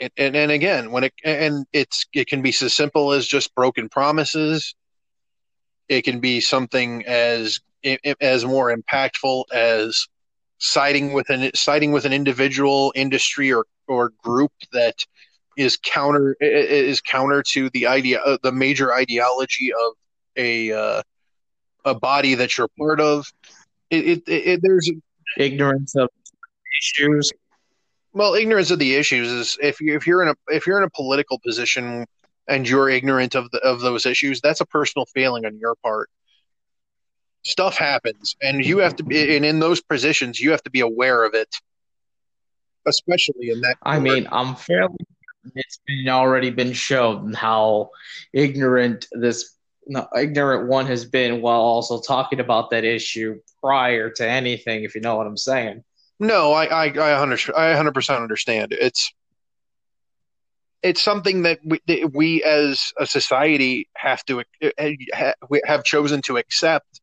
And, 0.00 0.12
and 0.16 0.36
and 0.36 0.52
again, 0.52 0.92
when 0.92 1.04
it 1.04 1.12
and 1.24 1.66
it's 1.72 2.06
it 2.12 2.28
can 2.28 2.40
be 2.40 2.52
so 2.52 2.68
simple 2.68 3.10
as 3.12 3.26
just 3.26 3.52
broken 3.56 3.88
promises. 3.88 4.76
It 5.88 6.02
can 6.02 6.20
be 6.20 6.40
something 6.40 7.04
as 7.04 7.58
as 8.20 8.44
more 8.44 8.74
impactful 8.74 9.44
as 9.52 10.06
siding 10.58 11.12
with 11.12 11.30
an 11.30 11.50
siding 11.56 11.90
with 11.90 12.04
an 12.04 12.12
individual, 12.12 12.92
industry, 12.94 13.52
or 13.52 13.66
or 13.88 14.10
group 14.22 14.52
that 14.72 15.04
is 15.58 15.76
counter 15.76 16.36
is 16.40 17.00
counter 17.00 17.42
to 17.42 17.68
the 17.70 17.86
idea 17.86 18.20
uh, 18.20 18.38
the 18.42 18.52
major 18.52 18.94
ideology 18.94 19.72
of 19.72 19.92
a 20.36 20.72
uh, 20.72 21.02
a 21.84 21.94
body 21.94 22.34
that 22.34 22.56
you're 22.56 22.68
part 22.78 23.00
of. 23.00 23.26
It, 23.90 24.22
it, 24.26 24.28
it 24.28 24.60
there's 24.62 24.90
Ignorance 25.36 25.94
of 25.94 26.08
issues. 26.80 27.30
well 28.12 28.34
ignorance 28.34 28.70
of 28.70 28.78
the 28.78 28.94
issues 28.94 29.30
is 29.30 29.58
if 29.60 29.80
you 29.80 29.94
if 29.94 30.06
you're 30.06 30.22
in 30.22 30.28
a 30.28 30.34
if 30.48 30.66
you're 30.66 30.78
in 30.78 30.84
a 30.84 30.90
political 30.90 31.38
position 31.44 32.06
and 32.48 32.68
you're 32.68 32.88
ignorant 32.88 33.34
of 33.34 33.50
the 33.50 33.58
of 33.58 33.80
those 33.80 34.06
issues 34.06 34.40
that's 34.40 34.62
a 34.62 34.66
personal 34.66 35.04
failing 35.14 35.44
on 35.44 35.58
your 35.58 35.74
part 35.82 36.08
stuff 37.44 37.76
happens 37.76 38.36
and 38.40 38.64
you 38.64 38.78
have 38.78 38.96
to 38.96 39.02
be 39.02 39.36
and 39.36 39.44
in 39.44 39.58
those 39.58 39.82
positions 39.82 40.40
you 40.40 40.50
have 40.50 40.62
to 40.62 40.70
be 40.70 40.80
aware 40.80 41.24
of 41.24 41.34
it 41.34 41.48
especially 42.86 43.50
in 43.50 43.60
that 43.60 43.76
I 43.82 43.98
mean, 43.98 44.26
I'm 44.32 44.54
fairly. 44.54 44.96
It's 45.54 45.80
been 45.86 46.08
already 46.08 46.50
been 46.50 46.72
shown 46.72 47.32
how 47.32 47.90
ignorant 48.32 49.06
this 49.12 49.54
no, 49.86 50.06
ignorant 50.14 50.68
one 50.68 50.86
has 50.86 51.06
been 51.06 51.40
while 51.40 51.60
also 51.60 52.00
talking 52.00 52.40
about 52.40 52.70
that 52.70 52.84
issue 52.84 53.40
prior 53.60 54.10
to 54.10 54.28
anything. 54.28 54.84
If 54.84 54.94
you 54.94 55.00
know 55.00 55.16
what 55.16 55.26
I'm 55.26 55.36
saying. 55.36 55.82
No, 56.20 56.52
I 56.52 56.66
I 56.66 57.12
I 57.12 57.18
hundred 57.18 57.40
I 57.56 57.74
hundred 57.74 57.94
percent 57.94 58.20
understand. 58.20 58.72
It's 58.72 59.12
it's 60.82 61.02
something 61.02 61.42
that 61.42 61.58
we, 61.64 61.80
that 61.86 62.12
we 62.14 62.42
as 62.44 62.92
a 62.98 63.06
society 63.06 63.88
have 63.96 64.24
to 64.26 64.42
eh, 64.60 64.70
eh, 64.78 65.32
we 65.48 65.60
have 65.64 65.84
chosen 65.84 66.22
to 66.22 66.36
accept 66.36 67.00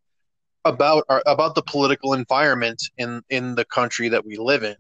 about 0.64 1.06
our 1.10 1.22
about 1.26 1.56
the 1.56 1.62
political 1.62 2.14
environment 2.14 2.82
in 2.98 3.22
in 3.30 3.56
the 3.56 3.66
country 3.66 4.10
that 4.10 4.26
we 4.26 4.38
live 4.38 4.64
in. 4.64 4.76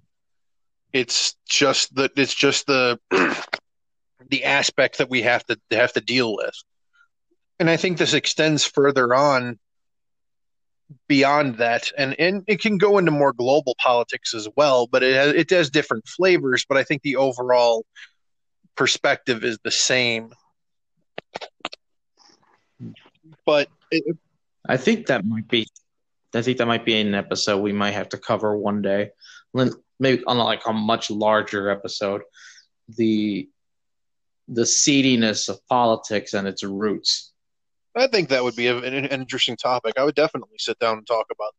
It's 0.96 1.36
just 1.48 1.93
the 1.93 2.10
it's 2.16 2.34
just 2.34 2.68
the 2.68 3.00
the 4.30 4.43
aspect 4.46 4.98
that 5.00 5.10
we 5.10 5.22
have 5.24 5.46
to 5.46 5.58
have 5.72 5.93
to 5.93 6.02
deal 6.02 6.36
with, 6.36 6.56
and 7.60 7.70
I 7.70 7.78
think 7.78 7.98
this 7.98 8.14
extends 8.14 8.66
further 8.66 9.14
on 9.14 9.60
beyond 11.08 11.58
that. 11.58 11.91
And 11.98 12.20
and 12.20 12.43
it 12.48 12.62
can 12.62 12.78
go 12.78 12.98
into 12.98 13.12
more 13.12 13.34
global 13.34 13.76
politics 13.80 14.34
as 14.34 14.48
well 14.56 14.88
but 14.88 15.02
it 15.02 15.16
has 15.16 15.34
it 15.34 15.50
has 15.50 15.72
different 15.72 16.08
flavors 16.08 16.64
but 16.70 16.78
i 16.78 16.84
think 16.84 17.02
the 17.02 17.16
overall 17.16 17.84
perspective 18.76 19.43
is 19.43 19.58
the 19.64 19.72
same. 19.72 20.34
But 23.46 23.70
it, 23.91 24.18
I 24.68 24.78
think 24.78 25.08
that 25.08 25.26
might 25.26 25.48
be. 25.48 25.68
I 26.34 26.41
think 26.41 26.58
that 26.58 26.68
might 26.68 26.86
be 26.86 27.00
an 27.00 27.16
episode 27.16 27.62
we 27.62 27.72
might 27.72 27.91
have 27.91 28.10
to 28.10 28.18
cover 28.18 28.58
one 28.58 28.82
day, 28.82 29.12
maybe 30.00 30.24
on 30.28 30.38
like 30.38 30.66
a 30.66 30.74
much 30.74 31.10
larger 31.10 31.70
episode. 31.70 32.22
The 32.98 33.50
the 34.48 34.66
seediness 34.66 35.50
of 35.50 35.60
politics 35.68 36.34
and 36.36 36.48
its 36.48 36.64
roots. 36.64 37.34
i 37.98 38.06
think 38.06 38.30
that 38.30 38.43
would 38.43 38.56
be 38.56 38.68
an, 38.68 38.84
an 38.84 39.06
interesting 39.06 39.58
topic 39.58 39.93
i 39.98 40.04
would 40.04 40.14
definitely 40.14 40.56
sit 40.60 40.78
down 40.78 41.00
and 41.00 41.08
talk 41.08 41.26
about 41.32 41.56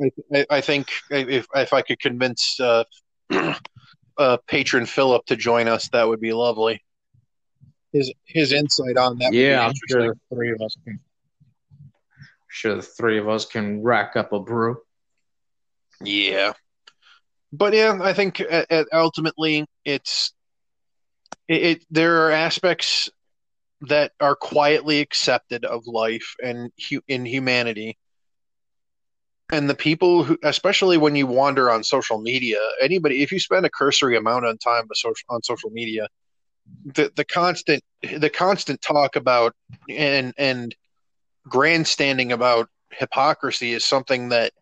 that 0.00 0.10
i, 0.34 0.38
I, 0.38 0.56
I 0.56 0.60
think 0.62 0.88
if, 1.10 1.46
if 1.54 1.72
i 1.74 1.82
could 1.82 2.00
convince 2.00 2.58
uh, 2.58 2.84
uh, 4.16 4.38
patron 4.46 4.86
philip 4.86 5.26
to 5.26 5.36
join 5.36 5.68
us 5.68 5.90
that 5.90 6.08
would 6.08 6.20
be 6.20 6.32
lovely 6.32 6.82
his 7.92 8.12
his 8.24 8.52
insight 8.52 8.96
on 8.96 9.18
that 9.18 9.30
would 9.30 9.34
yeah, 9.34 9.60
be 9.60 9.64
I'm 9.66 9.74
sure 9.88 10.08
the 10.08 10.34
three 10.34 10.52
of 10.52 10.60
us 10.60 10.76
can. 10.84 11.00
Sure, 12.48 12.76
the 12.76 12.82
three 12.82 13.18
of 13.18 13.28
us 13.28 13.46
can 13.46 13.82
rack 13.82 14.16
up 14.16 14.32
a 14.32 14.40
brew. 14.40 14.78
Yeah, 16.02 16.52
but 17.52 17.74
yeah, 17.74 17.98
I 18.02 18.12
think 18.12 18.40
uh, 18.40 18.64
uh, 18.70 18.84
ultimately 18.92 19.66
it's 19.84 20.32
it, 21.48 21.62
it. 21.62 21.84
There 21.90 22.26
are 22.26 22.30
aspects 22.30 23.08
that 23.82 24.12
are 24.20 24.34
quietly 24.34 25.00
accepted 25.00 25.64
of 25.64 25.86
life 25.86 26.34
and 26.42 26.70
hu- 26.90 27.02
in 27.08 27.24
humanity, 27.24 27.96
and 29.50 29.68
the 29.68 29.74
people 29.74 30.24
who, 30.24 30.38
especially 30.42 30.98
when 30.98 31.16
you 31.16 31.26
wander 31.26 31.70
on 31.70 31.82
social 31.82 32.20
media, 32.20 32.58
anybody, 32.82 33.22
if 33.22 33.32
you 33.32 33.40
spend 33.40 33.64
a 33.64 33.70
cursory 33.70 34.16
amount 34.16 34.44
of 34.44 34.58
time 34.60 34.82
on 34.82 34.94
social 34.94 35.24
on 35.30 35.42
social 35.42 35.70
media, 35.70 36.06
the 36.84 37.10
the 37.16 37.24
constant 37.24 37.82
the 38.18 38.30
constant 38.30 38.80
talk 38.82 39.16
about 39.16 39.54
and 39.88 40.34
and 40.36 40.74
grandstanding 41.48 42.32
about 42.32 42.68
hypocrisy 42.90 43.72
is 43.72 43.84
something 43.84 44.28
that 44.28 44.52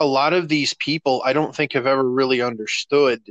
a 0.00 0.06
lot 0.06 0.32
of 0.32 0.48
these 0.48 0.74
people 0.74 1.22
I 1.24 1.34
don't 1.34 1.54
think 1.54 1.74
have 1.74 1.86
ever 1.86 2.02
really 2.02 2.40
understood 2.40 3.22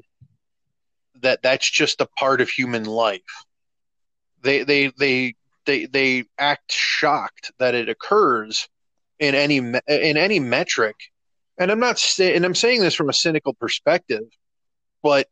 that 1.21 1.41
that's 1.41 1.69
just 1.69 1.99
a 1.99 2.05
part 2.05 2.39
of 2.39 2.49
human 2.49 2.85
life. 2.85 3.21
They 4.41 4.63
they 4.63 4.91
they 4.97 5.35
they 5.65 5.85
they 5.87 6.25
act 6.37 6.71
shocked 6.71 7.51
that 7.57 7.75
it 7.75 7.89
occurs 7.89 8.69
in 9.17 9.35
any 9.35 9.57
in 9.57 10.17
any 10.17 10.39
metric. 10.39 10.95
And 11.57 11.71
I'm 11.71 11.79
not 11.79 11.99
say, 11.99 12.35
and 12.35 12.45
I'm 12.45 12.55
saying 12.55 12.81
this 12.81 12.95
from 12.95 13.09
a 13.09 13.13
cynical 13.13 13.53
perspective, 13.53 14.23
but 15.03 15.27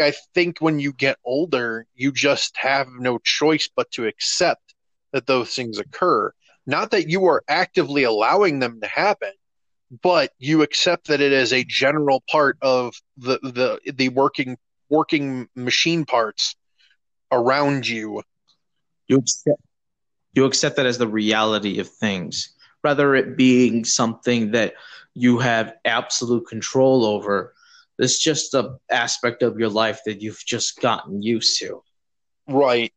I 0.00 0.14
think 0.34 0.60
when 0.60 0.78
you 0.78 0.92
get 0.92 1.18
older, 1.24 1.86
you 1.94 2.10
just 2.10 2.56
have 2.56 2.88
no 2.88 3.18
choice 3.18 3.68
but 3.74 3.90
to 3.92 4.06
accept 4.06 4.74
that 5.12 5.26
those 5.26 5.54
things 5.54 5.78
occur. 5.78 6.32
Not 6.66 6.90
that 6.92 7.08
you 7.10 7.26
are 7.26 7.44
actively 7.48 8.04
allowing 8.04 8.58
them 8.58 8.80
to 8.80 8.86
happen, 8.86 9.32
but 10.02 10.32
you 10.38 10.62
accept 10.62 11.08
that 11.08 11.20
it 11.20 11.32
is 11.32 11.52
a 11.52 11.64
general 11.64 12.22
part 12.30 12.56
of 12.62 12.94
the 13.16 13.38
the 13.42 13.92
the 13.92 14.08
working 14.10 14.56
working 14.88 15.48
machine 15.54 16.04
parts 16.04 16.56
around 17.30 17.86
you. 17.86 18.22
You 19.08 19.18
accept, 19.18 19.60
you 20.34 20.44
accept 20.44 20.76
that 20.76 20.86
as 20.86 20.98
the 20.98 21.08
reality 21.08 21.78
of 21.78 21.88
things, 21.88 22.54
rather 22.82 23.14
it 23.14 23.36
being 23.36 23.84
something 23.84 24.52
that 24.52 24.74
you 25.14 25.38
have 25.38 25.74
absolute 25.84 26.46
control 26.46 27.04
over. 27.04 27.54
It's 27.98 28.18
just 28.18 28.54
a 28.54 28.76
aspect 28.90 29.42
of 29.42 29.58
your 29.58 29.68
life 29.68 30.00
that 30.06 30.20
you've 30.20 30.44
just 30.44 30.80
gotten 30.80 31.22
used 31.22 31.60
to. 31.60 31.82
Right. 32.48 32.92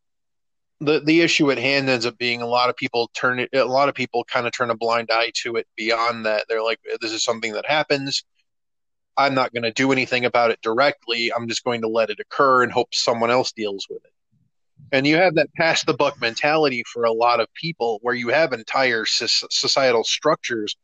The 0.80 1.00
the 1.00 1.22
issue 1.22 1.52
at 1.52 1.58
hand 1.58 1.90
ends 1.90 2.06
up 2.06 2.18
being 2.18 2.42
a 2.42 2.48
lot 2.48 2.70
of 2.70 2.76
people 2.76 3.10
turn 3.16 3.40
it 3.40 3.50
a 3.54 3.66
lot 3.66 3.90
of 3.90 3.96
people 3.96 4.24
kind 4.26 4.46
of 4.46 4.52
turn 4.52 4.70
a 4.70 4.76
blind 4.76 5.10
eye 5.12 5.32
to 5.44 5.56
it 5.56 5.68
beyond 5.76 6.26
that. 6.26 6.46
They're 6.48 6.64
like 6.64 6.80
this 7.02 7.12
is 7.12 7.24
something 7.24 7.54
that 7.54 7.66
happens. 7.66 8.24
I'm 9.18 9.34
not 9.34 9.52
going 9.52 9.64
to 9.64 9.72
do 9.72 9.92
anything 9.92 10.26
about 10.26 10.52
it 10.52 10.62
directly. 10.62 11.34
I'm 11.34 11.48
just 11.48 11.64
going 11.64 11.82
to 11.82 11.88
let 11.88 12.12
it 12.12 12.20
occur 12.20 12.62
and 12.62 12.72
hope 12.72 12.94
someone 12.94 13.32
else 13.32 13.52
deals 13.52 13.88
with 13.90 14.06
it. 14.06 14.14
And 14.92 15.08
you 15.08 15.18
have 15.18 15.36
that 15.36 15.54
pass 15.56 15.84
the 15.84 15.96
buck 15.96 16.22
mentality 16.22 16.84
for 16.94 17.04
a 17.04 17.12
lot 17.12 17.40
of 17.40 17.52
people 17.56 18.00
where 18.04 18.14
you 18.14 18.30
have 18.30 18.54
entire 18.54 19.06
societal 19.06 20.04
structures 20.04 20.78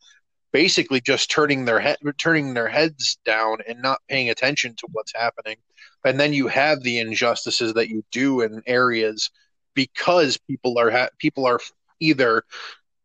basically 0.52 1.02
just 1.02 1.32
turning 1.32 1.66
their 1.66 1.80
head 1.80 1.98
turning 2.18 2.54
their 2.54 2.68
heads 2.68 3.18
down 3.26 3.58
and 3.68 3.82
not 3.82 4.00
paying 4.08 4.30
attention 4.30 4.76
to 4.78 4.88
what's 4.92 5.14
happening. 5.16 5.58
And 6.06 6.20
then 6.20 6.34
you 6.34 6.48
have 6.48 6.82
the 6.82 7.00
injustices 7.00 7.74
that 7.74 7.90
you 7.90 8.04
do 8.12 8.42
in 8.42 8.62
areas 8.68 9.30
because 9.74 10.38
people 10.38 10.78
are 10.78 10.92
ha- 10.92 11.10
people 11.20 11.46
are 11.46 11.60
either 12.00 12.44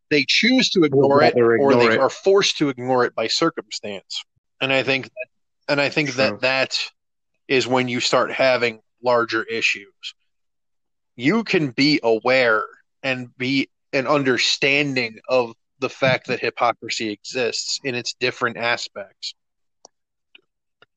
they 0.09 0.25
choose 0.27 0.69
to 0.71 0.83
ignore 0.83 1.23
it 1.23 1.35
or 1.35 1.55
ignore 1.55 1.75
they 1.75 1.93
it. 1.93 1.99
are 1.99 2.09
forced 2.09 2.57
to 2.57 2.69
ignore 2.69 3.05
it 3.05 3.15
by 3.15 3.27
circumstance. 3.27 4.23
And 4.61 4.73
I 4.73 4.83
think 4.83 5.05
that, 5.05 5.27
and 5.67 5.81
I 5.81 5.89
think 5.89 6.09
True. 6.09 6.17
that 6.17 6.41
that 6.41 6.77
is 7.47 7.67
when 7.67 7.87
you 7.87 7.99
start 7.99 8.31
having 8.31 8.81
larger 9.03 9.43
issues. 9.43 10.15
You 11.15 11.43
can 11.43 11.71
be 11.71 11.99
aware 12.01 12.65
and 13.03 13.35
be 13.37 13.69
an 13.93 14.07
understanding 14.07 15.19
of 15.27 15.53
the 15.79 15.89
fact 15.89 16.27
that 16.27 16.39
hypocrisy 16.39 17.09
exists 17.11 17.79
in 17.83 17.95
its 17.95 18.13
different 18.13 18.57
aspects. 18.57 19.33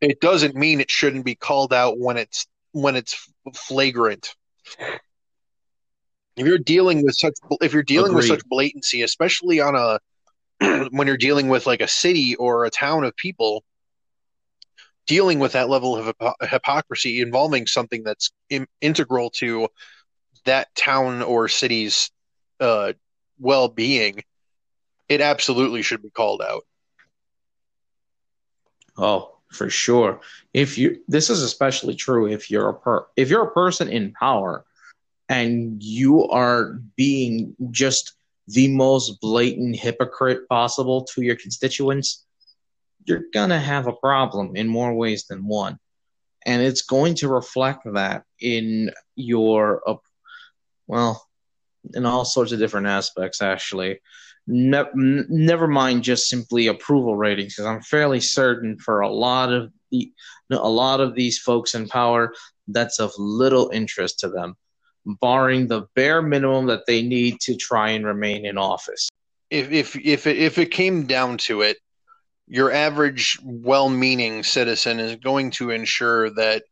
It 0.00 0.20
doesn't 0.20 0.56
mean 0.56 0.80
it 0.80 0.90
shouldn't 0.90 1.24
be 1.24 1.36
called 1.36 1.72
out 1.72 1.98
when 1.98 2.16
it's 2.16 2.46
when 2.72 2.96
it's 2.96 3.28
flagrant. 3.54 4.34
If 6.36 6.46
you're 6.46 6.58
dealing 6.58 7.02
with 7.02 7.14
such 7.16 7.34
if 7.60 7.72
you're 7.72 7.82
dealing 7.82 8.14
with 8.14 8.26
such 8.26 8.42
blatancy, 8.48 9.02
especially 9.02 9.60
on 9.60 9.74
a 9.74 9.98
when 10.90 11.06
you're 11.06 11.16
dealing 11.16 11.48
with 11.48 11.66
like 11.66 11.80
a 11.80 11.88
city 11.88 12.34
or 12.36 12.64
a 12.64 12.70
town 12.70 13.04
of 13.04 13.14
people, 13.16 13.64
dealing 15.06 15.38
with 15.38 15.52
that 15.52 15.68
level 15.68 15.96
of 15.96 16.14
hypocrisy 16.42 17.20
involving 17.20 17.66
something 17.66 18.02
that's 18.02 18.30
in- 18.48 18.68
integral 18.80 19.30
to 19.30 19.68
that 20.44 20.74
town 20.74 21.22
or 21.22 21.48
city's 21.48 22.10
uh, 22.60 22.92
well-being, 23.38 24.22
it 25.08 25.20
absolutely 25.20 25.82
should 25.82 26.02
be 26.02 26.10
called 26.10 26.42
out. 26.42 26.62
Oh, 28.96 29.36
for 29.48 29.68
sure. 29.68 30.20
If 30.54 30.78
you 30.78 31.02
this 31.08 31.30
is 31.30 31.42
especially 31.42 31.94
true 31.94 32.26
if 32.26 32.50
you're 32.50 32.70
a 32.70 32.74
per, 32.74 33.06
if 33.16 33.28
you're 33.28 33.44
a 33.44 33.52
person 33.52 33.88
in 33.88 34.12
power 34.12 34.64
and 35.28 35.82
you 35.82 36.28
are 36.28 36.80
being 36.96 37.56
just 37.70 38.14
the 38.48 38.68
most 38.68 39.20
blatant 39.20 39.76
hypocrite 39.76 40.48
possible 40.48 41.04
to 41.04 41.22
your 41.22 41.36
constituents, 41.36 42.24
you're 43.04 43.24
going 43.32 43.50
to 43.50 43.58
have 43.58 43.86
a 43.86 43.92
problem 43.92 44.56
in 44.56 44.68
more 44.68 44.94
ways 44.94 45.26
than 45.26 45.46
one. 45.46 45.78
And 46.44 46.60
it's 46.60 46.82
going 46.82 47.14
to 47.16 47.28
reflect 47.28 47.84
that 47.94 48.24
in 48.40 48.90
your, 49.14 49.80
uh, 49.88 49.94
well, 50.86 51.26
in 51.94 52.04
all 52.04 52.24
sorts 52.24 52.52
of 52.52 52.58
different 52.58 52.88
aspects, 52.88 53.40
actually. 53.40 54.00
Ne- 54.48 54.90
never 54.94 55.68
mind 55.68 56.02
just 56.02 56.28
simply 56.28 56.66
approval 56.66 57.16
ratings, 57.16 57.54
because 57.54 57.66
I'm 57.66 57.80
fairly 57.80 58.20
certain 58.20 58.76
for 58.76 59.00
a 59.00 59.08
lot 59.08 59.52
of 59.52 59.72
the, 59.92 60.12
a 60.50 60.68
lot 60.68 61.00
of 61.00 61.14
these 61.14 61.38
folks 61.38 61.74
in 61.76 61.86
power, 61.86 62.34
that's 62.66 62.98
of 62.98 63.12
little 63.18 63.70
interest 63.72 64.20
to 64.20 64.28
them 64.28 64.56
barring 65.04 65.66
the 65.66 65.86
bare 65.94 66.22
minimum 66.22 66.66
that 66.66 66.86
they 66.86 67.02
need 67.02 67.40
to 67.40 67.56
try 67.56 67.90
and 67.90 68.06
remain 68.06 68.46
in 68.46 68.58
office. 68.58 69.08
If 69.50 69.70
if 69.70 69.96
if 69.96 70.26
it, 70.26 70.38
if 70.38 70.58
it 70.58 70.70
came 70.70 71.06
down 71.06 71.38
to 71.38 71.62
it, 71.62 71.78
your 72.46 72.72
average 72.72 73.38
well-meaning 73.42 74.42
citizen 74.42 75.00
is 75.00 75.16
going 75.16 75.50
to 75.52 75.70
ensure 75.70 76.30
that 76.30 76.64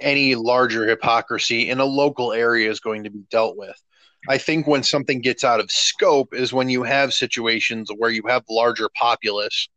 any 0.00 0.34
larger 0.34 0.86
hypocrisy 0.86 1.68
in 1.68 1.80
a 1.80 1.84
local 1.84 2.32
area 2.32 2.70
is 2.70 2.80
going 2.80 3.04
to 3.04 3.10
be 3.10 3.24
dealt 3.30 3.56
with. 3.56 3.76
I 4.28 4.38
think 4.38 4.66
when 4.66 4.82
something 4.82 5.20
gets 5.20 5.44
out 5.44 5.60
of 5.60 5.70
scope 5.70 6.34
is 6.34 6.52
when 6.52 6.68
you 6.68 6.82
have 6.82 7.14
situations 7.14 7.90
where 7.96 8.10
you 8.10 8.22
have 8.28 8.44
larger 8.48 8.88
populace 8.94 9.68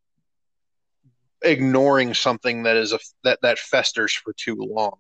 ignoring 1.44 2.14
something 2.14 2.64
that 2.64 2.78
is 2.78 2.94
a 2.94 3.00
that 3.24 3.40
that 3.42 3.58
festers 3.58 4.14
for 4.14 4.34
too 4.34 4.56
long 4.56 4.94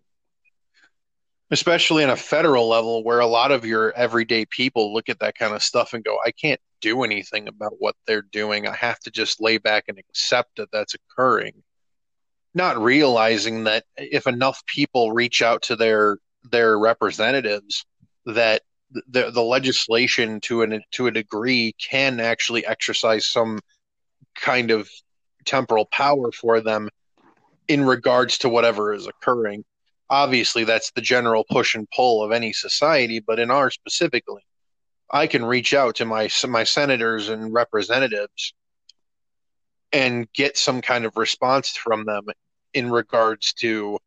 especially 1.51 2.03
on 2.03 2.09
a 2.09 2.15
federal 2.15 2.67
level 2.67 3.03
where 3.03 3.19
a 3.19 3.27
lot 3.27 3.51
of 3.51 3.65
your 3.65 3.91
everyday 3.93 4.45
people 4.45 4.93
look 4.93 5.09
at 5.09 5.19
that 5.19 5.35
kind 5.35 5.53
of 5.53 5.61
stuff 5.61 5.93
and 5.93 6.03
go 6.03 6.17
i 6.25 6.31
can't 6.31 6.59
do 6.81 7.03
anything 7.03 7.47
about 7.47 7.75
what 7.77 7.95
they're 8.05 8.23
doing. 8.23 8.67
I 8.67 8.75
have 8.75 8.99
to 9.01 9.11
just 9.11 9.39
lay 9.39 9.57
back 9.57 9.85
and 9.87 9.97
accept 9.97 10.57
that 10.57 10.71
that's 10.71 10.95
occurring. 10.95 11.63
Not 12.53 12.81
realizing 12.81 13.63
that 13.63 13.85
if 13.95 14.27
enough 14.27 14.65
people 14.65 15.13
reach 15.13 15.41
out 15.41 15.61
to 15.63 15.75
their 15.77 16.17
their 16.51 16.77
representatives 16.77 17.85
that 18.25 18.63
the 19.07 19.31
the 19.31 19.43
legislation 19.43 20.41
to 20.41 20.63
an 20.63 20.81
to 20.91 21.07
a 21.07 21.11
degree 21.11 21.73
can 21.79 22.19
actually 22.19 22.65
exercise 22.65 23.27
some 23.27 23.59
kind 24.35 24.71
of 24.71 24.89
temporal 25.45 25.85
power 25.85 26.31
for 26.31 26.59
them 26.59 26.89
in 27.67 27.85
regards 27.85 28.39
to 28.39 28.49
whatever 28.49 28.93
is 28.93 29.07
occurring 29.07 29.63
obviously 30.11 30.65
that's 30.65 30.91
the 30.91 31.01
general 31.01 31.45
push 31.49 31.73
and 31.73 31.89
pull 31.89 32.21
of 32.21 32.31
any 32.31 32.51
society, 32.53 33.19
but 33.19 33.39
in 33.39 33.49
ours 33.49 33.73
specifically, 33.73 34.43
I 35.09 35.25
can 35.25 35.43
reach 35.43 35.73
out 35.73 35.95
to 35.95 36.05
my 36.05 36.29
my 36.47 36.65
senators 36.65 37.29
and 37.29 37.51
representatives 37.53 38.53
and 39.91 40.31
get 40.33 40.57
some 40.57 40.81
kind 40.81 41.05
of 41.05 41.17
response 41.17 41.69
from 41.69 42.05
them 42.05 42.27
in 42.73 42.91
regards 42.91 43.53
to 43.53 43.97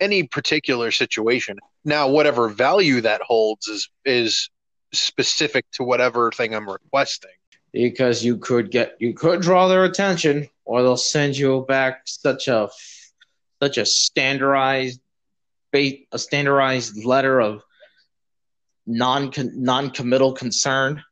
any 0.00 0.24
particular 0.24 0.90
situation. 0.90 1.58
Now, 1.84 2.08
whatever 2.08 2.48
value 2.48 3.00
that 3.02 3.22
holds 3.22 3.68
is 3.68 3.88
is 4.04 4.50
specific 4.92 5.64
to 5.72 5.84
whatever 5.84 6.30
thing 6.30 6.54
I'm 6.54 6.68
requesting. 6.68 7.30
Because 7.72 8.24
you 8.24 8.38
could 8.38 8.70
get 8.70 8.96
you 8.98 9.14
could 9.14 9.40
draw 9.40 9.68
their 9.68 9.84
attention, 9.84 10.48
or 10.64 10.82
they'll 10.82 10.96
send 10.96 11.36
you 11.36 11.64
back 11.66 12.02
such 12.06 12.48
a 12.48 12.70
such 13.62 13.78
a 13.78 13.86
standardized 13.86 15.00
a 15.74 16.18
standardized 16.18 17.04
letter 17.04 17.40
of 17.40 17.62
non 18.86 19.32
non-committal 19.36 20.34
concern? 20.34 21.02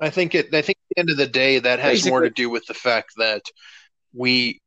I 0.00 0.10
think 0.10 0.34
it. 0.34 0.54
I 0.54 0.62
think 0.62 0.78
at 0.78 0.96
the 0.96 1.00
end 1.00 1.10
of 1.10 1.16
the 1.16 1.26
day, 1.26 1.58
that 1.58 1.78
has 1.78 1.92
Basically, 1.92 2.10
more 2.10 2.20
to 2.22 2.30
do 2.30 2.50
with 2.50 2.66
the 2.66 2.74
fact 2.74 3.12
that 3.16 3.42
we 4.12 4.60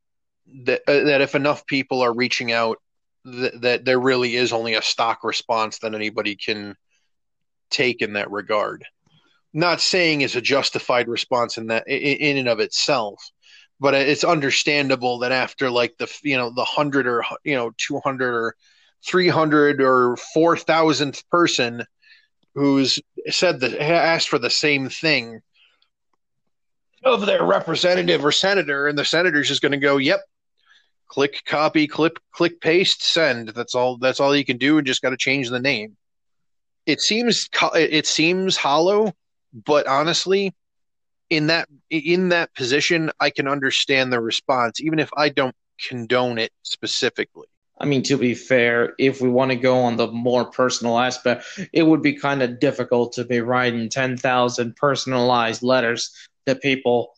that 0.65 0.81
uh, 0.87 1.03
that 1.05 1.21
if 1.21 1.35
enough 1.35 1.65
people 1.65 2.01
are 2.01 2.13
reaching 2.13 2.51
out, 2.51 2.77
that, 3.25 3.61
that 3.61 3.85
there 3.85 3.99
really 3.99 4.35
is 4.35 4.53
only 4.53 4.73
a 4.73 4.81
stock 4.81 5.23
response 5.23 5.79
that 5.79 5.93
anybody 5.93 6.35
can 6.35 6.75
take 7.69 8.01
in 8.01 8.13
that 8.13 8.31
regard. 8.31 8.85
Not 9.53 9.81
saying 9.81 10.21
it's 10.21 10.35
a 10.35 10.41
justified 10.41 11.07
response 11.07 11.57
in 11.57 11.67
that 11.67 11.87
in, 11.87 12.17
in 12.17 12.37
and 12.37 12.49
of 12.49 12.59
itself, 12.59 13.21
but 13.79 13.93
it's 13.93 14.23
understandable 14.23 15.19
that 15.19 15.31
after 15.31 15.69
like 15.69 15.97
the 15.97 16.11
you 16.23 16.37
know 16.37 16.49
the 16.49 16.65
hundred 16.65 17.07
or 17.07 17.23
you 17.43 17.55
know 17.55 17.71
two 17.77 17.99
hundred 17.99 18.33
or 18.33 18.55
three 19.05 19.29
hundred 19.29 19.81
or 19.81 20.17
four 20.33 20.57
thousandth 20.57 21.27
person 21.29 21.85
who's 22.55 22.99
said 23.27 23.59
that 23.61 23.79
asked 23.81 24.29
for 24.29 24.39
the 24.39 24.49
same 24.49 24.89
thing 24.89 25.41
of 27.03 27.25
their 27.25 27.45
representative 27.45 28.25
or 28.25 28.31
senator, 28.31 28.87
and 28.87 28.97
the 28.97 29.05
senator's 29.05 29.47
just 29.47 29.61
going 29.61 29.71
to 29.71 29.77
go, 29.77 29.97
"Yep, 29.97 30.21
click 31.07 31.43
copy, 31.45 31.87
click 31.87 32.17
click 32.31 32.59
paste, 32.59 33.03
send." 33.03 33.49
That's 33.49 33.75
all. 33.75 33.97
That's 33.97 34.19
all 34.19 34.35
you 34.35 34.45
can 34.45 34.57
do, 34.57 34.77
and 34.77 34.87
just 34.87 35.01
got 35.01 35.11
to 35.11 35.17
change 35.17 35.49
the 35.49 35.59
name. 35.59 35.95
It 36.85 37.01
seems 37.01 37.49
it 37.75 38.05
seems 38.07 38.57
hollow, 38.57 39.13
but 39.53 39.87
honestly, 39.87 40.53
in 41.29 41.47
that 41.47 41.69
in 41.89 42.29
that 42.29 42.53
position, 42.55 43.11
I 43.19 43.29
can 43.29 43.47
understand 43.47 44.11
the 44.11 44.19
response, 44.19 44.81
even 44.81 44.99
if 44.99 45.09
I 45.15 45.29
don't 45.29 45.55
condone 45.87 46.37
it 46.37 46.51
specifically. 46.63 47.47
I 47.79 47.85
mean, 47.85 48.03
to 48.03 48.17
be 48.17 48.33
fair, 48.35 48.93
if 48.99 49.21
we 49.21 49.29
want 49.29 49.51
to 49.51 49.55
go 49.55 49.79
on 49.79 49.95
the 49.95 50.07
more 50.07 50.45
personal 50.45 50.99
aspect, 50.99 51.45
it 51.71 51.83
would 51.83 52.01
be 52.01 52.13
kind 52.13 52.41
of 52.41 52.59
difficult 52.59 53.13
to 53.13 53.23
be 53.23 53.39
writing 53.39 53.87
10,000 53.87 54.75
personalized 54.75 55.63
letters 55.63 56.11
to 56.45 56.55
people 56.55 57.13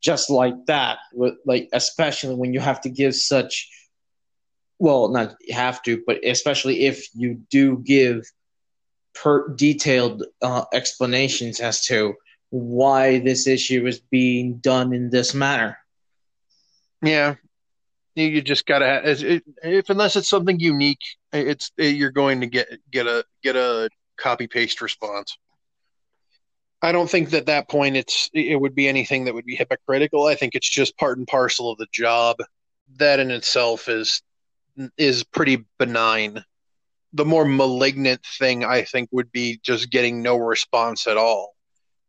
just 0.00 0.30
like 0.30 0.54
that. 0.66 0.98
Like, 1.44 1.68
especially 1.72 2.36
when 2.36 2.54
you 2.54 2.60
have 2.60 2.80
to 2.82 2.90
give 2.90 3.16
such, 3.16 3.68
well, 4.78 5.08
not 5.08 5.34
have 5.50 5.82
to, 5.82 6.04
but 6.06 6.24
especially 6.24 6.86
if 6.86 7.08
you 7.14 7.40
do 7.50 7.78
give 7.78 8.30
per 9.14 9.48
detailed 9.48 10.24
uh, 10.42 10.64
explanations 10.72 11.58
as 11.58 11.84
to 11.86 12.14
why 12.54 13.18
this 13.18 13.48
issue 13.48 13.84
is 13.84 13.98
being 13.98 14.58
done 14.58 14.92
in 14.92 15.10
this 15.10 15.34
manner. 15.34 15.76
Yeah, 17.02 17.34
you 18.14 18.40
just 18.42 18.64
gotta 18.64 19.02
it, 19.04 19.42
if 19.62 19.90
unless 19.90 20.14
it's 20.14 20.28
something 20.28 20.60
unique, 20.60 21.00
it's 21.32 21.72
it, 21.76 21.96
you're 21.96 22.12
going 22.12 22.40
to 22.42 22.46
get 22.46 22.68
get 22.92 23.08
a 23.08 23.24
get 23.42 23.56
a 23.56 23.90
copy 24.16 24.46
paste 24.46 24.80
response. 24.80 25.36
I 26.80 26.92
don't 26.92 27.10
think 27.10 27.30
that 27.30 27.46
that 27.46 27.68
point 27.68 27.96
it's 27.96 28.30
it 28.32 28.60
would 28.60 28.76
be 28.76 28.88
anything 28.88 29.24
that 29.24 29.34
would 29.34 29.46
be 29.46 29.56
hypocritical. 29.56 30.26
I 30.26 30.36
think 30.36 30.54
it's 30.54 30.68
just 30.68 30.96
part 30.96 31.18
and 31.18 31.26
parcel 31.26 31.72
of 31.72 31.78
the 31.78 31.88
job. 31.92 32.36
That 32.98 33.18
in 33.18 33.32
itself 33.32 33.88
is 33.88 34.22
is 34.96 35.24
pretty 35.24 35.64
benign. 35.78 36.44
The 37.14 37.24
more 37.24 37.44
malignant 37.44 38.24
thing 38.38 38.64
I 38.64 38.82
think 38.82 39.08
would 39.10 39.32
be 39.32 39.58
just 39.60 39.90
getting 39.90 40.22
no 40.22 40.36
response 40.36 41.08
at 41.08 41.16
all 41.16 41.53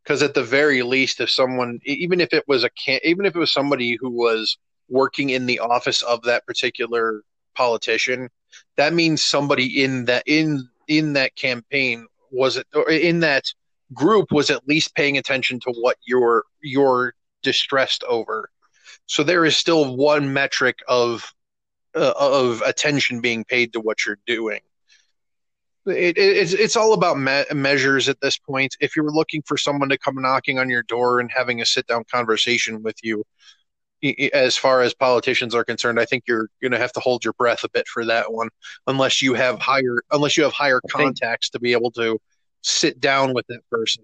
because 0.06 0.22
at 0.22 0.36
the 0.36 0.44
very 0.44 0.84
least 0.84 1.20
if 1.20 1.30
someone 1.30 1.80
even 1.84 2.22
if 2.22 2.32
it 2.32 2.48
was 2.48 2.64
a 2.64 2.70
can 2.72 3.00
even 3.04 3.26
if 3.26 3.36
it 3.36 3.40
was 3.40 3.52
somebody 3.52 3.98
who 4.00 4.10
was 4.10 4.58
working 4.88 5.32
in 5.32 5.48
the 5.48 5.60
office 5.60 6.04
of 6.04 6.22
that 6.24 6.46
particular 6.46 7.24
politician 7.56 8.30
that 8.78 8.94
means 8.94 9.24
somebody 9.24 9.84
in 9.84 10.06
that 10.06 10.24
in 10.26 10.70
in 10.88 11.14
that 11.14 11.36
campaign 11.36 12.06
was 12.32 12.58
it 12.58 12.68
or 12.74 12.90
in 12.90 13.20
that 13.22 13.46
group 13.94 14.32
was 14.32 14.50
at 14.50 14.68
least 14.68 14.96
paying 14.96 15.18
attention 15.18 15.60
to 15.62 15.72
what 15.80 15.98
you're 16.06 16.44
you're 16.62 17.14
distressed 17.44 18.04
over. 18.04 18.50
So 19.06 19.24
there 19.24 19.46
is 19.46 19.56
still 19.58 19.96
one 19.96 20.34
metric 20.34 20.80
of 20.88 21.34
uh, 21.96 22.14
of 22.18 22.62
attention 22.62 23.22
being 23.22 23.46
paid 23.46 23.74
to 23.74 23.80
what 23.80 24.06
you're 24.06 24.20
doing 24.26 24.60
it, 25.88 26.18
it's 26.18 26.54
it's 26.54 26.76
all 26.76 26.94
about 26.94 27.20
me- 27.20 27.46
measures 27.54 28.10
at 28.10 28.20
this 28.22 28.38
point. 28.38 28.76
If 28.80 28.96
you're 28.96 29.12
looking 29.12 29.42
for 29.44 29.58
someone 29.58 29.90
to 29.90 29.98
come 29.98 30.16
knocking 30.22 30.60
on 30.60 30.70
your 30.70 30.84
door 30.84 31.20
and 31.20 31.30
having 31.32 31.62
a 31.62 31.66
sit 31.66 31.88
down 31.88 32.04
conversation 32.12 32.82
with 32.82 32.96
you, 33.04 33.24
as 34.34 34.58
far 34.58 34.82
as 34.82 34.94
politicians 34.94 35.56
are 35.56 35.64
concerned, 35.64 36.00
I 36.00 36.06
think 36.06 36.24
you're 36.28 36.50
going 36.62 36.72
to 36.72 36.78
have 36.78 36.92
to 36.94 37.00
hold 37.00 37.24
your 37.24 37.34
breath 37.34 37.64
a 37.64 37.70
bit 37.70 37.88
for 37.88 38.06
that 38.06 38.32
one, 38.32 38.50
unless 38.88 39.22
you 39.22 39.34
have 39.34 39.60
higher 39.60 40.02
unless 40.12 40.38
you 40.38 40.44
have 40.44 40.54
higher 40.54 40.82
contacts 40.90 41.50
to 41.52 41.60
be 41.60 41.74
able 41.74 41.92
to 41.92 42.20
sit 42.62 43.00
down 43.00 43.34
with 43.34 43.46
that 43.48 43.62
person. 43.70 44.04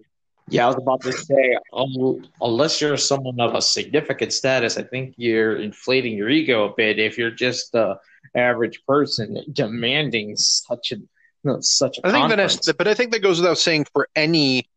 Yeah, 0.49 0.65
I 0.65 0.67
was 0.67 0.77
about 0.77 1.01
to 1.01 1.13
say, 1.13 1.57
um, 1.71 2.25
unless 2.41 2.81
you're 2.81 2.97
someone 2.97 3.39
of 3.39 3.55
a 3.55 3.61
significant 3.61 4.33
status, 4.33 4.77
I 4.77 4.83
think 4.83 5.13
you're 5.17 5.57
inflating 5.57 6.17
your 6.17 6.29
ego 6.29 6.67
a 6.67 6.73
bit. 6.75 6.99
If 6.99 7.17
you're 7.17 7.31
just 7.31 7.73
a 7.73 7.97
average 8.35 8.83
person 8.85 9.43
demanding 9.53 10.35
such 10.35 10.91
a 10.91 10.97
know, 11.43 11.57
such 11.61 11.97
a 11.97 12.07
I 12.07 12.11
think 12.11 12.29
conference. 12.29 12.65
that's, 12.65 12.77
but 12.77 12.87
I 12.87 12.93
think 12.93 13.11
that 13.11 13.21
goes 13.21 13.39
without 13.39 13.57
saying 13.57 13.85
for 13.93 14.07
any 14.15 14.69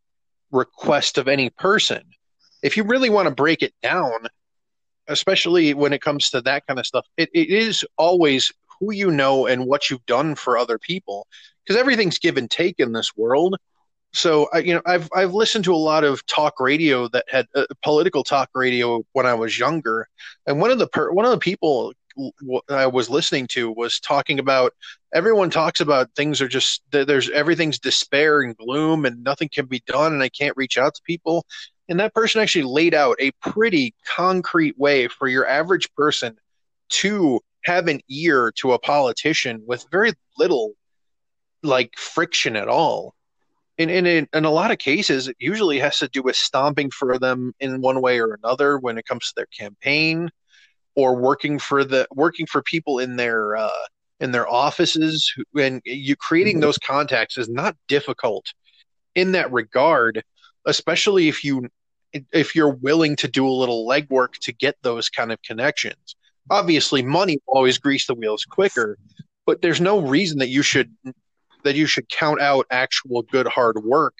request 0.50 1.18
of 1.18 1.28
any 1.28 1.50
person. 1.50 2.02
If 2.62 2.76
you 2.76 2.84
really 2.84 3.10
want 3.10 3.28
to 3.28 3.34
break 3.34 3.62
it 3.62 3.74
down, 3.82 4.28
especially 5.08 5.74
when 5.74 5.92
it 5.92 6.00
comes 6.00 6.30
to 6.30 6.40
that 6.42 6.66
kind 6.66 6.78
of 6.78 6.86
stuff, 6.86 7.06
it, 7.16 7.28
it 7.34 7.50
is 7.50 7.84
always 7.98 8.52
who 8.80 8.92
you 8.92 9.10
know 9.10 9.46
and 9.46 9.66
what 9.66 9.90
you've 9.90 10.06
done 10.06 10.34
for 10.34 10.56
other 10.56 10.78
people, 10.78 11.26
because 11.64 11.78
everything's 11.78 12.18
give 12.18 12.36
and 12.36 12.50
take 12.50 12.76
in 12.78 12.92
this 12.92 13.16
world. 13.16 13.56
So 14.12 14.48
I, 14.52 14.58
you 14.58 14.74
know, 14.74 14.82
I've 14.86 15.08
I've 15.14 15.34
listened 15.34 15.64
to 15.64 15.74
a 15.74 15.76
lot 15.76 16.04
of 16.04 16.24
talk 16.26 16.60
radio 16.60 17.08
that 17.08 17.24
had 17.28 17.46
uh, 17.54 17.64
political 17.82 18.22
talk 18.22 18.48
radio 18.54 19.04
when 19.12 19.26
I 19.26 19.34
was 19.34 19.58
younger, 19.58 20.06
and 20.46 20.60
one 20.60 20.70
of 20.70 20.78
the 20.78 20.86
per, 20.86 21.12
one 21.12 21.24
of 21.24 21.32
the 21.32 21.38
people 21.38 21.92
w- 22.16 22.60
I 22.68 22.86
was 22.86 23.10
listening 23.10 23.46
to 23.48 23.70
was 23.70 24.00
talking 24.00 24.38
about 24.38 24.72
everyone 25.12 25.50
talks 25.50 25.80
about 25.80 26.10
things 26.14 26.40
are 26.40 26.48
just 26.48 26.82
there's 26.90 27.30
everything's 27.30 27.78
despair 27.78 28.42
and 28.42 28.56
gloom 28.56 29.04
and 29.04 29.22
nothing 29.22 29.48
can 29.52 29.66
be 29.66 29.82
done 29.86 30.12
and 30.12 30.22
I 30.22 30.28
can't 30.28 30.56
reach 30.56 30.78
out 30.78 30.94
to 30.94 31.02
people. 31.04 31.46
And 31.88 32.00
that 32.00 32.14
person 32.14 32.40
actually 32.40 32.64
laid 32.64 32.94
out 32.94 33.16
a 33.20 33.30
pretty 33.42 33.94
concrete 34.06 34.78
way 34.78 35.08
for 35.08 35.28
your 35.28 35.46
average 35.46 35.92
person 35.94 36.36
to 36.90 37.40
have 37.64 37.88
an 37.88 38.00
ear 38.08 38.52
to 38.56 38.72
a 38.72 38.78
politician 38.78 39.62
with 39.66 39.86
very 39.90 40.12
little 40.38 40.72
like 41.62 41.96
friction 41.96 42.56
at 42.56 42.68
all. 42.68 43.14
And, 43.76 43.90
and 43.90 44.06
in, 44.06 44.28
in 44.32 44.44
a 44.44 44.50
lot 44.50 44.70
of 44.70 44.78
cases, 44.78 45.26
it 45.28 45.36
usually 45.40 45.80
has 45.80 45.98
to 45.98 46.08
do 46.08 46.22
with 46.22 46.36
stomping 46.36 46.90
for 46.90 47.18
them 47.18 47.54
in 47.58 47.80
one 47.80 48.00
way 48.00 48.20
or 48.20 48.34
another 48.34 48.78
when 48.78 48.98
it 48.98 49.06
comes 49.06 49.26
to 49.28 49.32
their 49.36 49.46
campaign 49.46 50.30
or 50.96 51.16
working 51.16 51.58
for 51.58 51.84
the 51.84 52.06
working 52.12 52.46
for 52.46 52.62
people 52.62 52.98
in 52.98 53.16
their 53.16 53.56
uh, 53.56 53.70
in 54.20 54.30
their 54.32 54.48
offices 54.48 55.32
and 55.56 55.80
you 55.84 56.14
creating 56.16 56.58
Mhm. 56.58 56.62
those 56.62 56.78
contacts 56.78 57.36
is 57.36 57.48
not 57.48 57.76
difficult 57.88 58.46
in 59.14 59.32
that 59.32 59.50
regard 59.52 60.22
especially 60.66 61.28
if 61.28 61.44
you 61.44 61.68
if 62.32 62.54
you're 62.54 62.74
willing 62.76 63.16
to 63.16 63.28
do 63.28 63.46
a 63.46 63.50
little 63.50 63.86
legwork 63.86 64.34
to 64.40 64.52
get 64.52 64.76
those 64.82 65.08
kind 65.08 65.32
of 65.32 65.42
connections 65.42 66.16
obviously 66.50 67.02
money 67.02 67.38
will 67.46 67.56
always 67.56 67.78
grease 67.78 68.06
the 68.06 68.14
wheels 68.14 68.44
quicker 68.44 68.96
but 69.46 69.60
there's 69.62 69.80
no 69.80 69.98
reason 70.00 70.38
that 70.38 70.48
you 70.48 70.62
should 70.62 70.94
that 71.64 71.74
you 71.74 71.86
should 71.86 72.08
count 72.08 72.40
out 72.40 72.66
actual 72.70 73.22
good 73.22 73.46
hard 73.48 73.82
work 73.84 74.14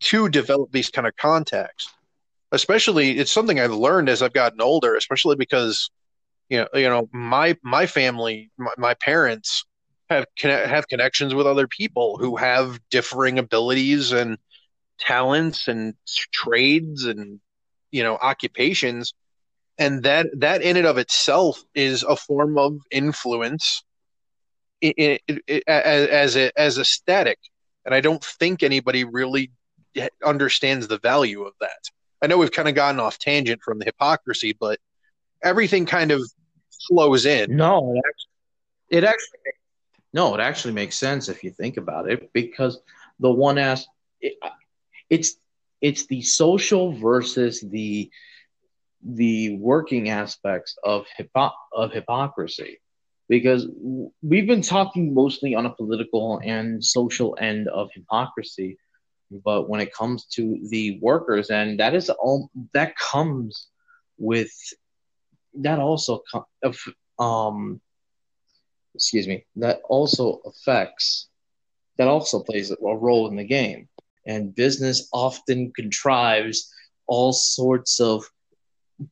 to 0.00 0.28
develop 0.28 0.70
these 0.72 0.90
kind 0.90 1.06
of 1.06 1.16
contacts 1.16 1.88
especially 2.54 3.18
it's 3.18 3.32
something 3.32 3.60
I've 3.60 3.72
learned 3.72 4.08
as 4.08 4.22
I've 4.22 4.32
gotten 4.32 4.60
older, 4.60 4.94
especially 4.94 5.36
because 5.36 5.90
you 6.48 6.58
know 6.58 6.68
you 6.74 6.88
know 6.88 7.08
my 7.12 7.56
my 7.62 7.86
family 7.86 8.50
my, 8.58 8.72
my 8.78 8.94
parents 8.94 9.64
have 10.10 10.26
have 10.44 10.88
connections 10.88 11.34
with 11.34 11.46
other 11.46 11.66
people 11.66 12.16
who 12.18 12.36
have 12.36 12.78
differing 12.90 13.38
abilities 13.38 14.12
and 14.12 14.38
talents 14.98 15.68
and 15.68 15.94
trades 16.32 17.04
and 17.04 17.40
you 17.90 18.02
know 18.02 18.16
occupations 18.16 19.14
and 19.78 20.04
that 20.04 20.26
that 20.38 20.62
in 20.62 20.76
and 20.76 20.86
of 20.86 20.98
itself 20.98 21.62
is 21.74 22.04
a 22.04 22.14
form 22.14 22.56
of 22.58 22.78
influence 22.90 23.82
as 24.82 25.18
as 25.66 26.36
a, 26.36 26.52
as 26.56 26.78
a 26.78 26.84
static 26.84 27.38
and 27.84 27.94
I 27.94 28.00
don't 28.00 28.24
think 28.24 28.62
anybody 28.62 29.04
really 29.04 29.50
understands 30.24 30.88
the 30.88 30.98
value 30.98 31.42
of 31.42 31.54
that. 31.60 31.90
I 32.24 32.26
know 32.26 32.38
we've 32.38 32.50
kind 32.50 32.68
of 32.68 32.74
gotten 32.74 33.00
off 33.00 33.18
tangent 33.18 33.62
from 33.62 33.78
the 33.78 33.84
hypocrisy, 33.84 34.56
but 34.58 34.80
everything 35.42 35.84
kind 35.84 36.10
of 36.10 36.22
flows 36.88 37.26
in. 37.26 37.54
No, 37.54 37.92
it 37.94 37.98
actually, 37.98 38.98
it 38.98 39.04
actually 39.04 39.38
no, 40.14 40.34
it 40.34 40.40
actually 40.40 40.72
makes 40.72 40.96
sense 40.96 41.28
if 41.28 41.44
you 41.44 41.50
think 41.50 41.76
about 41.76 42.10
it 42.10 42.32
because 42.32 42.80
the 43.20 43.30
one 43.30 43.58
as 43.58 43.86
it, 44.22 44.38
uh, 44.40 44.48
it's 45.10 45.36
it's 45.82 46.06
the 46.06 46.22
social 46.22 46.92
versus 46.92 47.60
the 47.60 48.10
the 49.04 49.56
working 49.56 50.08
aspects 50.08 50.78
of 50.82 51.04
hypo, 51.18 51.50
of 51.74 51.92
hypocrisy 51.92 52.80
because 53.28 53.66
we've 54.22 54.46
been 54.46 54.62
talking 54.62 55.12
mostly 55.12 55.54
on 55.54 55.66
a 55.66 55.74
political 55.74 56.40
and 56.42 56.82
social 56.82 57.36
end 57.38 57.68
of 57.68 57.90
hypocrisy 57.92 58.78
but 59.44 59.68
when 59.68 59.80
it 59.80 59.92
comes 59.92 60.26
to 60.26 60.58
the 60.68 60.98
workers 61.00 61.50
and 61.50 61.80
that 61.80 61.94
is 61.94 62.10
all 62.10 62.50
that 62.72 62.96
comes 62.96 63.68
with 64.18 64.52
that 65.54 65.78
also 65.78 66.22
um 67.18 67.80
excuse 68.94 69.26
me 69.26 69.44
that 69.56 69.80
also 69.88 70.40
affects 70.46 71.28
that 71.96 72.08
also 72.08 72.40
plays 72.40 72.70
a 72.70 72.76
role 72.80 73.28
in 73.28 73.36
the 73.36 73.44
game. 73.44 73.88
And 74.26 74.54
business 74.54 75.08
often 75.12 75.72
contrives 75.72 76.72
all 77.06 77.32
sorts 77.32 78.00
of 78.00 78.24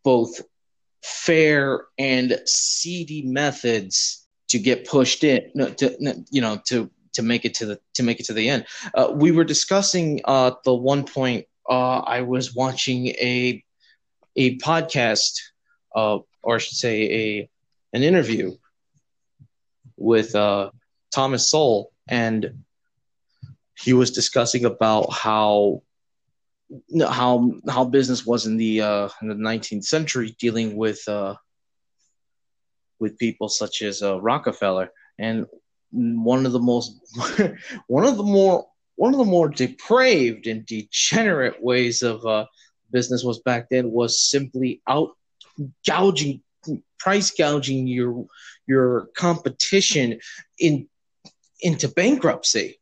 both 0.02 0.40
fair 1.02 1.86
and 1.98 2.40
seedy 2.46 3.22
methods 3.22 4.26
to 4.48 4.58
get 4.58 4.86
pushed 4.86 5.24
in 5.24 5.50
no, 5.54 5.68
to 5.68 5.96
you 6.30 6.40
know 6.40 6.60
to 6.66 6.90
to 7.14 7.22
make 7.22 7.44
it 7.44 7.54
to 7.54 7.66
the 7.66 7.80
to 7.94 8.02
make 8.02 8.20
it 8.20 8.26
to 8.26 8.32
the 8.32 8.48
end. 8.48 8.66
Uh, 8.94 9.08
we 9.14 9.30
were 9.30 9.44
discussing 9.44 10.20
uh 10.24 10.52
the 10.64 10.74
one 10.74 11.04
point 11.04 11.46
uh 11.68 11.98
i 12.00 12.22
was 12.22 12.54
watching 12.54 13.08
a 13.08 13.62
a 14.36 14.58
podcast 14.58 15.40
uh 15.94 16.18
or 16.42 16.56
i 16.56 16.58
should 16.58 16.76
say 16.76 17.02
a 17.10 17.50
an 17.92 18.02
interview 18.02 18.52
with 19.96 20.34
uh 20.34 20.70
thomas 21.12 21.50
sowell 21.50 21.90
and 22.08 22.62
he 23.78 23.92
was 23.92 24.10
discussing 24.10 24.64
about 24.64 25.12
how 25.12 25.82
how 27.08 27.52
how 27.68 27.84
business 27.84 28.24
was 28.24 28.46
in 28.46 28.56
the 28.56 28.80
uh, 28.80 29.08
in 29.20 29.28
the 29.28 29.34
19th 29.34 29.84
century 29.84 30.34
dealing 30.38 30.76
with 30.76 31.06
uh, 31.08 31.34
with 32.98 33.18
people 33.18 33.48
such 33.48 33.82
as 33.82 34.02
uh, 34.02 34.20
Rockefeller. 34.20 34.90
And 35.18 35.46
one 35.92 36.46
of 36.46 36.52
the 36.52 36.58
most 36.58 36.98
one 37.86 38.04
of 38.04 38.16
the 38.16 38.22
more 38.22 38.66
one 38.96 39.12
of 39.12 39.18
the 39.18 39.24
more 39.24 39.48
depraved 39.48 40.46
and 40.46 40.66
degenerate 40.66 41.62
ways 41.62 42.02
of 42.02 42.24
uh, 42.26 42.46
business 42.90 43.24
was 43.24 43.40
back 43.40 43.68
then 43.70 43.90
was 43.90 44.20
simply 44.20 44.80
out 44.86 45.10
gouging 45.86 46.42
price 46.98 47.30
gouging 47.32 47.86
your 47.86 48.26
your 48.66 49.08
competition 49.16 50.20
in 50.58 50.88
into 51.60 51.88
bankruptcy. 51.88 52.78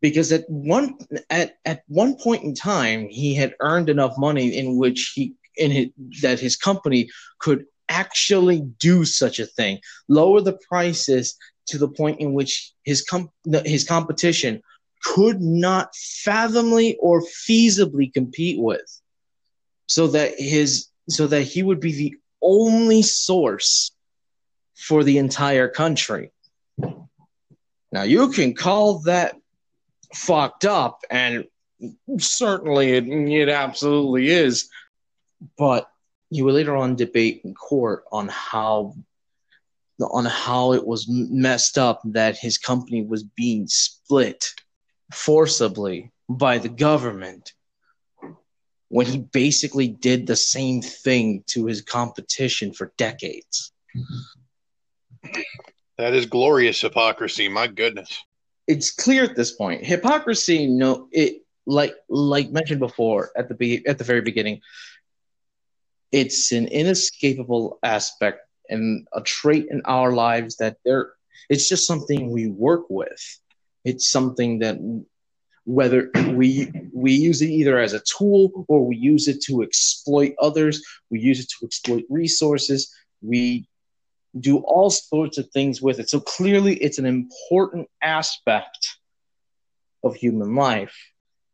Because 0.00 0.30
at 0.30 0.48
one 0.48 0.96
at, 1.30 1.56
at 1.64 1.82
one 1.88 2.16
point 2.16 2.44
in 2.44 2.54
time 2.54 3.08
he 3.08 3.34
had 3.34 3.54
earned 3.60 3.88
enough 3.88 4.16
money 4.18 4.56
in 4.56 4.76
which 4.76 5.12
he 5.14 5.34
in 5.56 5.70
his, 5.70 5.88
that 6.22 6.38
his 6.38 6.56
company 6.56 7.10
could 7.40 7.64
actually 7.88 8.60
do 8.60 9.04
such 9.04 9.40
a 9.40 9.46
thing. 9.46 9.80
Lower 10.08 10.40
the 10.40 10.58
prices 10.68 11.36
to 11.68 11.78
the 11.78 11.88
point 11.88 12.20
in 12.20 12.32
which 12.32 12.72
his 12.84 13.02
com- 13.02 13.30
his 13.64 13.84
competition 13.84 14.62
could 15.02 15.40
not 15.40 15.94
fathomly 15.94 16.96
or 17.00 17.22
feasibly 17.22 18.12
compete 18.12 18.58
with 18.60 19.00
so 19.86 20.08
that 20.08 20.38
his 20.38 20.88
so 21.08 21.26
that 21.26 21.42
he 21.42 21.62
would 21.62 21.80
be 21.80 21.92
the 21.92 22.16
only 22.42 23.02
source 23.02 23.92
for 24.74 25.04
the 25.04 25.18
entire 25.18 25.68
country 25.68 26.32
now 27.92 28.02
you 28.02 28.28
can 28.30 28.54
call 28.54 29.00
that 29.00 29.36
fucked 30.14 30.64
up, 30.64 31.02
and 31.10 31.44
certainly 32.18 32.92
it, 32.92 33.06
it 33.08 33.48
absolutely 33.48 34.28
is. 34.28 34.68
But 35.56 35.88
you 36.30 36.44
will 36.44 36.54
later 36.54 36.76
on 36.76 36.96
debate 36.96 37.42
in 37.44 37.54
court 37.54 38.04
on 38.12 38.28
how 38.28 38.94
on 40.00 40.24
how 40.24 40.72
it 40.72 40.86
was 40.86 41.06
messed 41.08 41.76
up 41.78 42.00
that 42.04 42.36
his 42.36 42.58
company 42.58 43.02
was 43.02 43.22
being 43.24 43.66
split 43.66 44.44
forcibly 45.12 46.12
by 46.28 46.58
the 46.58 46.68
government 46.68 47.52
when 48.88 49.06
he 49.06 49.18
basically 49.18 49.88
did 49.88 50.26
the 50.26 50.36
same 50.36 50.80
thing 50.80 51.42
to 51.46 51.66
his 51.66 51.82
competition 51.82 52.72
for 52.72 52.92
decades. 52.96 53.72
That 55.98 56.14
is 56.14 56.26
glorious 56.26 56.80
hypocrisy. 56.80 57.48
My 57.48 57.66
goodness. 57.66 58.24
it's 58.68 58.90
clear 58.90 59.24
at 59.24 59.34
this 59.34 59.52
point 59.52 59.84
hypocrisy 59.84 60.66
no 60.66 61.08
it 61.10 61.42
like 61.66 61.94
like 62.08 62.50
mentioned 62.50 62.78
before 62.80 63.30
at 63.36 63.48
the 63.48 63.54
be- 63.54 63.84
at 63.86 63.98
the 63.98 64.04
very 64.04 64.20
beginning 64.20 64.60
it's 66.12 66.52
an 66.52 66.68
inescapable 66.68 67.78
aspect 67.82 68.40
and 68.68 69.06
a 69.12 69.20
trait 69.20 69.66
in 69.70 69.82
our 69.84 70.12
lives 70.12 70.56
that 70.56 70.76
there 70.84 71.12
it's 71.48 71.68
just 71.68 71.86
something 71.86 72.30
we 72.30 72.48
work 72.48 72.90
with. 72.90 73.40
It's 73.84 74.10
something 74.10 74.58
that 74.58 74.76
whether 75.64 76.10
we 76.32 76.70
we 76.92 77.12
use 77.12 77.42
it 77.42 77.50
either 77.50 77.78
as 77.78 77.92
a 77.92 78.02
tool 78.18 78.64
or 78.68 78.86
we 78.86 78.96
use 78.96 79.28
it 79.28 79.42
to 79.42 79.62
exploit 79.62 80.34
others 80.40 80.82
we 81.10 81.20
use 81.20 81.40
it 81.40 81.48
to 81.50 81.66
exploit 81.66 82.04
resources 82.08 82.90
we 83.20 83.68
do 84.38 84.58
all 84.58 84.90
sorts 84.90 85.38
of 85.38 85.48
things 85.50 85.80
with 85.80 85.98
it. 85.98 86.08
So 86.10 86.20
clearly 86.20 86.76
it's 86.76 86.98
an 86.98 87.06
important 87.06 87.88
aspect 88.02 88.98
of 90.02 90.14
human 90.14 90.54
life. 90.54 90.96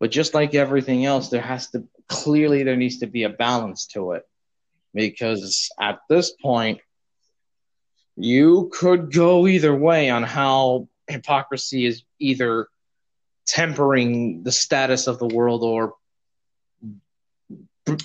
But 0.00 0.10
just 0.10 0.34
like 0.34 0.54
everything 0.54 1.04
else 1.04 1.28
there 1.28 1.40
has 1.40 1.70
to 1.70 1.84
clearly 2.08 2.62
there 2.62 2.76
needs 2.76 2.98
to 2.98 3.06
be 3.06 3.22
a 3.22 3.30
balance 3.30 3.86
to 3.88 4.12
it. 4.12 4.24
Because 4.92 5.70
at 5.80 6.00
this 6.08 6.32
point 6.42 6.80
you 8.16 8.70
could 8.72 9.12
go 9.12 9.46
either 9.46 9.74
way 9.74 10.10
on 10.10 10.22
how 10.22 10.88
hypocrisy 11.08 11.86
is 11.86 12.02
either 12.18 12.68
tempering 13.46 14.42
the 14.42 14.52
status 14.52 15.06
of 15.06 15.18
the 15.18 15.26
world 15.26 15.62
or 15.62 15.94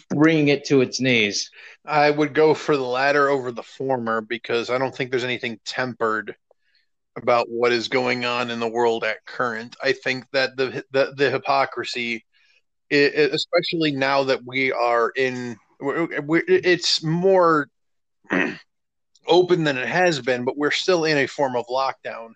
bringing 0.10 0.50
it 0.50 0.66
to 0.66 0.82
its 0.82 1.00
knees. 1.00 1.52
I 1.86 2.10
would 2.10 2.34
go 2.34 2.54
for 2.54 2.76
the 2.76 2.84
latter 2.84 3.30
over 3.30 3.52
the 3.52 3.64
former 3.64 4.22
because 4.22 4.70
I 4.70 4.78
don't 4.78 4.94
think 4.94 5.12
there's 5.12 5.24
anything 5.24 5.60
tempered 5.66 6.36
about 7.16 7.50
what 7.50 7.72
is 7.72 7.88
going 7.88 8.26
on 8.26 8.50
in 8.52 8.60
the 8.60 8.68
world 8.68 9.04
at 9.04 9.26
current. 9.26 9.76
I 9.82 9.94
think 9.94 10.26
that 10.34 10.58
the 10.58 10.84
the, 10.92 11.14
the 11.16 11.30
hypocrisy, 11.30 12.26
it, 12.90 13.34
especially 13.34 13.92
now 13.92 14.24
that 14.26 14.44
we 14.46 14.72
are 14.72 15.12
in, 15.16 15.58
it's 15.80 17.04
more 17.04 17.70
open 19.30 19.64
than 19.64 19.78
it 19.78 19.88
has 19.88 20.20
been, 20.20 20.44
but 20.44 20.58
we're 20.58 20.72
still 20.72 21.06
in 21.06 21.18
a 21.18 21.28
form 21.28 21.56
of 21.56 21.66
lockdown. 21.68 22.34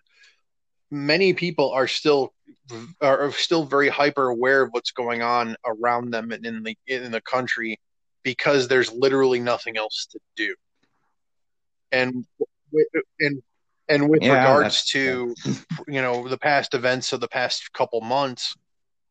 Many 0.90 1.34
people 1.34 1.72
are 1.72 1.88
still 1.88 2.32
are 3.00 3.30
still 3.32 3.64
very 3.64 3.88
hyper 3.88 4.28
aware 4.28 4.62
of 4.62 4.70
what's 4.70 4.92
going 4.92 5.20
on 5.20 5.56
around 5.66 6.10
them 6.10 6.30
and 6.30 6.46
in 6.46 6.62
the 6.62 6.76
in 6.86 7.10
the 7.10 7.20
country 7.20 7.78
because 8.22 8.68
there's 8.68 8.92
literally 8.92 9.40
nothing 9.40 9.76
else 9.76 10.06
to 10.12 10.18
do. 10.36 10.54
And 11.92 12.24
and 13.20 13.42
and 13.88 14.08
with 14.08 14.22
yeah, 14.22 14.38
regards 14.38 14.84
to 14.86 15.34
you 15.88 16.00
know 16.00 16.28
the 16.28 16.38
past 16.38 16.74
events 16.74 17.12
of 17.12 17.20
the 17.20 17.28
past 17.28 17.72
couple 17.72 18.00
months, 18.00 18.54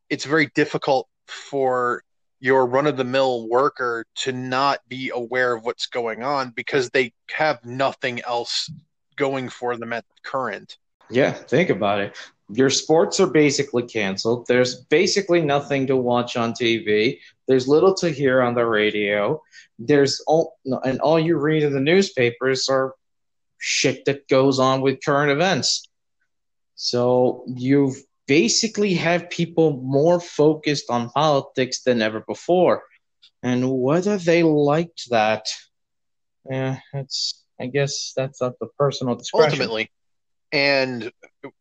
it's 0.08 0.24
very 0.24 0.50
difficult 0.54 1.08
for 1.26 2.02
your 2.44 2.66
run 2.66 2.86
of 2.86 2.96
the 2.96 3.04
mill 3.04 3.48
worker 3.48 4.04
to 4.14 4.30
not 4.30 4.80
be 4.86 5.10
aware 5.14 5.54
of 5.54 5.64
what's 5.64 5.86
going 5.86 6.22
on 6.22 6.50
because 6.50 6.90
they 6.90 7.12
have 7.30 7.64
nothing 7.64 8.20
else 8.22 8.70
going 9.16 9.48
for 9.48 9.76
them 9.76 9.92
at 9.92 10.04
current. 10.22 10.76
Yeah, 11.10 11.32
think 11.32 11.70
about 11.70 12.00
it 12.00 12.16
your 12.50 12.70
sports 12.70 13.20
are 13.20 13.26
basically 13.26 13.84
canceled. 13.84 14.46
There's 14.46 14.76
basically 14.84 15.40
nothing 15.40 15.86
to 15.86 15.96
watch 15.96 16.36
on 16.36 16.52
TV. 16.52 17.20
There's 17.48 17.68
little 17.68 17.94
to 17.94 18.10
hear 18.10 18.42
on 18.42 18.54
the 18.54 18.66
radio. 18.66 19.42
There's 19.78 20.20
all, 20.26 20.58
and 20.84 21.00
all 21.00 21.18
you 21.18 21.38
read 21.38 21.62
in 21.62 21.72
the 21.72 21.80
newspapers 21.80 22.68
are 22.68 22.94
shit 23.58 24.04
that 24.04 24.28
goes 24.28 24.58
on 24.58 24.82
with 24.82 25.02
current 25.02 25.32
events. 25.32 25.88
So 26.74 27.44
you 27.46 27.94
basically 28.26 28.94
have 28.94 29.30
people 29.30 29.80
more 29.82 30.20
focused 30.20 30.90
on 30.90 31.10
politics 31.10 31.82
than 31.82 32.02
ever 32.02 32.20
before. 32.20 32.82
And 33.42 33.70
whether 33.70 34.16
they 34.16 34.42
liked 34.42 35.10
that, 35.10 35.46
yeah, 36.48 36.78
it's 36.92 37.42
I 37.60 37.66
guess 37.66 38.12
that's 38.16 38.42
up 38.42 38.58
to 38.58 38.68
personal 38.78 39.14
discretion. 39.14 39.52
Ultimately, 39.52 39.90
and 40.52 41.12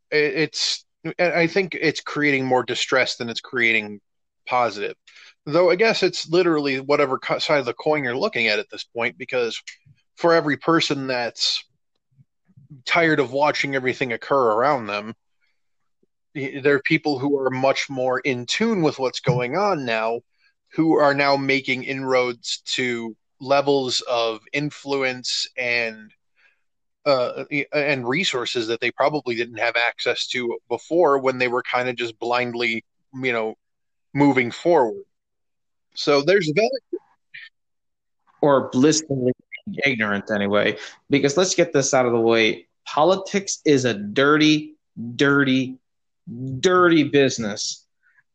it's 0.09 0.85
I 1.19 1.47
think 1.47 1.75
it's 1.79 2.01
creating 2.01 2.45
more 2.45 2.63
distress 2.63 3.17
than 3.17 3.29
it's 3.29 3.41
creating 3.41 3.99
positive. 4.47 4.95
Though 5.45 5.69
I 5.69 5.75
guess 5.75 6.03
it's 6.03 6.29
literally 6.29 6.79
whatever 6.79 7.19
side 7.39 7.59
of 7.59 7.65
the 7.65 7.73
coin 7.73 8.03
you're 8.03 8.15
looking 8.15 8.47
at 8.47 8.59
at 8.59 8.69
this 8.69 8.85
point, 8.85 9.17
because 9.17 9.61
for 10.15 10.33
every 10.33 10.57
person 10.57 11.07
that's 11.07 11.63
tired 12.85 13.19
of 13.19 13.33
watching 13.33 13.75
everything 13.75 14.13
occur 14.13 14.51
around 14.53 14.87
them, 14.87 15.13
there 16.35 16.75
are 16.75 16.81
people 16.81 17.19
who 17.19 17.37
are 17.39 17.49
much 17.49 17.89
more 17.89 18.19
in 18.19 18.45
tune 18.45 18.81
with 18.81 18.99
what's 18.99 19.19
going 19.19 19.55
on 19.55 19.85
now, 19.85 20.21
who 20.73 20.95
are 20.95 21.13
now 21.13 21.37
making 21.37 21.83
inroads 21.83 22.61
to 22.65 23.15
levels 23.39 24.01
of 24.09 24.41
influence 24.53 25.47
and 25.57 26.11
uh, 27.05 27.43
and 27.73 28.07
resources 28.07 28.67
that 28.67 28.79
they 28.79 28.89
probably 28.91 29.35
didn't 29.35 29.57
have 29.57 29.75
access 29.75 30.27
to 30.27 30.57
before 30.69 31.19
when 31.19 31.37
they 31.37 31.49
were 31.49 31.63
kind 31.63 31.89
of 31.89 31.95
just 31.95 32.17
blindly, 32.17 32.83
you 33.13 33.33
know, 33.33 33.55
moving 34.13 34.49
forward. 34.51 35.03
So 35.95 36.21
there's 36.21 36.51
value. 36.55 36.69
Or 38.41 38.69
blissfully 38.69 39.33
ignorant, 39.85 40.31
anyway. 40.31 40.77
Because 41.09 41.37
let's 41.37 41.55
get 41.55 41.73
this 41.73 41.93
out 41.93 42.05
of 42.05 42.13
the 42.13 42.19
way. 42.19 42.67
Politics 42.85 43.59
is 43.65 43.85
a 43.85 43.93
dirty, 43.93 44.75
dirty, 45.15 45.77
dirty 46.59 47.03
business. 47.03 47.85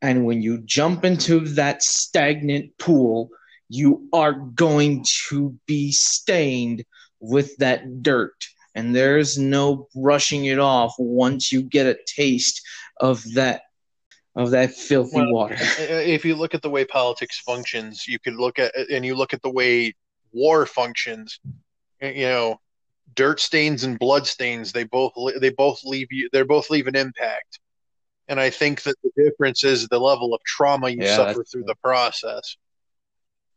And 0.00 0.24
when 0.24 0.42
you 0.42 0.58
jump 0.58 1.04
into 1.04 1.40
that 1.40 1.82
stagnant 1.82 2.76
pool, 2.78 3.30
you 3.68 4.08
are 4.12 4.32
going 4.32 5.04
to 5.28 5.58
be 5.66 5.92
stained 5.92 6.84
with 7.20 7.56
that 7.56 8.02
dirt 8.02 8.34
and 8.78 8.94
there's 8.94 9.36
no 9.36 9.88
brushing 9.92 10.44
it 10.44 10.60
off 10.60 10.94
once 10.98 11.50
you 11.50 11.62
get 11.62 11.86
a 11.86 11.98
taste 12.06 12.62
of 13.00 13.24
that 13.34 13.62
of 14.36 14.52
that 14.52 14.72
filthy 14.72 15.16
well, 15.16 15.32
water. 15.32 15.56
If 15.78 16.24
you 16.24 16.36
look 16.36 16.54
at 16.54 16.62
the 16.62 16.70
way 16.70 16.84
politics 16.84 17.40
functions, 17.40 18.06
you 18.06 18.20
could 18.20 18.36
look 18.36 18.60
at 18.60 18.72
and 18.76 19.04
you 19.04 19.16
look 19.16 19.34
at 19.34 19.42
the 19.42 19.50
way 19.50 19.96
war 20.30 20.64
functions. 20.64 21.40
You 22.00 22.22
know, 22.22 22.60
dirt 23.16 23.40
stains 23.40 23.82
and 23.82 23.98
blood 23.98 24.28
stains 24.28 24.70
they 24.70 24.84
both 24.84 25.12
they 25.40 25.50
both 25.50 25.80
leave 25.82 26.12
you 26.12 26.28
they 26.32 26.42
both 26.42 26.70
leave 26.70 26.86
an 26.86 26.94
impact. 26.94 27.58
And 28.28 28.38
I 28.38 28.50
think 28.50 28.82
that 28.82 28.96
the 29.02 29.10
difference 29.16 29.64
is 29.64 29.88
the 29.88 29.98
level 29.98 30.34
of 30.34 30.42
trauma 30.44 30.90
you 30.90 31.02
yeah, 31.02 31.16
suffer 31.16 31.44
through 31.44 31.64
the 31.64 31.74
process. 31.82 32.56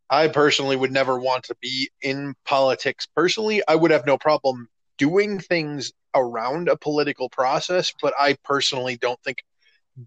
I 0.09 0.27
personally 0.27 0.75
would 0.75 0.91
never 0.91 1.19
want 1.19 1.45
to 1.45 1.55
be 1.61 1.89
in 2.01 2.33
politics. 2.45 3.07
Personally, 3.15 3.61
I 3.67 3.75
would 3.75 3.91
have 3.91 4.05
no 4.05 4.17
problem 4.17 4.67
doing 4.97 5.39
things 5.39 5.91
around 6.15 6.67
a 6.67 6.77
political 6.77 7.29
process, 7.29 7.93
but 8.01 8.13
I 8.19 8.37
personally 8.43 8.97
don't 8.97 9.19
think 9.23 9.43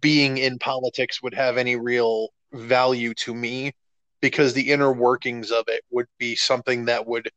being 0.00 0.38
in 0.38 0.58
politics 0.58 1.22
would 1.22 1.34
have 1.34 1.56
any 1.56 1.76
real 1.76 2.28
value 2.52 3.14
to 3.14 3.34
me 3.34 3.72
because 4.20 4.54
the 4.54 4.70
inner 4.70 4.92
workings 4.92 5.50
of 5.50 5.64
it 5.68 5.82
would 5.90 6.06
be 6.18 6.36
something 6.36 6.86
that 6.86 7.06
would 7.06 7.30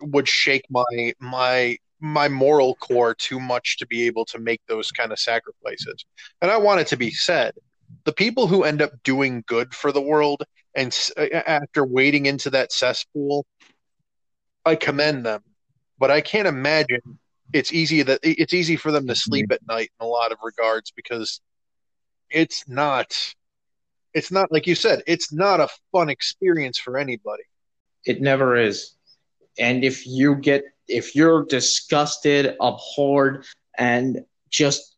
would 0.00 0.28
shake 0.28 0.64
my 0.70 1.12
my 1.20 1.76
my 2.00 2.28
moral 2.28 2.74
core 2.76 3.14
too 3.14 3.40
much 3.40 3.78
to 3.78 3.86
be 3.86 4.06
able 4.06 4.24
to 4.26 4.38
make 4.38 4.60
those 4.68 4.90
kind 4.90 5.12
of 5.12 5.18
sacrifices. 5.18 6.04
And 6.42 6.50
I 6.50 6.56
want 6.56 6.80
it 6.80 6.86
to 6.88 6.96
be 6.96 7.10
said, 7.10 7.54
the 8.04 8.12
people 8.12 8.46
who 8.46 8.64
end 8.64 8.82
up 8.82 8.92
doing 9.02 9.44
good 9.46 9.74
for 9.74 9.92
the 9.92 10.00
world 10.00 10.42
and 10.74 10.96
after 11.16 11.84
wading 11.84 12.26
into 12.26 12.50
that 12.50 12.72
cesspool, 12.72 13.46
I 14.64 14.76
commend 14.76 15.24
them. 15.24 15.42
But 15.98 16.10
I 16.10 16.20
can't 16.20 16.48
imagine 16.48 17.18
it's 17.52 17.72
easy 17.72 18.02
that 18.02 18.20
it's 18.22 18.52
easy 18.52 18.76
for 18.76 18.92
them 18.92 19.06
to 19.06 19.12
mm-hmm. 19.12 19.30
sleep 19.30 19.52
at 19.52 19.66
night 19.66 19.90
in 20.00 20.04
a 20.04 20.08
lot 20.08 20.32
of 20.32 20.38
regards 20.42 20.90
because 20.90 21.40
it's 22.28 22.68
not 22.68 23.34
it's 24.12 24.30
not 24.30 24.50
like 24.50 24.66
you 24.66 24.74
said 24.74 25.02
it's 25.06 25.32
not 25.32 25.60
a 25.60 25.68
fun 25.92 26.10
experience 26.10 26.78
for 26.78 26.98
anybody. 26.98 27.44
It 28.04 28.20
never 28.20 28.56
is 28.56 28.95
and 29.58 29.84
if 29.84 30.06
you 30.06 30.36
get 30.36 30.64
if 30.88 31.14
you're 31.14 31.44
disgusted 31.46 32.56
abhorred 32.60 33.44
and 33.76 34.24
just 34.50 34.96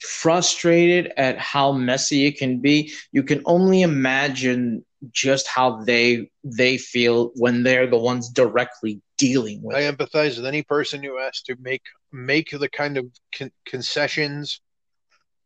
frustrated 0.00 1.12
at 1.16 1.38
how 1.38 1.72
messy 1.72 2.26
it 2.26 2.36
can 2.38 2.60
be 2.60 2.92
you 3.12 3.22
can 3.22 3.42
only 3.44 3.82
imagine 3.82 4.84
just 5.10 5.48
how 5.48 5.82
they 5.84 6.30
they 6.44 6.78
feel 6.78 7.32
when 7.34 7.62
they're 7.62 7.88
the 7.88 7.98
ones 7.98 8.28
directly 8.28 9.00
dealing 9.18 9.62
with. 9.62 9.76
I 9.76 9.82
empathize 9.82 10.36
with 10.36 10.46
any 10.46 10.62
person 10.62 11.02
who 11.02 11.18
has 11.18 11.42
to 11.42 11.56
make 11.60 11.82
make 12.12 12.50
the 12.50 12.68
kind 12.68 12.96
of 12.98 13.06
con- 13.36 13.52
concessions 13.66 14.60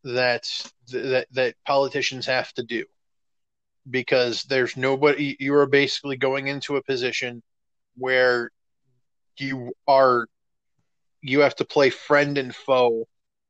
that 0.03 0.47
that 0.91 1.27
that 1.31 1.55
politicians 1.65 2.25
have 2.27 2.53
to 2.53 2.63
do 2.63 2.85
because 3.89 4.43
there's 4.43 4.77
nobody 4.77 5.35
you 5.39 5.55
are 5.55 5.67
basically 5.67 6.17
going 6.17 6.47
into 6.47 6.75
a 6.75 6.83
position 6.83 7.41
where 7.97 8.51
you 9.37 9.73
are 9.87 10.27
you 11.21 11.41
have 11.41 11.55
to 11.55 11.65
play 11.65 11.89
friend 11.89 12.37
and 12.37 12.55
foe 12.55 13.07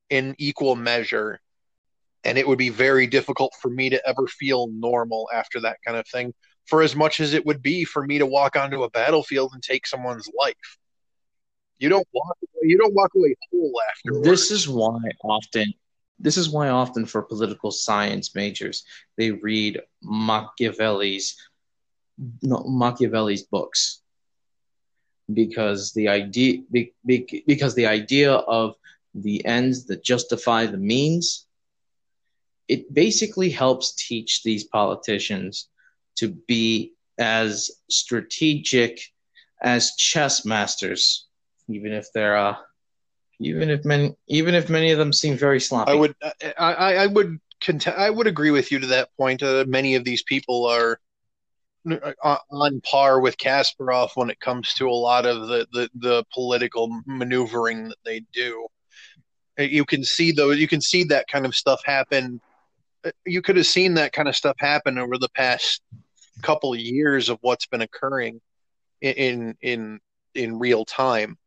in 0.10 0.36
equal 0.38 0.76
measure. 0.76 1.40
And 2.24 2.38
it 2.38 2.48
would 2.48 2.58
be 2.58 2.70
very 2.70 3.08
difficult 3.08 3.54
for 3.62 3.70
me 3.70 3.90
to 3.90 4.08
ever 4.08 4.28
feel 4.28 4.68
normal 4.68 5.30
after 5.34 5.62
that 5.62 5.78
kind 5.86 5.98
of 5.98 6.08
thing 6.08 6.34
for 6.66 6.82
as 6.82 6.96
much 6.96 7.20
as 7.20 7.34
it 7.34 7.46
would 7.46 7.62
be 7.62 7.86
for 7.86 8.06
me 8.06 8.18
to 8.18 8.26
walk 8.26 8.56
onto 8.56 8.84
a 8.84 8.90
battlefield 8.90 9.52
and 9.54 9.64
take 9.64 9.88
someone's 9.88 10.30
life. 10.38 10.78
You 11.80 11.90
don't 11.90 12.08
walk 12.14 12.38
away, 12.42 12.70
you 12.70 12.78
don't 12.78 12.94
walk 12.94 13.12
away 13.16 13.36
whole 13.52 13.74
after 13.90 14.22
this 14.22 14.52
is 14.52 14.68
why 14.68 15.00
often 15.24 15.74
this 16.20 16.36
is 16.36 16.50
why 16.50 16.70
often 16.70 17.06
for 17.06 17.22
political 17.22 17.70
science 17.70 18.34
majors 18.34 18.84
they 19.18 19.32
read 19.32 19.80
Machiavelli's 20.02 21.38
no, 22.42 22.64
Machiavelli's 22.68 23.44
books 23.44 24.02
because 25.34 25.94
the 25.94 26.08
idea 26.08 26.60
because 27.46 27.76
the 27.76 27.86
idea 27.86 28.34
of 28.34 28.76
the 29.14 29.46
ends 29.46 29.86
that 29.86 30.04
justify 30.04 30.66
the 30.66 30.78
means 30.78 31.46
it 32.68 32.94
basically 32.94 33.50
helps 33.50 33.94
teach 33.96 34.44
these 34.44 34.64
politicians 34.66 35.70
to 36.16 36.30
be 36.48 36.94
as 37.18 37.72
strategic 37.90 39.02
as 39.62 39.96
chess 39.96 40.46
masters 40.46 41.28
even 41.68 41.92
if 41.92 42.08
they're 42.14 42.38
uh, 42.38 42.56
even 43.40 43.70
if 43.70 43.86
many 43.86 44.16
even 44.28 44.56
if 44.56 44.70
many 44.70 44.92
of 44.92 44.98
them 44.98 45.14
seem 45.14 45.38
very 45.38 45.60
sloppy. 45.60 45.92
I 45.92 45.96
would 45.96 46.16
I, 46.58 46.74
I 46.96 47.08
would 47.08 47.40
cont- 47.62 47.88
I 47.88 48.10
would 48.10 48.28
agree 48.28 48.52
with 48.52 48.72
you 48.72 48.80
to 48.80 48.88
that 48.88 49.10
point. 49.18 49.44
Uh, 49.44 49.66
many 49.68 49.96
of 49.96 50.04
these 50.04 50.24
people 50.24 50.66
are 50.66 51.00
on 52.24 52.82
par 52.82 53.20
with 53.20 53.38
Kasparov 53.38 54.10
when 54.16 54.30
it 54.30 54.40
comes 54.40 54.74
to 54.76 54.90
a 54.90 54.92
lot 54.92 55.26
of 55.26 55.48
the, 55.48 55.68
the, 55.72 55.90
the 55.96 56.24
political 56.34 56.90
maneuvering 57.06 57.90
that 57.90 57.98
they 58.06 58.22
do. 58.34 58.68
Uh, 59.60 59.64
you 59.64 59.86
can 59.86 60.04
see 60.04 60.32
though 60.32 60.52
you 60.52 60.68
can 60.68 60.82
see 60.82 61.04
that 61.06 61.28
kind 61.28 61.46
of 61.46 61.56
stuff 61.56 61.82
happen. 61.86 62.40
Uh, 63.06 63.12
you 63.26 63.42
could 63.42 63.58
have 63.58 63.66
seen 63.66 63.94
that 63.96 64.14
kind 64.14 64.28
of 64.28 64.36
stuff 64.36 64.56
happen 64.60 64.98
over 64.98 65.18
the 65.18 65.30
past 65.30 65.82
couple 66.42 66.74
of 66.74 66.80
years 66.80 67.30
of 67.30 67.38
what's 67.42 67.66
been 67.66 67.82
occurring 67.82 68.40
in 69.02 69.56
in 69.62 70.00
in 70.36 70.60
real 70.60 70.86
time 70.86 71.38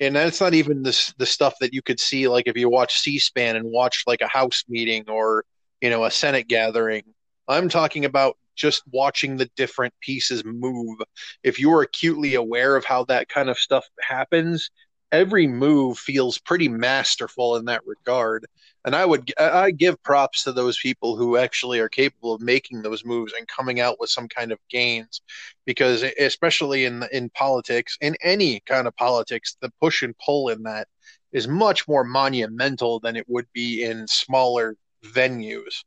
and 0.00 0.16
that's 0.16 0.40
not 0.40 0.54
even 0.54 0.82
the 0.82 1.12
the 1.18 1.26
stuff 1.26 1.54
that 1.60 1.74
you 1.74 1.82
could 1.82 2.00
see 2.00 2.26
like 2.26 2.48
if 2.48 2.56
you 2.56 2.68
watch 2.68 2.98
C-SPAN 3.00 3.56
and 3.56 3.70
watch 3.70 4.04
like 4.06 4.22
a 4.22 4.28
House 4.28 4.64
meeting 4.68 5.04
or 5.08 5.44
you 5.80 5.90
know 5.90 6.04
a 6.04 6.10
Senate 6.10 6.48
gathering. 6.48 7.02
I'm 7.46 7.68
talking 7.68 8.04
about 8.04 8.36
just 8.56 8.82
watching 8.90 9.36
the 9.36 9.50
different 9.56 9.94
pieces 10.00 10.44
move. 10.44 10.98
If 11.42 11.58
you 11.58 11.72
are 11.72 11.82
acutely 11.82 12.34
aware 12.34 12.76
of 12.76 12.84
how 12.84 13.04
that 13.04 13.28
kind 13.28 13.48
of 13.48 13.58
stuff 13.58 13.86
happens, 14.00 14.70
every 15.12 15.46
move 15.46 15.98
feels 15.98 16.38
pretty 16.38 16.68
masterful 16.68 17.56
in 17.56 17.64
that 17.66 17.84
regard. 17.86 18.46
And 18.84 18.96
I 18.96 19.04
would 19.04 19.32
I 19.38 19.70
give 19.72 20.02
props 20.02 20.44
to 20.44 20.52
those 20.52 20.78
people 20.78 21.16
who 21.16 21.36
actually 21.36 21.80
are 21.80 21.88
capable 21.88 22.32
of 22.32 22.40
making 22.40 22.82
those 22.82 23.04
moves 23.04 23.32
and 23.36 23.46
coming 23.46 23.80
out 23.80 24.00
with 24.00 24.08
some 24.10 24.28
kind 24.28 24.52
of 24.52 24.58
gains, 24.70 25.20
because 25.66 26.02
especially 26.18 26.86
in 26.86 27.04
in 27.12 27.30
politics, 27.30 27.98
in 28.00 28.16
any 28.22 28.60
kind 28.60 28.86
of 28.86 28.96
politics, 28.96 29.56
the 29.60 29.70
push 29.80 30.02
and 30.02 30.14
pull 30.24 30.48
in 30.48 30.62
that 30.62 30.88
is 31.32 31.46
much 31.46 31.86
more 31.86 32.04
monumental 32.04 33.00
than 33.00 33.16
it 33.16 33.28
would 33.28 33.46
be 33.52 33.84
in 33.84 34.06
smaller 34.08 34.76
venues. 35.04 35.84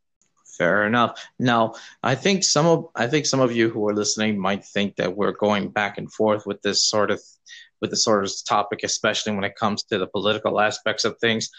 Fair 0.57 0.85
enough. 0.85 1.19
Now, 1.39 1.73
I 2.03 2.15
think 2.15 2.43
some 2.43 2.67
of 2.67 2.87
I 2.95 3.07
think 3.07 3.25
some 3.25 3.39
of 3.39 3.55
you 3.55 3.69
who 3.69 3.87
are 3.87 3.95
listening 3.95 4.39
might 4.39 4.63
think 4.63 4.97
that 4.97 5.15
we're 5.15 5.31
going 5.31 5.69
back 5.69 5.97
and 5.97 6.11
forth 6.11 6.45
with 6.45 6.61
this 6.61 6.83
sort 6.87 7.09
of 7.09 7.19
with 7.81 7.89
the 7.89 7.97
sort 7.97 8.23
of 8.23 8.31
topic, 8.47 8.81
especially 8.83 9.33
when 9.33 9.43
it 9.43 9.55
comes 9.55 9.83
to 9.83 9.97
the 9.97 10.07
political 10.07 10.59
aspects 10.59 11.05
of 11.05 11.17
things. 11.19 11.49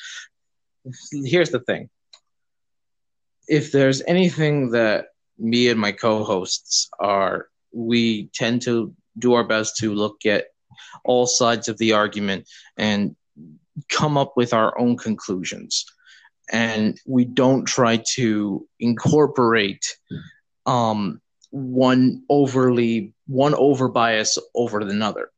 Here's 1.24 1.50
the 1.50 1.60
thing 1.60 1.90
if 3.48 3.72
there's 3.72 4.02
anything 4.06 4.70
that 4.70 5.06
me 5.38 5.68
and 5.68 5.80
my 5.80 5.92
co 5.92 6.24
hosts 6.24 6.88
are, 6.98 7.48
we 7.72 8.26
tend 8.28 8.62
to 8.62 8.94
do 9.18 9.34
our 9.34 9.44
best 9.44 9.76
to 9.78 9.92
look 9.94 10.24
at 10.24 10.46
all 11.04 11.26
sides 11.26 11.68
of 11.68 11.78
the 11.78 11.92
argument 11.92 12.48
and 12.76 13.16
come 13.88 14.16
up 14.16 14.34
with 14.36 14.52
our 14.52 14.78
own 14.78 14.96
conclusions. 14.96 15.84
And 16.52 17.00
we 17.06 17.24
don't 17.24 17.64
try 17.64 18.02
to 18.14 18.66
incorporate 18.78 19.84
um, 20.66 21.20
one 21.50 22.22
overly 22.28 23.14
one 23.26 23.54
over 23.54 23.88
bias 23.88 24.38
over 24.54 24.80
another. 24.80 25.30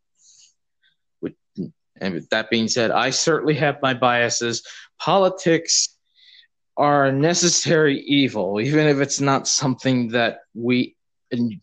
And 2.00 2.14
with 2.14 2.28
that 2.30 2.50
being 2.50 2.68
said, 2.68 2.90
I 2.90 3.10
certainly 3.10 3.54
have 3.54 3.80
my 3.80 3.94
biases. 3.94 4.62
Politics 4.98 5.96
are 6.76 7.06
a 7.06 7.12
necessary 7.12 8.00
evil, 8.00 8.60
even 8.60 8.86
if 8.86 8.98
it's 8.98 9.20
not 9.20 9.48
something 9.48 10.08
that 10.08 10.40
we 10.54 10.94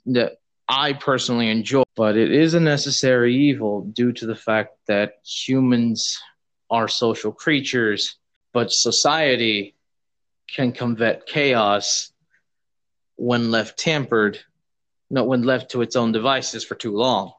that 0.08 0.38
I 0.68 0.94
personally 0.94 1.50
enjoy. 1.50 1.84
But 1.96 2.18
it 2.18 2.32
is 2.32 2.56
a 2.56 2.60
necessary 2.60 3.36
evil 3.36 3.82
due 3.82 4.12
to 4.14 4.26
the 4.26 4.36
fact 4.36 4.72
that 4.88 5.14
humans 5.24 6.20
are 6.72 6.88
social 6.88 7.32
creatures, 7.32 8.18
but 8.54 8.72
society 8.72 9.76
can 10.48 10.72
commit 10.72 11.26
chaos 11.26 12.12
when 13.16 13.52
left 13.52 13.78
tampered, 13.78 14.40
not 15.10 15.28
when 15.28 15.44
left 15.44 15.72
to 15.72 15.82
its 15.82 15.96
own 15.96 16.12
devices 16.12 16.64
for 16.64 16.76
too 16.76 16.96
long. 16.96 17.34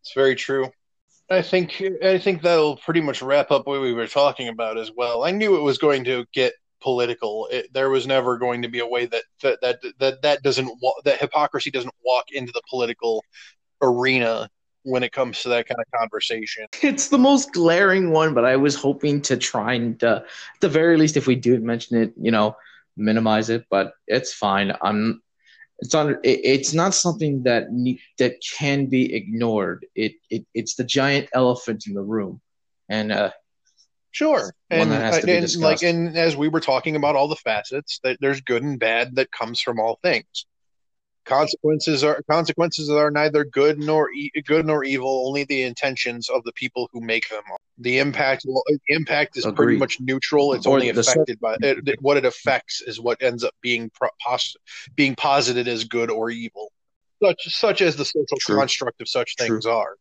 It's 0.00 0.14
very 0.14 0.34
true. 0.34 0.70
I 1.30 1.42
think 1.42 1.82
I 2.02 2.18
think 2.18 2.42
that'll 2.42 2.76
pretty 2.76 3.00
much 3.00 3.22
wrap 3.22 3.50
up 3.50 3.66
what 3.66 3.80
we 3.80 3.94
were 3.94 4.06
talking 4.06 4.48
about 4.48 4.78
as 4.78 4.92
well. 4.94 5.24
I 5.24 5.30
knew 5.30 5.56
it 5.56 5.62
was 5.62 5.78
going 5.78 6.04
to 6.04 6.26
get 6.32 6.52
political. 6.82 7.48
It, 7.50 7.72
there 7.72 7.88
was 7.88 8.06
never 8.06 8.36
going 8.36 8.60
to 8.62 8.68
be 8.68 8.80
a 8.80 8.86
way 8.86 9.06
that 9.06 9.24
that 9.42 9.60
that 9.62 9.78
that, 9.98 10.22
that 10.22 10.42
doesn't 10.42 10.70
that 11.04 11.20
hypocrisy 11.20 11.70
doesn't 11.70 11.94
walk 12.04 12.30
into 12.30 12.52
the 12.52 12.62
political 12.68 13.24
arena 13.80 14.50
when 14.84 15.02
it 15.02 15.12
comes 15.12 15.42
to 15.42 15.48
that 15.48 15.66
kind 15.66 15.80
of 15.80 15.98
conversation. 15.98 16.66
It's 16.82 17.08
the 17.08 17.18
most 17.18 17.52
glaring 17.52 18.10
one, 18.10 18.34
but 18.34 18.44
I 18.44 18.56
was 18.56 18.74
hoping 18.74 19.20
to 19.22 19.36
try 19.36 19.74
and, 19.74 20.02
uh, 20.04 20.20
at 20.54 20.60
the 20.60 20.68
very 20.68 20.96
least, 20.96 21.16
if 21.16 21.26
we 21.26 21.34
do 21.34 21.58
mention 21.58 21.96
it, 21.96 22.12
you 22.20 22.30
know, 22.30 22.56
minimize 22.96 23.50
it. 23.50 23.64
But 23.70 23.94
it's 24.06 24.32
fine. 24.32 24.72
I'm 24.82 25.22
it's 25.80 25.94
on 25.94 26.10
it, 26.10 26.20
it's 26.22 26.72
not 26.72 26.94
something 26.94 27.42
that 27.42 27.64
that 28.18 28.36
can 28.56 28.86
be 28.86 29.14
ignored 29.14 29.86
it, 29.94 30.12
it 30.30 30.46
it's 30.54 30.76
the 30.76 30.84
giant 30.84 31.28
elephant 31.32 31.86
in 31.86 31.94
the 31.94 32.02
room 32.02 32.40
and 32.88 33.10
uh 33.12 33.30
sure 34.12 34.54
and, 34.70 34.92
and 34.92 35.60
like 35.60 35.82
and 35.82 36.16
as 36.16 36.36
we 36.36 36.48
were 36.48 36.60
talking 36.60 36.96
about 36.96 37.16
all 37.16 37.28
the 37.28 37.36
facets 37.36 37.98
that 38.04 38.18
there's 38.20 38.40
good 38.40 38.62
and 38.62 38.78
bad 38.78 39.16
that 39.16 39.30
comes 39.32 39.60
from 39.60 39.80
all 39.80 39.98
things 40.02 40.46
consequences 41.24 42.04
are 42.04 42.22
consequences 42.30 42.90
are 42.90 43.10
neither 43.10 43.44
good 43.44 43.78
nor 43.78 44.10
e- 44.12 44.30
good 44.46 44.66
nor 44.66 44.84
evil 44.84 45.24
only 45.26 45.44
the 45.44 45.62
intentions 45.62 46.28
of 46.28 46.42
the 46.44 46.52
people 46.52 46.88
who 46.92 47.00
make 47.00 47.28
them 47.28 47.42
the 47.78 47.98
impact 47.98 48.44
well, 48.46 48.62
uh, 48.70 48.76
the 48.88 48.94
impact 48.94 49.36
is 49.36 49.44
Agreed. 49.44 49.56
pretty 49.56 49.78
much 49.78 50.00
neutral 50.00 50.52
it's 50.52 50.66
or 50.66 50.74
only 50.74 50.90
affected 50.90 51.38
by 51.40 51.56
it, 51.60 51.96
what 52.00 52.16
it 52.16 52.24
affects 52.24 52.82
is 52.82 53.00
what 53.00 53.22
ends 53.22 53.42
up 53.42 53.54
being 53.60 53.90
pro- 53.94 54.08
pos- 54.20 54.56
being 54.94 55.14
posited 55.14 55.66
as 55.66 55.84
good 55.84 56.10
or 56.10 56.30
evil 56.30 56.70
such 57.22 57.54
such 57.54 57.80
as 57.82 57.96
the 57.96 58.04
social 58.04 58.38
True. 58.38 58.56
construct 58.56 59.00
of 59.00 59.08
such 59.08 59.36
True. 59.36 59.46
things 59.46 59.66
are 59.66 59.96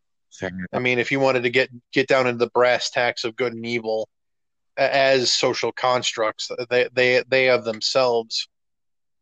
i 0.74 0.80
mean 0.80 1.00
if 1.00 1.12
you 1.12 1.20
wanted 1.20 1.44
to 1.44 1.50
get 1.50 1.70
get 1.92 2.08
down 2.08 2.28
into 2.28 2.40
the 2.40 2.52
brass 2.52 2.90
tacks 2.90 3.24
of 3.24 3.36
good 3.36 3.54
and 3.54 3.66
evil 3.66 4.10
as 4.78 5.32
social 5.32 5.72
constructs 5.72 6.50
they 6.70 6.90
they 6.94 7.24
they 7.28 7.50
of 7.50 7.64
themselves 7.64 8.48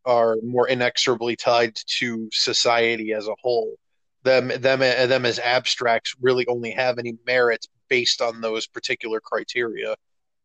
are 0.04 0.36
more 0.42 0.68
inexorably 0.68 1.36
tied 1.36 1.76
to 1.98 2.28
society 2.32 3.12
as 3.12 3.28
a 3.28 3.34
whole. 3.42 3.76
Them 4.24 4.48
them 4.48 4.82
uh, 4.82 5.06
them 5.06 5.26
as 5.26 5.38
abstracts 5.38 6.14
really 6.20 6.46
only 6.46 6.70
have 6.70 6.98
any 6.98 7.14
merit 7.26 7.66
based 7.88 8.22
on 8.22 8.40
those 8.40 8.66
particular 8.66 9.20
criteria. 9.20 9.96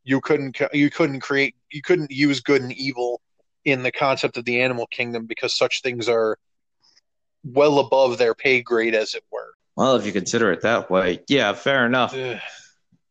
You 0.03 0.21
couldn't 0.21 0.59
you 0.73 0.89
couldn't 0.89 1.19
create 1.19 1.55
you 1.71 1.81
couldn't 1.81 2.11
use 2.11 2.39
good 2.39 2.61
and 2.61 2.73
evil 2.73 3.21
in 3.65 3.83
the 3.83 3.91
concept 3.91 4.37
of 4.37 4.45
the 4.45 4.61
animal 4.61 4.87
kingdom 4.87 5.25
because 5.25 5.55
such 5.55 5.81
things 5.81 6.07
are 6.07 6.37
well 7.43 7.79
above 7.79 8.17
their 8.17 8.33
pay 8.33 8.61
grade, 8.61 8.95
as 8.95 9.13
it 9.13 9.23
were. 9.31 9.53
Well, 9.75 9.95
if 9.95 10.05
you 10.05 10.11
consider 10.11 10.51
it 10.51 10.61
that 10.61 10.89
way, 10.89 11.19
yeah, 11.27 11.53
fair 11.53 11.85
enough. 11.85 12.15
Uh, 12.15 12.39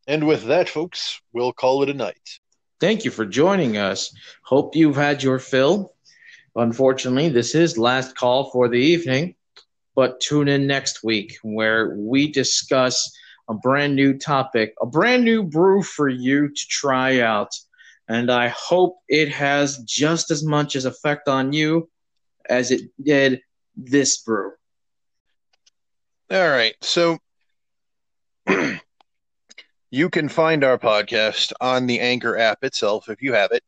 and 0.06 0.26
with 0.26 0.44
that, 0.44 0.68
folks, 0.68 1.20
we'll 1.32 1.52
call 1.52 1.82
it 1.82 1.90
a 1.90 1.94
night. 1.94 2.40
Thank 2.80 3.04
you 3.04 3.10
for 3.10 3.24
joining 3.24 3.76
us. 3.76 4.14
Hope 4.42 4.76
you've 4.76 4.96
had 4.96 5.22
your 5.22 5.38
fill. 5.38 5.94
Unfortunately, 6.56 7.28
this 7.28 7.54
is 7.54 7.76
last 7.76 8.16
call 8.16 8.50
for 8.50 8.68
the 8.68 8.78
evening, 8.78 9.34
but 9.94 10.20
tune 10.20 10.48
in 10.48 10.66
next 10.66 11.04
week 11.04 11.36
where 11.42 11.94
we 11.96 12.32
discuss 12.32 13.14
a 13.48 13.54
brand 13.54 13.94
new 13.94 14.16
topic, 14.16 14.74
a 14.80 14.86
brand 14.86 15.24
new 15.24 15.42
brew 15.42 15.82
for 15.82 16.08
you 16.08 16.48
to 16.48 16.66
try 16.68 17.20
out. 17.20 17.50
And 18.08 18.30
I 18.30 18.48
hope 18.48 18.96
it 19.08 19.28
has 19.30 19.78
just 19.78 20.30
as 20.30 20.42
much 20.44 20.76
as 20.76 20.86
effect 20.86 21.28
on 21.28 21.52
you 21.52 21.90
as 22.48 22.70
it 22.70 22.82
did 23.02 23.40
this 23.76 24.22
brew. 24.22 24.52
All 26.30 26.48
right. 26.48 26.74
So 26.80 27.18
you 29.90 30.08
can 30.10 30.28
find 30.28 30.64
our 30.64 30.78
podcast 30.78 31.52
on 31.60 31.86
the 31.86 32.00
Anchor 32.00 32.38
app 32.38 32.64
itself 32.64 33.10
if 33.10 33.20
you 33.20 33.34
have 33.34 33.52
it. 33.52 33.62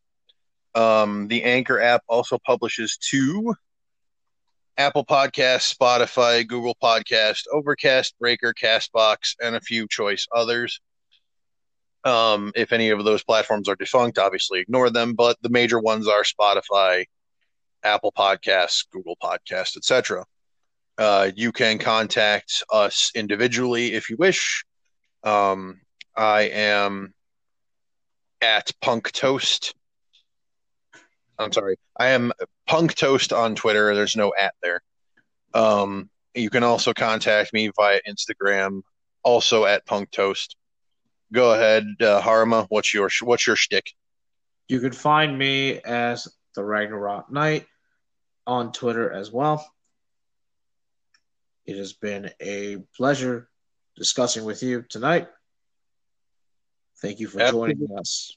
Um, 0.78 1.26
the 1.26 1.42
Anchor 1.42 1.80
app 1.80 2.04
also 2.06 2.38
publishes 2.38 2.96
to 3.10 3.52
Apple 4.76 5.04
Podcast, 5.04 5.74
Spotify, 5.74 6.46
Google 6.46 6.76
Podcast, 6.80 7.46
Overcast, 7.52 8.14
Breaker, 8.20 8.54
Castbox, 8.54 9.34
and 9.42 9.56
a 9.56 9.60
few 9.60 9.88
choice 9.88 10.28
others. 10.32 10.80
Um, 12.04 12.52
if 12.54 12.72
any 12.72 12.90
of 12.90 13.04
those 13.04 13.24
platforms 13.24 13.68
are 13.68 13.74
defunct, 13.74 14.18
obviously 14.18 14.60
ignore 14.60 14.88
them. 14.88 15.14
But 15.14 15.36
the 15.42 15.48
major 15.48 15.80
ones 15.80 16.06
are 16.06 16.22
Spotify, 16.22 17.06
Apple 17.82 18.12
Podcasts, 18.16 18.86
Google 18.92 19.16
Podcasts, 19.20 19.76
etc. 19.76 20.24
Uh, 20.96 21.32
you 21.34 21.50
can 21.50 21.78
contact 21.78 22.62
us 22.72 23.10
individually 23.16 23.94
if 23.94 24.10
you 24.10 24.16
wish. 24.16 24.64
Um, 25.24 25.80
I 26.16 26.42
am 26.42 27.14
at 28.40 28.70
Punk 28.80 29.10
Toast. 29.10 29.74
I'm 31.38 31.52
sorry. 31.52 31.76
I 31.96 32.08
am 32.08 32.32
Punk 32.66 32.94
Toast 32.94 33.32
on 33.32 33.54
Twitter. 33.54 33.94
There's 33.94 34.16
no 34.16 34.32
at 34.38 34.54
there. 34.62 34.82
Um, 35.54 36.10
you 36.34 36.50
can 36.50 36.62
also 36.62 36.92
contact 36.92 37.52
me 37.52 37.70
via 37.76 38.00
Instagram, 38.08 38.82
also 39.22 39.64
at 39.64 39.86
Punk 39.86 40.10
Toast. 40.10 40.56
Go 41.32 41.52
ahead, 41.52 41.84
uh, 42.00 42.20
Harma. 42.20 42.66
What's 42.68 42.92
your 42.92 43.10
what's 43.22 43.46
your 43.46 43.56
shtick? 43.56 43.92
You 44.68 44.80
can 44.80 44.92
find 44.92 45.38
me 45.38 45.80
as 45.80 46.28
the 46.54 46.64
Ragnarok 46.64 47.30
Knight 47.30 47.66
on 48.46 48.72
Twitter 48.72 49.12
as 49.12 49.30
well. 49.30 49.66
It 51.66 51.76
has 51.76 51.92
been 51.92 52.30
a 52.40 52.78
pleasure 52.96 53.48
discussing 53.96 54.44
with 54.44 54.62
you 54.62 54.82
tonight. 54.88 55.28
Thank 57.02 57.20
you 57.20 57.28
for 57.28 57.40
Absolutely. 57.40 57.74
joining 57.74 57.98
us. 57.98 58.34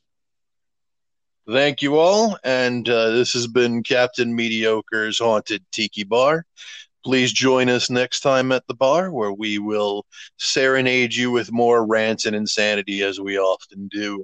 Thank 1.50 1.82
you 1.82 1.98
all. 1.98 2.38
And 2.44 2.88
uh, 2.88 3.10
this 3.12 3.34
has 3.34 3.48
been 3.48 3.84
Captain 3.84 4.36
Mediocre's 4.36 5.20
Haunted 5.20 5.66
Tiki 5.72 6.04
Bar. 6.04 6.46
Please 7.04 7.34
join 7.34 7.68
us 7.68 7.90
next 7.90 8.20
time 8.20 8.52
at 8.52 8.66
the 8.68 8.76
bar 8.76 9.12
where 9.12 9.34
we 9.34 9.58
will 9.58 10.06
serenade 10.38 11.16
you 11.16 11.32
with 11.32 11.52
more 11.52 11.86
rants 11.86 12.26
and 12.26 12.36
insanity 12.36 13.02
as 13.02 13.20
we 13.20 13.40
often 13.40 13.88
do. 13.88 14.24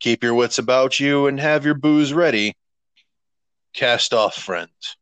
Keep 0.00 0.22
your 0.22 0.34
wits 0.34 0.58
about 0.58 0.98
you 0.98 1.26
and 1.26 1.38
have 1.38 1.66
your 1.66 1.74
booze 1.74 2.14
ready. 2.14 2.54
Cast 3.74 4.14
off, 4.14 4.34
friends. 4.34 4.96